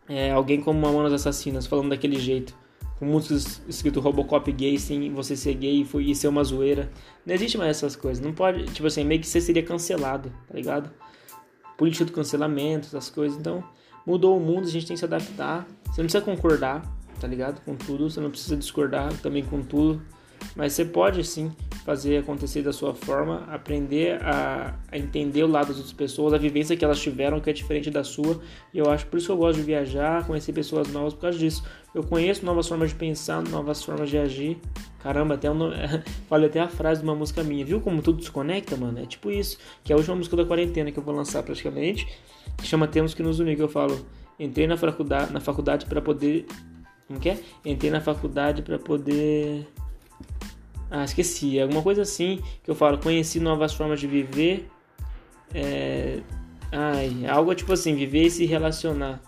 é, 0.08 0.32
alguém 0.32 0.62
como 0.62 0.80
Mamonas 0.80 1.12
Assassinas 1.12 1.68
falando 1.68 1.90
daquele 1.90 2.18
jeito. 2.18 2.56
Com 2.98 3.06
músicas 3.06 3.62
escrito 3.68 4.00
Robocop 4.00 4.52
gay 4.52 4.80
sem 4.80 5.14
você 5.14 5.36
ser 5.36 5.54
gay 5.54 5.86
e 6.00 6.16
ser 6.16 6.30
uma 6.30 6.44
zoeira. 6.44 6.90
Não 7.26 7.36
existe 7.36 7.58
mais 7.58 7.72
essas 7.72 7.96
coisas. 7.96 8.24
Não 8.24 8.34
pode, 8.34 8.64
tipo 8.66 8.88
assim, 8.88 9.04
meio 9.04 9.22
que 9.22 9.28
você 9.28 9.40
seria 9.40 9.62
cancelado, 9.62 10.32
tá 10.48 10.56
ligado? 10.56 10.90
Política 11.78 12.06
do 12.06 12.12
cancelamento, 12.12 12.88
essas 12.88 13.10
coisas. 13.10 13.38
Então, 13.38 13.64
mudou 14.06 14.38
o 14.38 14.40
mundo, 14.40 14.68
a 14.68 14.72
gente 14.72 14.88
tem 14.88 14.96
que 14.96 15.00
se 15.00 15.06
adaptar. 15.06 15.66
Você 15.86 16.02
não 16.02 16.10
precisa 16.10 16.22
concordar, 16.22 16.82
tá 17.20 17.28
ligado? 17.28 17.62
Com 17.62 17.76
tudo, 17.76 18.10
você 18.10 18.20
não 18.20 18.30
precisa 18.30 18.56
discordar 18.56 19.14
também 19.22 19.46
com 19.46 19.62
tudo. 19.62 20.02
Mas 20.56 20.74
você 20.74 20.84
pode 20.84 21.24
sim 21.24 21.52
fazer 21.86 22.18
acontecer 22.18 22.62
da 22.64 22.74
sua 22.74 22.94
forma, 22.94 23.46
aprender 23.50 24.22
a, 24.22 24.76
a, 24.92 24.98
entender 24.98 25.44
o 25.44 25.48
lado 25.48 25.68
das 25.68 25.78
outras 25.78 25.94
pessoas, 25.94 26.34
a 26.34 26.38
vivência 26.38 26.76
que 26.76 26.84
elas 26.84 27.00
tiveram, 27.00 27.40
que 27.40 27.50
é 27.50 27.54
diferente 27.54 27.90
da 27.90 28.04
sua. 28.04 28.42
E 28.74 28.78
eu 28.78 28.90
acho 28.92 29.06
por 29.08 29.18
isso 29.18 29.28
que 29.28 29.32
eu 29.32 29.38
gosto 29.38 29.60
de 29.60 29.64
viajar, 29.64 30.28
conhecer 30.28 30.52
pessoas 30.52 30.92
novas 30.92 31.14
por 31.14 31.22
causa 31.22 31.38
disso. 31.38 31.64
Eu 31.96 32.04
conheço 32.04 32.46
novas 32.46 32.68
formas 32.68 32.90
de 32.90 32.96
pensar, 32.96 33.42
novas 33.44 33.82
formas 33.82 34.10
de 34.10 34.18
agir. 34.18 34.58
Caramba, 35.00 35.36
até 35.36 35.50
um, 35.50 35.72
falei 36.28 36.50
até 36.50 36.60
a 36.60 36.68
frase 36.68 37.00
de 37.00 37.08
uma 37.08 37.16
música 37.16 37.42
minha. 37.42 37.64
Viu 37.64 37.80
como 37.80 38.02
tudo 38.02 38.22
se 38.22 38.32
conecta, 38.32 38.76
mano? 38.76 39.00
É 39.00 39.06
tipo 39.06 39.32
isso. 39.32 39.58
Que 39.84 39.94
é 39.94 39.96
a 39.96 39.98
última 39.98 40.16
música 40.16 40.36
da 40.36 40.44
quarentena 40.44 40.92
que 40.92 41.00
eu 41.00 41.04
vou 41.04 41.16
lançar 41.16 41.42
praticamente. 41.42 42.06
Que 42.58 42.68
chama 42.68 42.88
Temos 42.88 43.14
que 43.14 43.24
nos 43.24 43.40
unir, 43.40 43.56
que 43.56 43.62
eu 43.62 43.70
falo. 43.70 44.06
Entrei 44.38 44.68
na 44.68 44.76
faculdade, 44.76 45.32
na 45.32 45.40
faculdade 45.40 45.86
para 45.86 46.02
poder. 46.02 46.46
Como 47.08 47.18
que 47.18 47.30
é? 47.30 47.40
Entrei 47.64 47.90
na 47.90 48.02
faculdade 48.02 48.62
para 48.62 48.78
poder 48.78 49.66
ah, 50.90 51.04
esqueci. 51.04 51.60
Alguma 51.60 51.82
coisa 51.82 52.02
assim 52.02 52.42
que 52.64 52.70
eu 52.72 52.76
falo. 52.76 52.98
Conheci 52.98 53.40
novas 53.40 53.74
formas 53.74 54.00
de 54.00 54.08
viver. 54.08 54.70
É... 55.54 56.22
Ai, 56.72 57.26
algo 57.28 57.54
tipo 57.56 57.72
assim, 57.74 57.96
viver 57.96 58.24
e 58.24 58.32
se 58.32 58.46
relacionar. 58.46 59.22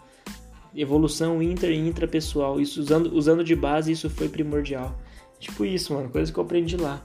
Evolução 0.76 1.42
inter 1.42 1.72
e 1.72 1.78
intrapessoal. 1.78 2.60
Isso 2.60 2.80
usando, 2.80 3.14
usando 3.16 3.44
de 3.44 3.56
base, 3.56 3.92
isso 3.92 4.10
foi 4.10 4.30
primordial. 4.30 4.98
Tipo 5.40 5.66
isso, 5.66 5.94
mano. 5.94 6.10
Coisa 6.10 6.32
que 6.32 6.38
eu 6.38 6.44
aprendi 6.44 6.78
lá. 6.78 7.02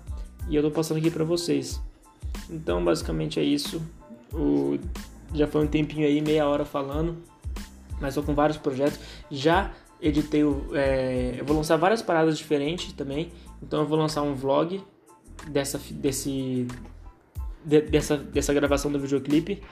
E 0.48 0.56
eu 0.56 0.62
tô 0.62 0.70
passando 0.70 0.98
aqui 0.98 1.10
pra 1.10 1.24
vocês. 1.24 1.80
Então, 2.50 2.84
basicamente 2.84 3.40
é 3.40 3.42
isso. 3.42 3.82
O... 4.32 4.78
Já 5.32 5.46
foi 5.46 5.64
um 5.64 5.66
tempinho 5.66 6.06
aí, 6.06 6.20
meia 6.20 6.46
hora 6.46 6.64
falando. 6.64 7.16
Mas 8.00 8.14
tô 8.14 8.22
com 8.22 8.34
vários 8.34 8.58
projetos. 8.58 9.00
Já 9.30 9.72
editei. 10.00 10.42
É... 10.74 11.36
Eu 11.38 11.44
vou 11.44 11.56
lançar 11.56 11.76
várias 11.76 12.02
paradas 12.02 12.36
diferentes 12.36 12.92
também. 12.92 13.30
Então 13.66 13.80
eu 13.80 13.86
vou 13.86 13.98
lançar 13.98 14.22
um 14.22 14.34
vlog 14.34 14.82
dessa, 15.48 15.80
desse, 15.90 16.66
de, 17.64 17.80
dessa, 17.82 18.16
dessa 18.16 18.52
gravação 18.52 18.92
do 18.92 19.00
videoclipe 19.00 19.62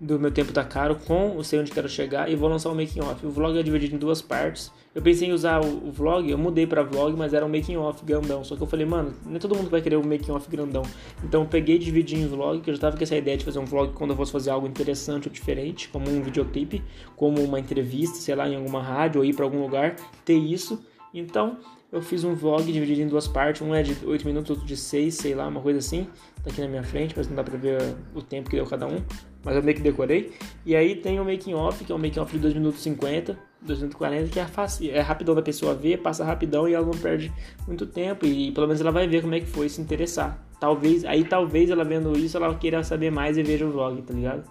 do 0.00 0.18
meu 0.18 0.30
tempo 0.30 0.52
tá 0.52 0.64
caro 0.64 0.96
com 0.96 1.36
o 1.36 1.44
sei 1.44 1.60
onde 1.60 1.70
quero 1.70 1.88
chegar 1.88 2.30
e 2.30 2.34
vou 2.34 2.48
lançar 2.48 2.68
um 2.70 2.74
making 2.74 3.00
off. 3.00 3.24
O 3.24 3.30
vlog 3.30 3.58
é 3.58 3.62
dividido 3.62 3.94
em 3.94 3.98
duas 3.98 4.20
partes. 4.20 4.70
Eu 4.94 5.00
pensei 5.00 5.28
em 5.28 5.32
usar 5.32 5.64
o, 5.64 5.88
o 5.88 5.92
vlog, 5.92 6.28
eu 6.28 6.36
mudei 6.36 6.66
para 6.66 6.82
vlog, 6.82 7.16
mas 7.16 7.32
era 7.32 7.44
um 7.44 7.48
making 7.48 7.76
off 7.76 8.04
grandão. 8.04 8.44
Só 8.44 8.56
que 8.56 8.62
eu 8.62 8.66
falei, 8.66 8.84
mano, 8.84 9.14
nem 9.24 9.38
todo 9.38 9.54
mundo 9.54 9.70
vai 9.70 9.80
querer 9.80 9.96
um 9.96 10.02
making 10.02 10.32
off 10.32 10.48
grandão. 10.50 10.82
Então 11.22 11.42
eu 11.42 11.48
peguei 11.48 11.76
e 11.76 11.78
dividi 11.78 12.16
em 12.16 12.26
vlog, 12.26 12.60
que 12.60 12.70
eu 12.70 12.74
já 12.74 12.80
tava 12.80 12.96
com 12.96 13.02
essa 13.02 13.16
ideia 13.16 13.36
de 13.36 13.44
fazer 13.44 13.58
um 13.58 13.64
vlog 13.64 13.92
quando 13.94 14.10
eu 14.10 14.16
fosse 14.16 14.32
fazer 14.32 14.50
algo 14.50 14.66
interessante 14.66 15.28
ou 15.28 15.32
diferente, 15.32 15.88
como 15.88 16.10
um 16.10 16.22
videoclipe, 16.22 16.82
como 17.16 17.40
uma 17.42 17.58
entrevista, 17.58 18.16
sei 18.16 18.34
lá, 18.34 18.48
em 18.48 18.56
alguma 18.56 18.82
rádio 18.82 19.20
ou 19.20 19.24
ir 19.24 19.34
para 19.34 19.44
algum 19.44 19.62
lugar, 19.62 19.96
ter 20.24 20.36
isso. 20.36 20.84
Então, 21.12 21.58
eu 21.94 22.02
fiz 22.02 22.24
um 22.24 22.34
vlog 22.34 22.64
dividido 22.72 23.02
em 23.02 23.06
duas 23.06 23.28
partes, 23.28 23.62
um 23.62 23.72
é 23.72 23.80
de 23.80 23.96
8 24.04 24.26
minutos, 24.26 24.50
outro 24.50 24.66
de 24.66 24.76
6, 24.76 25.14
sei 25.14 25.32
lá, 25.32 25.46
uma 25.46 25.60
coisa 25.60 25.78
assim, 25.78 26.08
tá 26.42 26.50
aqui 26.50 26.60
na 26.60 26.66
minha 26.66 26.82
frente, 26.82 27.14
mas 27.16 27.28
não 27.28 27.36
dá 27.36 27.44
pra 27.44 27.56
ver 27.56 27.94
o 28.12 28.20
tempo 28.20 28.50
que 28.50 28.56
deu 28.56 28.66
cada 28.66 28.84
um. 28.84 29.00
mas 29.44 29.54
eu 29.54 29.62
meio 29.62 29.76
que 29.76 29.82
decorei. 29.82 30.32
E 30.66 30.74
aí 30.74 30.96
tem 30.96 31.20
o 31.20 31.24
making 31.24 31.54
off, 31.54 31.84
que 31.84 31.92
é 31.92 31.94
um 31.94 31.98
making 31.98 32.18
off 32.18 32.32
de 32.32 32.40
2 32.40 32.54
minutos 32.54 32.80
e 32.80 32.82
50, 32.82 33.38
2 33.62 33.78
minutos 33.78 33.94
e 33.94 33.98
40, 33.98 34.28
que 34.28 34.40
é, 34.40 34.44
fácil, 34.44 34.90
é 34.90 35.00
rapidão 35.00 35.36
da 35.36 35.42
pessoa 35.42 35.72
ver, 35.72 35.98
passa 35.98 36.24
rapidão 36.24 36.68
e 36.68 36.74
ela 36.74 36.84
não 36.84 36.98
perde 36.98 37.32
muito 37.64 37.86
tempo. 37.86 38.26
E 38.26 38.50
pelo 38.50 38.66
menos 38.66 38.80
ela 38.80 38.90
vai 38.90 39.06
ver 39.06 39.22
como 39.22 39.36
é 39.36 39.40
que 39.40 39.46
foi, 39.46 39.68
se 39.68 39.80
interessar. 39.80 40.44
Talvez, 40.58 41.04
aí 41.04 41.22
talvez 41.22 41.70
ela 41.70 41.84
vendo 41.84 42.18
isso, 42.18 42.36
ela 42.36 42.52
queira 42.56 42.82
saber 42.82 43.12
mais 43.12 43.38
e 43.38 43.42
veja 43.44 43.64
o 43.66 43.70
vlog, 43.70 44.02
tá 44.02 44.12
ligado? 44.12 44.42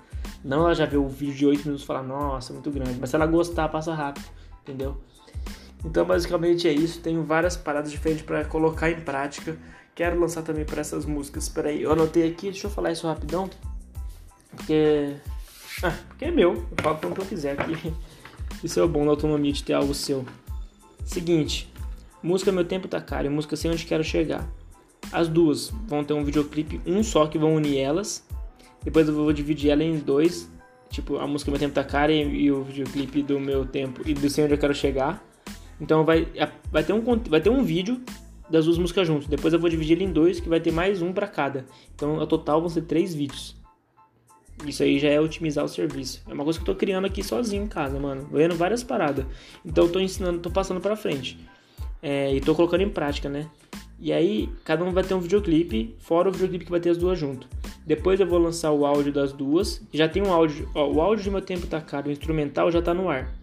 Não 0.46 0.62
ela 0.62 0.74
já 0.74 0.86
vê 0.86 0.96
o 0.96 1.10
vídeo 1.10 1.36
de 1.36 1.46
8 1.46 1.64
minutos 1.66 1.84
e 1.84 1.86
fala, 1.86 2.02
nossa, 2.02 2.54
muito 2.54 2.72
grande. 2.72 2.98
Mas 3.02 3.10
se 3.10 3.18
ela 3.18 3.26
gostar, 3.26 3.68
passa 3.68 3.94
rápido, 3.94 4.26
entendeu? 4.62 4.98
Então 5.84 6.06
basicamente 6.06 6.68
é 6.68 6.74
isso. 6.74 7.00
Tenho 7.00 7.24
várias 7.24 7.58
paradas 7.58 7.92
diferentes 7.92 8.24
para 8.24 8.46
colocar 8.46 8.90
em 8.90 9.02
prática. 9.02 9.58
Quero 9.96 10.20
lançar 10.20 10.42
também 10.42 10.66
para 10.66 10.82
essas 10.82 11.06
músicas. 11.06 11.44
Espera 11.44 11.70
aí, 11.70 11.84
eu 11.84 11.92
anotei 11.92 12.28
aqui, 12.28 12.50
deixa 12.50 12.68
eu 12.68 12.72
falar 12.72 12.92
isso 12.92 13.08
rapidão. 13.08 13.50
Porque. 14.56 15.16
Ah, 15.84 15.94
porque 16.08 16.26
é 16.26 16.32
meu. 16.32 16.54
Eu 16.54 16.84
falo 16.84 16.98
quando 16.98 17.20
eu 17.20 17.26
quiser 17.26 17.60
aqui. 17.60 17.94
Isso 18.64 18.80
é 18.80 18.84
o 18.84 18.88
bom 18.88 19.04
da 19.04 19.12
autonomia 19.12 19.52
de 19.52 19.62
ter 19.62 19.74
algo 19.74 19.94
seu. 19.94 20.24
Seguinte. 21.04 21.72
Música 22.22 22.50
Meu 22.52 22.64
Tempo 22.64 22.88
Tá 22.88 23.02
Caro 23.02 23.28
e 23.28 23.30
música 23.30 23.58
Sei 23.58 23.70
Onde 23.70 23.86
Quero 23.86 24.04
Chegar. 24.04 24.48
As 25.12 25.28
duas 25.28 25.70
vão 25.86 26.04
ter 26.04 26.14
um 26.14 26.24
videoclipe, 26.24 26.80
um 26.86 27.04
só 27.04 27.28
que 27.28 27.38
vão 27.38 27.56
unir 27.56 27.80
elas. 27.80 28.26
Depois 28.82 29.08
eu 29.08 29.14
vou 29.14 29.34
dividir 29.34 29.72
ela 29.72 29.84
em 29.84 29.98
dois. 29.98 30.50
Tipo, 30.90 31.18
a 31.18 31.28
música 31.28 31.52
Meu 31.52 31.60
Tempo 31.60 31.74
Tá 31.74 31.84
Caro 31.84 32.14
e, 32.14 32.22
e 32.22 32.52
o 32.52 32.64
videoclipe 32.64 33.22
do 33.22 33.38
Meu 33.40 33.66
Tempo 33.66 34.02
e 34.06 34.14
do 34.14 34.30
Sei 34.30 34.46
Onde 34.46 34.54
Eu 34.54 34.58
Quero 34.58 34.74
Chegar. 34.74 35.22
Então 35.84 36.06
vai, 36.06 36.26
vai, 36.72 36.82
ter 36.82 36.94
um, 36.94 37.02
vai 37.30 37.42
ter 37.42 37.50
um 37.50 37.62
vídeo 37.62 38.02
das 38.50 38.64
duas 38.64 38.78
músicas 38.78 39.06
juntos. 39.06 39.28
Depois 39.28 39.54
eu 39.54 39.60
vou 39.60 39.70
dividir 39.70 39.98
ele 39.98 40.06
em 40.06 40.14
dois, 40.14 40.40
que 40.40 40.48
vai 40.48 40.62
ter 40.62 40.72
mais 40.72 41.02
um 41.02 41.12
para 41.12 41.28
cada. 41.28 41.66
Então, 41.94 42.22
ao 42.22 42.26
total 42.26 42.62
vão 42.62 42.70
ser 42.70 42.84
três 42.84 43.14
vídeos. 43.14 43.54
Isso 44.66 44.82
aí 44.82 44.98
já 44.98 45.10
é 45.10 45.20
otimizar 45.20 45.66
o 45.66 45.68
serviço. 45.68 46.24
É 46.26 46.34
uma 46.34 46.46
coisa 46.46 46.58
que 46.58 46.64
eu 46.64 46.74
tô 46.74 46.80
criando 46.80 47.06
aqui 47.06 47.22
sozinho 47.22 47.66
em 47.66 47.68
casa, 47.68 48.00
mano. 48.00 48.30
Vendo 48.32 48.56
várias 48.56 48.82
paradas. 48.82 49.26
Então 49.66 49.84
eu 49.84 49.92
tô 49.92 50.00
ensinando, 50.00 50.40
tô 50.40 50.50
passando 50.50 50.80
pra 50.80 50.96
frente. 50.96 51.38
É, 52.02 52.34
e 52.34 52.40
tô 52.40 52.56
colocando 52.56 52.82
em 52.82 52.90
prática, 52.90 53.28
né? 53.28 53.50
E 54.00 54.14
aí, 54.14 54.50
cada 54.64 54.86
um 54.86 54.92
vai 54.92 55.04
ter 55.04 55.14
um 55.14 55.20
videoclipe, 55.20 55.96
fora 56.00 56.30
o 56.30 56.32
videoclipe 56.32 56.64
que 56.64 56.72
vai 56.72 56.80
ter 56.80 56.92
as 56.92 56.98
duas 56.98 57.20
junto. 57.20 57.46
Depois 57.86 58.22
eu 58.22 58.28
vou 58.28 58.40
lançar 58.40 58.72
o 58.72 58.86
áudio 58.86 59.12
das 59.12 59.34
duas. 59.34 59.82
Já 59.94 60.08
tem 60.08 60.24
um 60.24 60.32
áudio. 60.32 60.70
Ó, 60.74 60.90
o 60.90 61.02
áudio 61.02 61.26
de 61.26 61.32
meu 61.32 61.42
tempo 61.42 61.68
tá 61.68 61.82
caro, 61.82 62.08
o 62.08 62.12
instrumental 62.12 62.72
já 62.72 62.82
tá 62.82 62.94
no 62.94 63.10
ar. 63.10 63.34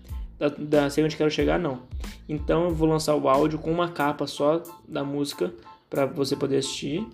Da, 0.40 0.48
da 0.48 0.90
sei 0.90 1.05
onde 1.05 1.16
quero 1.16 1.31
chegar, 1.31 1.59
não. 1.59 1.83
Então 2.26 2.64
eu 2.64 2.74
vou 2.74 2.88
lançar 2.88 3.14
o 3.14 3.29
áudio 3.29 3.59
com 3.59 3.70
uma 3.70 3.90
capa 3.90 4.26
só 4.26 4.62
da 4.88 5.05
música 5.05 5.53
para 5.90 6.07
você 6.07 6.35
poder 6.35 6.57
assistir. 6.57 7.07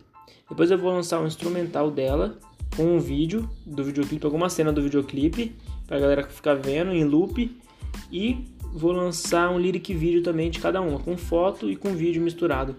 Depois 0.48 0.70
eu 0.70 0.78
vou 0.78 0.92
lançar 0.92 1.20
o 1.20 1.26
instrumental 1.26 1.90
dela 1.90 2.38
com 2.76 2.84
um 2.84 3.00
vídeo 3.00 3.48
do 3.66 3.82
videoclipe, 3.82 4.24
alguma 4.24 4.48
cena 4.48 4.72
do 4.72 4.80
videoclipe, 4.80 5.56
pra 5.88 5.98
galera 5.98 6.22
ficar 6.28 6.54
vendo 6.54 6.92
em 6.92 7.02
loop. 7.02 7.50
E 8.12 8.46
vou 8.72 8.92
lançar 8.92 9.50
um 9.50 9.58
lyric 9.58 9.92
vídeo 9.92 10.22
também 10.22 10.48
de 10.48 10.60
cada 10.60 10.80
uma, 10.80 11.00
com 11.00 11.16
foto 11.16 11.68
e 11.68 11.74
com 11.74 11.94
vídeo 11.94 12.22
misturado 12.22 12.76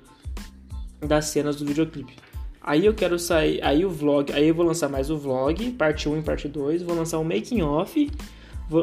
das 1.02 1.26
cenas 1.26 1.58
do 1.58 1.66
videoclipe. 1.66 2.14
Aí 2.62 2.86
eu 2.86 2.94
quero 2.94 3.18
sair, 3.18 3.64
aí 3.64 3.86
o 3.86 3.90
vlog, 3.90 4.32
aí 4.32 4.48
eu 4.48 4.56
vou 4.56 4.66
lançar 4.66 4.90
mais 4.90 5.10
o 5.10 5.18
vlog, 5.18 5.72
parte 5.72 6.08
1 6.08 6.20
e 6.20 6.22
parte 6.22 6.48
2, 6.48 6.84
vou 6.84 6.96
lançar 6.96 7.18
o 7.18 7.24
making 7.24 7.62
off. 7.62 8.10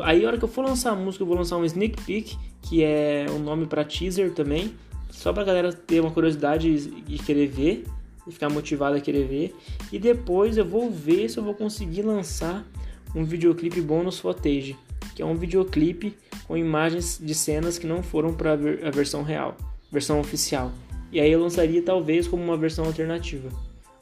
Aí 0.03 0.25
a 0.25 0.29
hora 0.29 0.39
que 0.39 0.45
eu 0.45 0.49
for 0.49 0.65
lançar 0.65 0.93
a 0.93 0.97
música, 0.97 1.23
eu 1.23 1.27
vou 1.27 1.37
lançar 1.37 1.57
um 1.57 1.65
sneak 1.65 2.03
peek, 2.03 2.37
que 2.63 2.83
é 2.83 3.27
um 3.31 3.39
nome 3.39 3.67
para 3.67 3.85
teaser 3.85 4.33
também, 4.33 4.75
só 5.11 5.33
pra 5.33 5.45
galera 5.45 5.73
ter 5.73 6.01
uma 6.01 6.11
curiosidade 6.11 6.69
e 7.07 7.19
querer 7.19 7.47
ver 7.49 7.85
e 8.27 8.33
ficar 8.33 8.49
motivado 8.49 8.97
a 8.97 9.01
querer 9.01 9.27
ver. 9.27 9.55
E 9.93 9.99
depois 9.99 10.57
eu 10.57 10.65
vou 10.65 10.91
ver 10.91 11.29
se 11.29 11.39
eu 11.39 11.45
vou 11.45 11.55
conseguir 11.55 12.03
lançar 12.03 12.67
um 13.15 13.25
videoclipe 13.25 13.81
bônus 13.81 14.19
footage, 14.19 14.77
que 15.15 15.23
é 15.23 15.27
um 15.27 15.37
videoclipe 15.37 16.17
com 16.47 16.57
imagens 16.57 17.19
de 17.23 17.35
cenas 17.35 17.79
que 17.79 17.87
não 17.87 18.03
foram 18.03 18.35
para 18.35 18.53
a 18.53 18.91
versão 18.91 19.23
real, 19.23 19.57
versão 19.93 20.19
oficial. 20.19 20.73
E 21.13 21.21
aí 21.21 21.31
eu 21.31 21.41
lançaria 21.41 21.81
talvez 21.81 22.27
como 22.27 22.43
uma 22.43 22.57
versão 22.57 22.85
alternativa, 22.87 23.49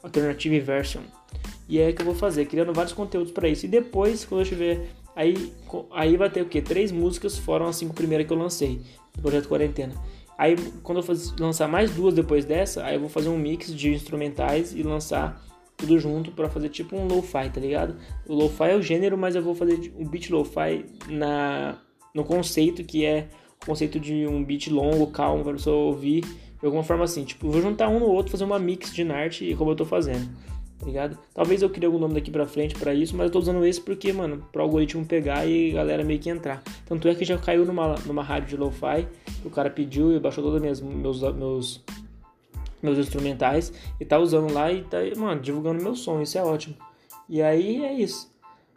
alternative 0.01 0.59
version. 0.59 1.03
E 1.69 1.79
é 1.79 1.91
que 1.93 2.01
eu 2.01 2.05
vou 2.05 2.15
fazer, 2.15 2.45
criando 2.45 2.73
vários 2.73 2.93
conteúdos 2.93 3.31
para 3.31 3.47
isso. 3.47 3.65
E 3.65 3.69
depois, 3.69 4.25
quando 4.25 4.41
eu 4.41 4.47
tiver 4.47 4.89
aí 5.15 5.53
aí 5.91 6.17
vai 6.17 6.29
ter 6.29 6.41
o 6.41 6.45
que? 6.45 6.61
Três 6.61 6.91
músicas 6.91 7.37
foram 7.37 7.67
as 7.67 7.75
cinco 7.75 7.93
primeiras 7.93 8.27
que 8.27 8.33
eu 8.33 8.37
lancei 8.37 8.81
do 9.15 9.21
projeto 9.21 9.47
Quarentena. 9.47 9.93
Aí 10.37 10.55
quando 10.81 10.99
eu 10.99 11.03
for 11.03 11.15
lançar 11.39 11.67
mais 11.67 11.91
duas 11.91 12.13
depois 12.13 12.45
dessa, 12.45 12.83
aí 12.83 12.95
eu 12.95 12.99
vou 12.99 13.09
fazer 13.09 13.29
um 13.29 13.37
mix 13.37 13.73
de 13.73 13.93
instrumentais 13.93 14.73
e 14.73 14.83
lançar 14.83 15.41
tudo 15.77 15.99
junto 15.99 16.31
para 16.31 16.49
fazer 16.49 16.69
tipo 16.69 16.95
um 16.95 17.07
lo-fi, 17.07 17.49
tá 17.49 17.59
ligado? 17.59 17.95
O 18.27 18.33
lo-fi 18.33 18.65
é 18.65 18.75
o 18.75 18.81
gênero, 18.81 19.17
mas 19.17 19.35
eu 19.35 19.41
vou 19.41 19.55
fazer 19.55 19.93
um 19.97 20.07
beat 20.07 20.29
lo-fi 20.29 20.85
na 21.07 21.77
no 22.13 22.23
conceito 22.23 22.83
que 22.83 23.05
é 23.05 23.27
o 23.61 23.65
conceito 23.65 23.99
de 23.99 24.27
um 24.27 24.43
beat 24.43 24.67
longo, 24.67 25.07
calmo, 25.07 25.43
para 25.43 25.53
pessoa 25.53 25.75
ouvir 25.75 26.21
de 26.21 26.65
alguma 26.65 26.83
forma 26.83 27.03
assim, 27.03 27.25
tipo, 27.25 27.49
vou 27.49 27.61
juntar 27.61 27.89
um 27.89 27.99
no 27.99 28.05
outro, 28.05 28.31
fazer 28.31 28.45
uma 28.45 28.59
mix 28.59 28.93
de 28.93 29.03
narte 29.03 29.53
como 29.55 29.71
eu 29.71 29.75
tô 29.75 29.85
fazendo 29.85 30.29
ligado? 30.85 31.17
Talvez 31.33 31.61
eu 31.61 31.69
crie 31.69 31.85
algum 31.85 31.99
nome 31.99 32.13
daqui 32.13 32.31
pra 32.31 32.45
frente 32.45 32.75
para 32.75 32.93
isso, 32.93 33.15
mas 33.15 33.27
eu 33.27 33.31
tô 33.31 33.39
usando 33.39 33.65
esse 33.65 33.79
porque, 33.79 34.11
mano, 34.11 34.45
pro 34.51 34.61
algoritmo 34.61 35.05
pegar 35.05 35.45
e 35.45 35.71
galera 35.71 36.03
meio 36.03 36.19
que 36.19 36.29
entrar. 36.29 36.63
Tanto 36.85 37.07
é 37.07 37.15
que 37.15 37.25
já 37.25 37.37
caiu 37.37 37.65
numa, 37.65 37.95
numa 38.05 38.23
rádio 38.23 38.49
de 38.49 38.57
lo-fi, 38.57 39.07
o 39.45 39.49
cara 39.49 39.69
pediu 39.69 40.15
e 40.15 40.19
baixou 40.19 40.43
todos 40.43 40.61
meus, 40.61 40.81
meus, 40.81 41.21
meus, 41.21 41.83
meus 42.81 42.97
instrumentais 42.97 43.73
e 43.99 44.05
tá 44.05 44.17
usando 44.17 44.51
lá 44.53 44.71
e 44.71 44.83
tá, 44.83 44.97
mano, 45.17 45.41
divulgando 45.41 45.83
meu 45.83 45.95
som, 45.95 46.21
isso 46.21 46.37
é 46.37 46.43
ótimo. 46.43 46.75
E 47.29 47.41
aí 47.41 47.83
é 47.83 47.93
isso. 47.93 48.31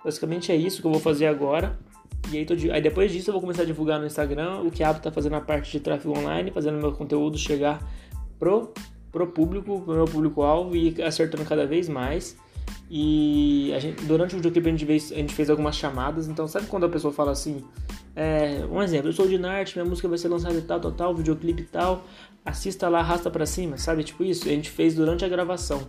Basicamente 0.04 0.52
é 0.52 0.56
isso 0.56 0.80
que 0.80 0.86
eu 0.86 0.92
vou 0.92 1.00
fazer 1.00 1.26
agora. 1.26 1.78
E 2.32 2.38
aí, 2.38 2.44
tô, 2.44 2.54
aí 2.72 2.80
depois 2.80 3.12
disso 3.12 3.30
eu 3.30 3.32
vou 3.32 3.40
começar 3.40 3.62
a 3.62 3.66
divulgar 3.66 3.98
no 4.00 4.06
Instagram 4.06 4.60
o 4.60 4.70
que 4.70 4.82
a 4.82 4.90
Abo 4.90 5.00
tá 5.00 5.12
fazendo 5.12 5.36
a 5.36 5.40
parte 5.40 5.70
de 5.70 5.80
tráfego 5.80 6.18
online, 6.18 6.50
fazendo 6.50 6.78
meu 6.78 6.92
conteúdo 6.92 7.38
chegar 7.38 7.82
pro 8.38 8.72
pro 9.16 9.26
público, 9.26 9.80
pro 9.80 9.94
meu 9.94 10.04
público-alvo 10.04 10.76
e 10.76 11.02
acertando 11.02 11.42
cada 11.46 11.66
vez 11.66 11.88
mais. 11.88 12.36
E 12.90 13.72
gente, 13.80 14.04
durante 14.04 14.34
o 14.34 14.36
videoclipe 14.36 14.68
a 14.68 14.70
gente, 14.70 14.84
fez, 14.84 15.10
a 15.10 15.14
gente 15.14 15.34
fez 15.34 15.48
algumas 15.48 15.74
chamadas, 15.74 16.28
então 16.28 16.46
sabe 16.46 16.66
quando 16.66 16.84
a 16.84 16.88
pessoa 16.88 17.12
fala 17.14 17.32
assim, 17.32 17.64
é, 18.14 18.62
um 18.70 18.82
exemplo, 18.82 19.08
eu 19.08 19.12
sou 19.14 19.26
de 19.26 19.38
Nart, 19.38 19.74
minha 19.74 19.86
música 19.86 20.06
vai 20.06 20.18
ser 20.18 20.28
lançada 20.28 20.60
tal, 20.60 20.80
tal, 20.80 20.92
tal, 20.92 21.14
videoclipe 21.14 21.62
tal, 21.62 22.04
assista 22.44 22.90
lá, 22.90 22.98
arrasta 22.98 23.30
para 23.30 23.46
cima, 23.46 23.78
sabe? 23.78 24.04
Tipo 24.04 24.22
isso, 24.22 24.46
a 24.46 24.50
gente 24.50 24.68
fez 24.68 24.94
durante 24.94 25.24
a 25.24 25.28
gravação. 25.28 25.86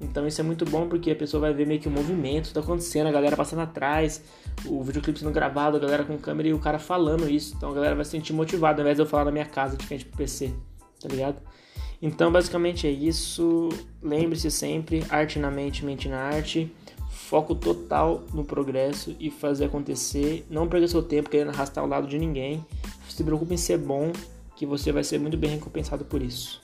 Então 0.00 0.26
isso 0.26 0.40
é 0.40 0.44
muito 0.44 0.64
bom 0.64 0.88
porque 0.88 1.10
a 1.10 1.16
pessoa 1.16 1.42
vai 1.42 1.52
ver 1.52 1.66
meio 1.66 1.78
que 1.78 1.88
o 1.88 1.90
movimento 1.90 2.54
tá 2.54 2.60
acontecendo, 2.60 3.08
a 3.08 3.12
galera 3.12 3.36
passando 3.36 3.60
atrás, 3.60 4.24
o 4.64 4.82
videoclipe 4.82 5.18
sendo 5.18 5.30
gravado, 5.30 5.76
a 5.76 5.80
galera 5.80 6.04
com 6.04 6.16
câmera 6.16 6.48
e 6.48 6.54
o 6.54 6.58
cara 6.58 6.78
falando 6.78 7.28
isso. 7.28 7.54
Então 7.54 7.70
a 7.70 7.74
galera 7.74 7.94
vai 7.94 8.06
se 8.06 8.12
sentir 8.12 8.32
motivada 8.32 8.80
ao 8.80 8.84
invés 8.84 8.96
de 8.96 9.02
eu 9.02 9.06
falar 9.06 9.26
na 9.26 9.30
minha 9.30 9.44
casa 9.44 9.76
de 9.76 9.84
frente 9.84 10.06
pro 10.06 10.16
PC, 10.16 10.54
tá 10.98 11.08
ligado? 11.08 11.36
Então, 12.02 12.32
basicamente 12.32 12.86
é 12.86 12.90
isso. 12.90 13.68
Lembre-se 14.02 14.50
sempre: 14.50 15.04
arte 15.10 15.38
na 15.38 15.50
mente, 15.50 15.84
mente 15.84 16.08
na 16.08 16.18
arte. 16.18 16.72
Foco 17.10 17.54
total 17.54 18.24
no 18.34 18.44
progresso 18.44 19.14
e 19.20 19.30
fazer 19.30 19.66
acontecer. 19.66 20.44
Não 20.50 20.66
perca 20.66 20.88
seu 20.88 21.02
tempo 21.02 21.30
querendo 21.30 21.50
arrastar 21.50 21.84
ao 21.84 21.88
lado 21.88 22.08
de 22.08 22.18
ninguém. 22.18 22.64
Se 23.08 23.22
preocupe 23.22 23.54
em 23.54 23.56
ser 23.56 23.78
bom, 23.78 24.12
que 24.56 24.64
você 24.66 24.90
vai 24.90 25.04
ser 25.04 25.20
muito 25.20 25.36
bem 25.36 25.50
recompensado 25.50 26.04
por 26.04 26.22
isso. 26.22 26.60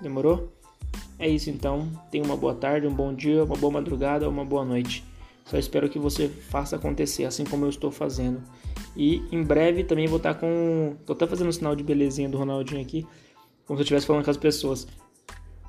Demorou? 0.00 0.52
É 1.18 1.28
isso 1.28 1.50
então. 1.50 1.88
Tenha 2.10 2.24
uma 2.24 2.36
boa 2.36 2.54
tarde, 2.54 2.86
um 2.86 2.94
bom 2.94 3.12
dia, 3.14 3.44
uma 3.44 3.56
boa 3.56 3.72
madrugada, 3.72 4.28
uma 4.28 4.44
boa 4.44 4.64
noite. 4.64 5.04
Só 5.44 5.56
espero 5.56 5.88
que 5.88 5.98
você 5.98 6.28
faça 6.28 6.76
acontecer, 6.76 7.24
assim 7.24 7.44
como 7.44 7.64
eu 7.64 7.70
estou 7.70 7.90
fazendo. 7.90 8.42
E 8.96 9.22
em 9.30 9.42
breve 9.42 9.84
também 9.84 10.06
vou 10.06 10.16
estar 10.16 10.34
com. 10.34 10.96
Tô 11.06 11.12
até 11.12 11.26
fazendo 11.26 11.46
o 11.46 11.50
um 11.50 11.52
sinal 11.52 11.76
de 11.76 11.84
belezinha 11.84 12.28
do 12.28 12.38
Ronaldinho 12.38 12.80
aqui 12.80 13.06
como 13.68 13.76
se 13.76 13.82
eu 13.82 13.84
estivesse 13.84 14.06
falando 14.06 14.24
com 14.24 14.30
as 14.30 14.36
pessoas. 14.38 14.88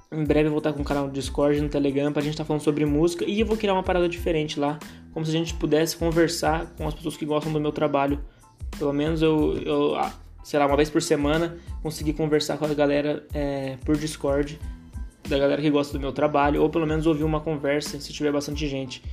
Em 0.09 0.23
breve 0.23 0.47
eu 0.47 0.51
vou 0.51 0.59
estar 0.59 0.71
com 0.71 0.79
um 0.79 0.85
canal 0.85 1.05
no 1.05 1.11
Discord, 1.11 1.61
no 1.61 1.69
Telegram, 1.69 2.11
pra 2.11 2.21
gente 2.21 2.31
estar 2.31 2.43
tá 2.43 2.47
falando 2.47 2.63
sobre 2.63 2.85
música. 2.85 3.25
E 3.25 3.41
eu 3.41 3.45
vou 3.45 3.57
criar 3.57 3.73
uma 3.73 3.83
parada 3.83 4.07
diferente 4.07 4.57
lá, 4.57 4.79
como 5.13 5.25
se 5.25 5.31
a 5.31 5.37
gente 5.37 5.53
pudesse 5.53 5.97
conversar 5.97 6.73
com 6.77 6.87
as 6.87 6.93
pessoas 6.95 7.17
que 7.17 7.25
gostam 7.25 7.51
do 7.51 7.59
meu 7.59 7.73
trabalho. 7.73 8.19
Pelo 8.79 8.93
menos 8.93 9.21
eu, 9.21 9.57
eu 9.57 9.97
sei 10.43 10.57
lá, 10.57 10.65
uma 10.65 10.77
vez 10.77 10.89
por 10.89 11.01
semana, 11.01 11.57
conseguir 11.83 12.13
conversar 12.13 12.57
com 12.57 12.65
a 12.65 12.73
galera 12.73 13.27
é, 13.33 13.77
por 13.85 13.97
Discord, 13.97 14.57
da 15.27 15.37
galera 15.37 15.61
que 15.61 15.69
gosta 15.69 15.93
do 15.93 15.99
meu 15.99 16.13
trabalho, 16.13 16.63
ou 16.63 16.69
pelo 16.69 16.87
menos 16.87 17.05
ouvir 17.05 17.23
uma 17.23 17.41
conversa 17.41 17.99
se 17.99 18.13
tiver 18.13 18.31
bastante 18.31 18.65
gente. 18.65 19.03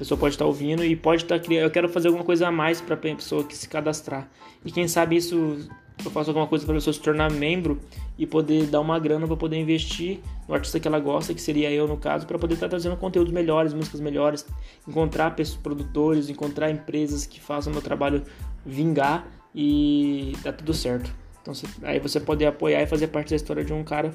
Pessoa 0.00 0.18
pode 0.18 0.34
estar 0.34 0.46
tá 0.46 0.48
ouvindo 0.48 0.82
e 0.82 0.96
pode 0.96 1.24
estar 1.24 1.38
tá 1.38 1.44
criando. 1.44 1.64
Eu 1.64 1.70
quero 1.70 1.86
fazer 1.86 2.08
alguma 2.08 2.24
coisa 2.24 2.48
a 2.48 2.50
mais 2.50 2.80
para 2.80 2.94
a 2.94 2.96
pessoa 2.96 3.44
que 3.44 3.54
se 3.54 3.68
cadastrar. 3.68 4.30
E 4.64 4.72
quem 4.72 4.88
sabe 4.88 5.16
isso 5.16 5.58
eu 6.02 6.10
faço 6.10 6.30
alguma 6.30 6.46
coisa 6.46 6.64
para 6.64 6.72
a 6.72 6.78
pessoa 6.78 6.94
se 6.94 7.00
tornar 7.00 7.30
membro 7.30 7.78
e 8.16 8.26
poder 8.26 8.64
dar 8.64 8.80
uma 8.80 8.98
grana 8.98 9.26
para 9.26 9.36
poder 9.36 9.58
investir 9.58 10.20
no 10.48 10.54
artista 10.54 10.80
que 10.80 10.88
ela 10.88 10.98
gosta, 10.98 11.34
que 11.34 11.42
seria 11.42 11.70
eu 11.70 11.86
no 11.86 11.98
caso, 11.98 12.26
para 12.26 12.38
poder 12.38 12.54
estar 12.54 12.64
tá 12.64 12.70
trazendo 12.70 12.96
conteúdos 12.96 13.30
melhores, 13.30 13.74
músicas 13.74 14.00
melhores, 14.00 14.46
encontrar 14.88 15.36
produtores, 15.62 16.30
encontrar 16.30 16.70
empresas 16.70 17.26
que 17.26 17.38
façam 17.38 17.70
meu 17.70 17.82
trabalho 17.82 18.22
vingar 18.64 19.28
e 19.54 20.32
dá 20.42 20.50
tudo 20.50 20.72
certo. 20.72 21.12
Então 21.42 21.52
aí 21.82 22.00
você 22.00 22.18
pode 22.18 22.42
apoiar 22.46 22.80
e 22.80 22.86
fazer 22.86 23.08
parte 23.08 23.28
da 23.28 23.36
história 23.36 23.62
de 23.62 23.74
um 23.74 23.84
cara 23.84 24.14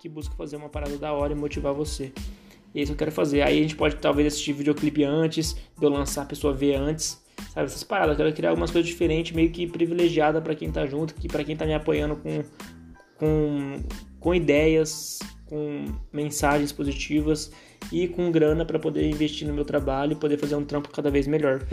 que 0.00 0.08
busca 0.08 0.34
fazer 0.34 0.56
uma 0.56 0.68
parada 0.68 0.98
da 0.98 1.12
hora 1.12 1.32
e 1.32 1.36
motivar 1.36 1.72
você. 1.72 2.12
E 2.74 2.80
é 2.80 2.82
isso 2.82 2.92
eu 2.92 2.96
quero 2.96 3.12
fazer. 3.12 3.42
Aí 3.42 3.58
a 3.58 3.62
gente 3.62 3.76
pode 3.76 3.96
talvez 3.96 4.28
assistir 4.28 4.52
videoclipe 4.52 5.04
antes, 5.04 5.54
de 5.54 5.84
eu 5.84 5.90
lançar 5.90 6.22
a 6.22 6.26
pessoa 6.26 6.52
ver 6.52 6.74
antes. 6.74 7.20
Sabe, 7.52 7.66
essas 7.66 7.82
paradas. 7.82 8.10
Eu 8.18 8.24
quero 8.24 8.36
criar 8.36 8.50
algumas 8.50 8.70
coisas 8.70 8.88
diferentes, 8.88 9.32
meio 9.32 9.50
que 9.50 9.66
privilegiada 9.66 10.40
para 10.40 10.54
quem 10.54 10.70
tá 10.70 10.86
junto, 10.86 11.14
que 11.14 11.28
para 11.28 11.42
quem 11.42 11.56
tá 11.56 11.64
me 11.64 11.74
apoiando 11.74 12.16
com, 12.16 12.44
com, 13.16 13.82
com 14.20 14.34
ideias, 14.34 15.18
com 15.46 15.86
mensagens 16.12 16.70
positivas 16.70 17.50
e 17.90 18.06
com 18.06 18.30
grana 18.30 18.64
para 18.64 18.78
poder 18.78 19.08
investir 19.08 19.48
no 19.48 19.54
meu 19.54 19.64
trabalho 19.64 20.12
e 20.12 20.16
poder 20.16 20.38
fazer 20.38 20.54
um 20.54 20.64
trampo 20.64 20.90
cada 20.90 21.10
vez 21.10 21.26
melhor. 21.26 21.66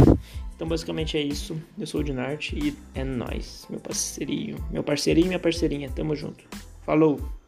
Então 0.56 0.68
basicamente 0.68 1.16
é 1.18 1.22
isso. 1.22 1.56
Eu 1.78 1.86
sou 1.86 2.02
o 2.02 2.04
Dinarte 2.04 2.58
e 2.58 2.76
é 2.96 3.04
nós, 3.04 3.68
meu 3.70 3.80
parceirinho, 3.80 4.58
meu 4.72 4.84
parceirinho 4.84 5.26
e 5.26 5.28
minha 5.28 5.40
parceirinha. 5.40 5.92
Tamo 5.94 6.16
junto. 6.16 6.44
Falou! 6.84 7.47